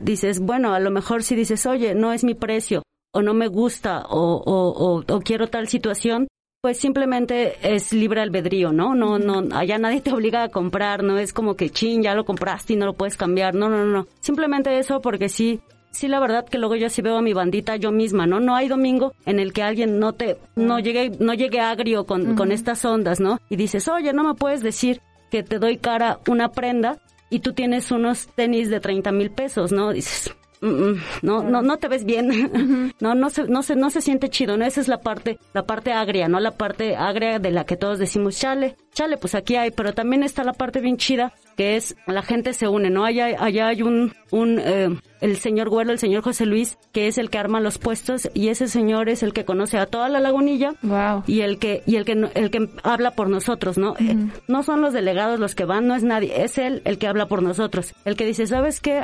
dices, 0.00 0.40
bueno, 0.40 0.74
a 0.74 0.80
lo 0.80 0.90
mejor 0.90 1.22
si 1.22 1.36
dices, 1.36 1.66
oye, 1.66 1.94
no 1.94 2.12
es 2.12 2.24
mi 2.24 2.34
precio, 2.34 2.82
o 3.12 3.22
no 3.22 3.34
me 3.34 3.46
gusta, 3.46 4.04
o, 4.08 4.42
o, 4.44 5.04
o, 5.06 5.20
quiero 5.20 5.48
tal 5.48 5.68
situación, 5.68 6.26
pues 6.62 6.78
simplemente 6.78 7.56
es 7.62 7.92
libre 7.92 8.22
albedrío, 8.22 8.72
¿no? 8.72 8.94
No, 8.94 9.18
no, 9.18 9.54
allá 9.54 9.78
nadie 9.78 10.00
te 10.00 10.12
obliga 10.12 10.44
a 10.44 10.48
comprar, 10.48 11.02
no 11.02 11.18
es 11.18 11.32
como 11.32 11.54
que 11.54 11.70
chin, 11.70 12.02
ya 12.02 12.14
lo 12.14 12.24
compraste 12.24 12.72
y 12.72 12.76
no 12.76 12.86
lo 12.86 12.94
puedes 12.94 13.16
cambiar, 13.16 13.54
no, 13.54 13.68
no, 13.68 13.84
no. 13.84 14.06
Simplemente 14.20 14.78
eso 14.78 15.00
porque 15.00 15.28
sí, 15.28 15.60
sí 15.92 16.08
la 16.08 16.18
verdad 16.18 16.46
que 16.48 16.58
luego 16.58 16.74
yo 16.74 16.90
sí 16.90 17.02
veo 17.02 17.16
a 17.16 17.22
mi 17.22 17.32
bandita 17.32 17.76
yo 17.76 17.92
misma, 17.92 18.26
¿no? 18.26 18.40
No 18.40 18.56
hay 18.56 18.68
domingo 18.68 19.14
en 19.26 19.38
el 19.38 19.52
que 19.52 19.62
alguien 19.62 20.00
no 20.00 20.14
te, 20.14 20.38
no 20.56 20.80
llegue, 20.80 21.12
no 21.20 21.34
llegue 21.34 21.60
agrio 21.60 22.04
con, 22.04 22.34
con 22.34 22.50
estas 22.50 22.84
ondas, 22.84 23.20
¿no? 23.20 23.40
Y 23.48 23.56
dices, 23.56 23.86
oye, 23.88 24.12
no 24.12 24.24
me 24.24 24.34
puedes 24.34 24.62
decir 24.62 25.00
que 25.30 25.42
te 25.42 25.58
doy 25.58 25.76
cara 25.78 26.18
una 26.28 26.50
prenda 26.50 26.98
y 27.30 27.40
tú 27.40 27.52
tienes 27.52 27.90
unos 27.90 28.26
tenis 28.34 28.68
de 28.68 28.80
30 28.80 29.12
mil 29.12 29.30
pesos, 29.30 29.72
¿no? 29.72 29.92
Dices, 29.92 30.34
no, 30.60 31.42
no, 31.42 31.62
no 31.62 31.76
te 31.78 31.88
ves 31.88 32.04
bien, 32.04 32.92
no, 33.00 33.14
no 33.14 33.30
se, 33.30 33.44
no 33.44 33.62
se, 33.62 33.74
no 33.74 33.90
se 33.90 34.00
siente 34.00 34.30
chido, 34.30 34.56
¿no? 34.56 34.64
Esa 34.64 34.80
es 34.80 34.88
la 34.88 35.00
parte, 35.00 35.38
la 35.52 35.64
parte 35.64 35.92
agria, 35.92 36.28
¿no? 36.28 36.38
La 36.40 36.52
parte 36.52 36.96
agria 36.96 37.38
de 37.38 37.50
la 37.50 37.64
que 37.64 37.76
todos 37.76 37.98
decimos, 37.98 38.38
chale, 38.38 38.76
chale, 38.92 39.16
pues 39.16 39.34
aquí 39.34 39.56
hay, 39.56 39.70
pero 39.70 39.92
también 39.94 40.22
está 40.22 40.44
la 40.44 40.52
parte 40.52 40.80
bien 40.80 40.96
chida, 40.96 41.32
que 41.56 41.76
es 41.76 41.96
la 42.06 42.22
gente 42.22 42.52
se 42.52 42.68
une, 42.68 42.90
¿no? 42.90 43.04
Allá, 43.04 43.36
allá 43.38 43.68
hay 43.68 43.82
un, 43.82 44.12
un, 44.30 44.58
eh, 44.58 44.88
el 45.20 45.36
señor 45.36 45.68
Güero, 45.68 45.92
el 45.92 45.98
señor 45.98 46.22
José 46.22 46.46
Luis, 46.46 46.78
que 46.92 47.08
es 47.08 47.18
el 47.18 47.30
que 47.30 47.38
arma 47.38 47.60
los 47.60 47.78
puestos 47.78 48.30
y 48.34 48.48
ese 48.48 48.68
señor 48.68 49.08
es 49.08 49.22
el 49.22 49.32
que 49.32 49.44
conoce 49.44 49.78
a 49.78 49.86
toda 49.86 50.08
la 50.08 50.20
lagunilla 50.20 50.74
wow. 50.82 51.24
y 51.26 51.40
el 51.40 51.58
que, 51.58 51.82
y 51.86 51.96
el 51.96 52.04
que, 52.04 52.12
el 52.34 52.50
que 52.50 52.68
habla 52.82 53.12
por 53.12 53.28
nosotros, 53.28 53.78
¿no? 53.78 53.94
Eh, 53.98 54.16
no 54.48 54.62
son 54.62 54.80
los 54.80 54.92
delegados 54.92 55.38
los 55.38 55.54
que 55.54 55.64
van, 55.64 55.86
no 55.86 55.94
es 55.94 56.02
nadie, 56.02 56.42
es 56.42 56.58
él 56.58 56.82
el 56.84 56.98
que 56.98 57.06
habla 57.06 57.26
por 57.26 57.42
nosotros, 57.42 57.94
el 58.04 58.16
que 58.16 58.26
dice, 58.26 58.46
¿sabes 58.46 58.80
qué? 58.80 59.02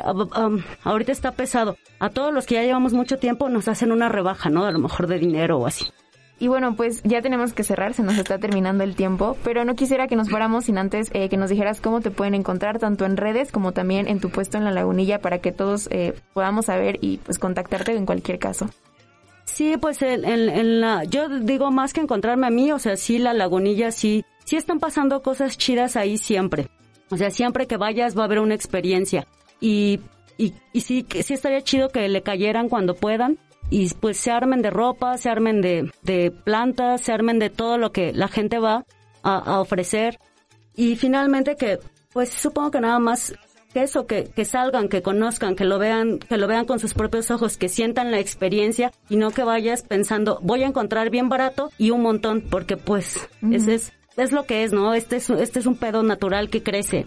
ahorita 0.84 1.12
está 1.12 1.32
pesado. 1.32 1.76
A 2.00 2.10
todos 2.10 2.32
los 2.32 2.46
que 2.46 2.54
ya 2.54 2.62
llevamos 2.62 2.92
mucho 2.92 3.18
tiempo 3.18 3.48
nos 3.48 3.68
hacen 3.68 3.92
una 3.92 4.08
rebaja, 4.08 4.50
¿no? 4.50 4.64
A 4.64 4.70
lo 4.70 4.78
mejor 4.78 5.06
de 5.06 5.18
dinero 5.18 5.58
o 5.58 5.66
así. 5.66 5.86
Y 6.40 6.46
bueno, 6.46 6.76
pues 6.76 7.02
ya 7.02 7.20
tenemos 7.20 7.52
que 7.52 7.64
cerrar, 7.64 7.94
se 7.94 8.04
nos 8.04 8.16
está 8.16 8.38
terminando 8.38 8.84
el 8.84 8.94
tiempo, 8.94 9.36
pero 9.42 9.64
no 9.64 9.74
quisiera 9.74 10.06
que 10.06 10.14
nos 10.14 10.30
fuéramos 10.30 10.66
sin 10.66 10.78
antes 10.78 11.10
eh, 11.12 11.28
que 11.28 11.36
nos 11.36 11.50
dijeras 11.50 11.80
cómo 11.80 12.00
te 12.00 12.12
pueden 12.12 12.34
encontrar, 12.34 12.78
tanto 12.78 13.04
en 13.06 13.16
redes 13.16 13.50
como 13.50 13.72
también 13.72 14.06
en 14.06 14.20
tu 14.20 14.30
puesto 14.30 14.56
en 14.56 14.64
la 14.64 14.70
lagunilla, 14.70 15.18
para 15.18 15.40
que 15.40 15.50
todos 15.50 15.88
eh, 15.90 16.14
podamos 16.34 16.66
saber 16.66 16.98
y 17.00 17.18
pues 17.18 17.40
contactarte 17.40 17.96
en 17.96 18.06
cualquier 18.06 18.38
caso. 18.38 18.70
Sí, 19.44 19.76
pues 19.80 20.00
en, 20.02 20.24
en, 20.24 20.80
la, 20.80 21.02
yo 21.04 21.28
digo 21.28 21.72
más 21.72 21.92
que 21.92 22.02
encontrarme 22.02 22.46
a 22.46 22.50
mí, 22.50 22.70
o 22.70 22.78
sea, 22.78 22.96
sí, 22.96 23.18
la 23.18 23.32
lagunilla, 23.32 23.90
sí, 23.90 24.24
sí 24.44 24.56
están 24.56 24.78
pasando 24.78 25.22
cosas 25.22 25.58
chidas 25.58 25.96
ahí 25.96 26.18
siempre. 26.18 26.68
O 27.10 27.16
sea, 27.16 27.30
siempre 27.30 27.66
que 27.66 27.78
vayas 27.78 28.16
va 28.16 28.22
a 28.22 28.24
haber 28.26 28.38
una 28.40 28.54
experiencia. 28.54 29.26
Y, 29.60 30.00
y, 30.36 30.54
y 30.72 30.82
sí, 30.82 31.02
que 31.02 31.22
sí 31.22 31.34
estaría 31.34 31.62
chido 31.62 31.88
que 31.88 32.08
le 32.08 32.22
cayeran 32.22 32.68
cuando 32.68 32.94
puedan 32.94 33.38
y 33.70 33.92
pues 33.94 34.18
se 34.18 34.30
armen 34.30 34.62
de 34.62 34.70
ropa, 34.70 35.16
se 35.18 35.28
armen 35.28 35.60
de, 35.60 35.90
de 36.02 36.30
plantas, 36.30 37.02
se 37.02 37.12
armen 37.12 37.38
de 37.38 37.50
todo 37.50 37.78
lo 37.78 37.92
que 37.92 38.12
la 38.12 38.28
gente 38.28 38.58
va 38.58 38.84
a, 39.22 39.60
ofrecer 39.60 40.18
y 40.74 40.96
finalmente 40.96 41.56
que 41.56 41.78
pues 42.12 42.30
supongo 42.30 42.70
que 42.70 42.80
nada 42.80 42.98
más 42.98 43.34
que 43.74 43.82
eso, 43.82 44.06
que, 44.06 44.24
que 44.24 44.46
salgan, 44.46 44.88
que 44.88 45.02
conozcan, 45.02 45.54
que 45.54 45.66
lo 45.66 45.78
vean, 45.78 46.18
que 46.18 46.38
lo 46.38 46.46
vean 46.46 46.64
con 46.64 46.78
sus 46.78 46.94
propios 46.94 47.30
ojos, 47.30 47.58
que 47.58 47.68
sientan 47.68 48.10
la 48.10 48.18
experiencia 48.18 48.90
y 49.10 49.16
no 49.16 49.30
que 49.30 49.44
vayas 49.44 49.82
pensando 49.82 50.38
voy 50.42 50.62
a 50.62 50.66
encontrar 50.66 51.10
bien 51.10 51.28
barato 51.28 51.70
y 51.76 51.90
un 51.90 52.02
montón, 52.02 52.40
porque 52.40 52.78
pues 52.78 53.28
ese 53.52 53.74
es, 53.74 53.92
es 54.16 54.32
lo 54.32 54.44
que 54.44 54.64
es, 54.64 54.72
¿no? 54.72 54.94
Este 54.94 55.16
es, 55.16 55.28
este 55.28 55.58
es 55.58 55.66
un 55.66 55.76
pedo 55.76 56.02
natural 56.02 56.48
que 56.48 56.62
crece 56.62 57.04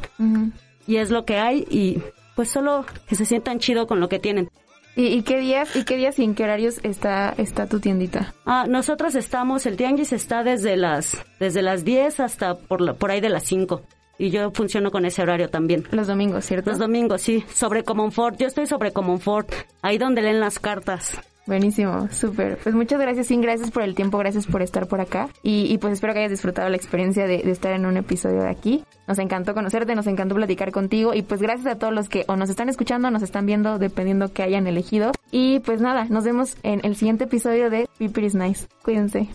y 0.85 0.97
es 0.97 1.09
lo 1.09 1.25
que 1.25 1.37
hay 1.37 1.65
y 1.71 2.03
pues 2.35 2.49
solo 2.49 2.85
que 3.07 3.15
se 3.15 3.25
sientan 3.25 3.57
chido 3.57 3.87
con 3.87 3.99
lo 3.99 4.09
que 4.09 4.19
tienen. 4.19 4.49
¿Y, 4.95 5.21
qué 5.23 5.39
días 5.39 5.75
y 5.75 5.85
qué 5.85 5.95
días 5.95 6.19
y 6.19 6.23
en 6.23 6.35
qué 6.35 6.43
horarios 6.43 6.79
está 6.83 7.33
está 7.37 7.67
tu 7.67 7.79
tiendita? 7.79 8.33
Ah, 8.45 8.65
nosotros 8.67 9.15
estamos, 9.15 9.65
el 9.65 9.77
tianguis 9.77 10.11
está 10.11 10.43
desde 10.43 10.75
las 10.75 11.17
desde 11.39 11.61
las 11.61 11.85
10 11.85 12.19
hasta 12.19 12.55
por 12.55 12.95
por 12.95 13.11
ahí 13.11 13.21
de 13.21 13.29
las 13.29 13.43
5 13.43 13.81
y 14.21 14.29
yo 14.29 14.51
funciono 14.51 14.91
con 14.91 15.05
ese 15.05 15.23
horario 15.23 15.49
también. 15.49 15.83
Los 15.89 16.05
domingos, 16.05 16.45
¿cierto? 16.45 16.69
Los 16.69 16.79
domingos, 16.79 17.21
sí, 17.21 17.43
sobre 17.51 17.83
Fort. 18.11 18.37
Yo 18.37 18.45
estoy 18.45 18.67
sobre 18.67 18.91
Fort. 18.91 19.51
ahí 19.81 19.97
donde 19.97 20.21
leen 20.21 20.39
las 20.39 20.59
cartas. 20.59 21.19
Buenísimo, 21.47 22.07
súper. 22.11 22.57
Pues 22.57 22.75
muchas 22.75 22.99
gracias, 22.99 23.27
Sin, 23.27 23.41
gracias 23.41 23.71
por 23.71 23.83
el 23.83 23.95
tiempo, 23.95 24.17
gracias 24.19 24.45
por 24.45 24.61
estar 24.61 24.87
por 24.87 25.01
acá. 25.01 25.27
Y, 25.41 25.77
pues 25.79 25.93
espero 25.93 26.13
que 26.13 26.19
hayas 26.19 26.31
disfrutado 26.31 26.69
la 26.69 26.77
experiencia 26.77 27.25
de, 27.25 27.39
de, 27.39 27.51
estar 27.51 27.73
en 27.73 27.85
un 27.85 27.97
episodio 27.97 28.41
de 28.41 28.49
aquí. 28.49 28.83
Nos 29.07 29.17
encantó 29.19 29.53
conocerte, 29.53 29.95
nos 29.95 30.07
encantó 30.07 30.35
platicar 30.35 30.71
contigo. 30.71 31.13
Y 31.13 31.23
pues 31.23 31.41
gracias 31.41 31.67
a 31.67 31.79
todos 31.79 31.93
los 31.93 32.09
que 32.09 32.25
o 32.27 32.35
nos 32.35 32.49
están 32.49 32.69
escuchando 32.69 33.07
o 33.07 33.11
nos 33.11 33.23
están 33.23 33.45
viendo, 33.45 33.79
dependiendo 33.79 34.31
que 34.31 34.43
hayan 34.43 34.67
elegido. 34.67 35.11
Y 35.31 35.59
pues 35.59 35.81
nada, 35.81 36.05
nos 36.05 36.23
vemos 36.25 36.57
en 36.63 36.81
el 36.83 36.95
siguiente 36.95 37.23
episodio 37.23 37.69
de 37.69 37.87
People 37.97 38.25
is 38.25 38.35
Nice. 38.35 38.67
Cuídense. 38.83 39.29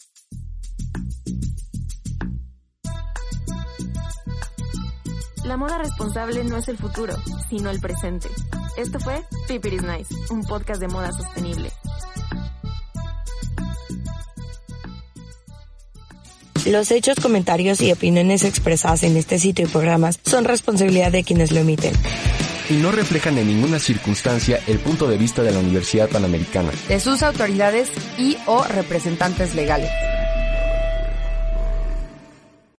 La 5.46 5.56
moda 5.56 5.78
responsable 5.78 6.42
no 6.42 6.56
es 6.56 6.66
el 6.66 6.76
futuro, 6.76 7.14
sino 7.48 7.70
el 7.70 7.78
presente. 7.78 8.28
Esto 8.76 8.98
fue 8.98 9.22
People 9.46 9.72
is 9.72 9.82
Nice, 9.82 10.12
un 10.30 10.42
podcast 10.42 10.80
de 10.80 10.88
moda 10.88 11.12
sostenible. 11.12 11.70
Los 16.66 16.90
hechos, 16.90 17.20
comentarios 17.22 17.80
y 17.80 17.92
opiniones 17.92 18.42
expresadas 18.42 19.04
en 19.04 19.16
este 19.16 19.38
sitio 19.38 19.66
y 19.66 19.68
programas 19.68 20.18
son 20.24 20.44
responsabilidad 20.44 21.12
de 21.12 21.22
quienes 21.22 21.52
lo 21.52 21.60
emiten. 21.60 21.94
Y 22.68 22.74
no 22.74 22.90
reflejan 22.90 23.38
en 23.38 23.46
ninguna 23.46 23.78
circunstancia 23.78 24.58
el 24.66 24.80
punto 24.80 25.06
de 25.06 25.16
vista 25.16 25.44
de 25.44 25.52
la 25.52 25.60
Universidad 25.60 26.08
Panamericana, 26.08 26.72
de 26.88 26.98
sus 26.98 27.22
autoridades 27.22 27.92
y 28.18 28.36
o 28.46 28.64
representantes 28.64 29.54
legales. 29.54 29.90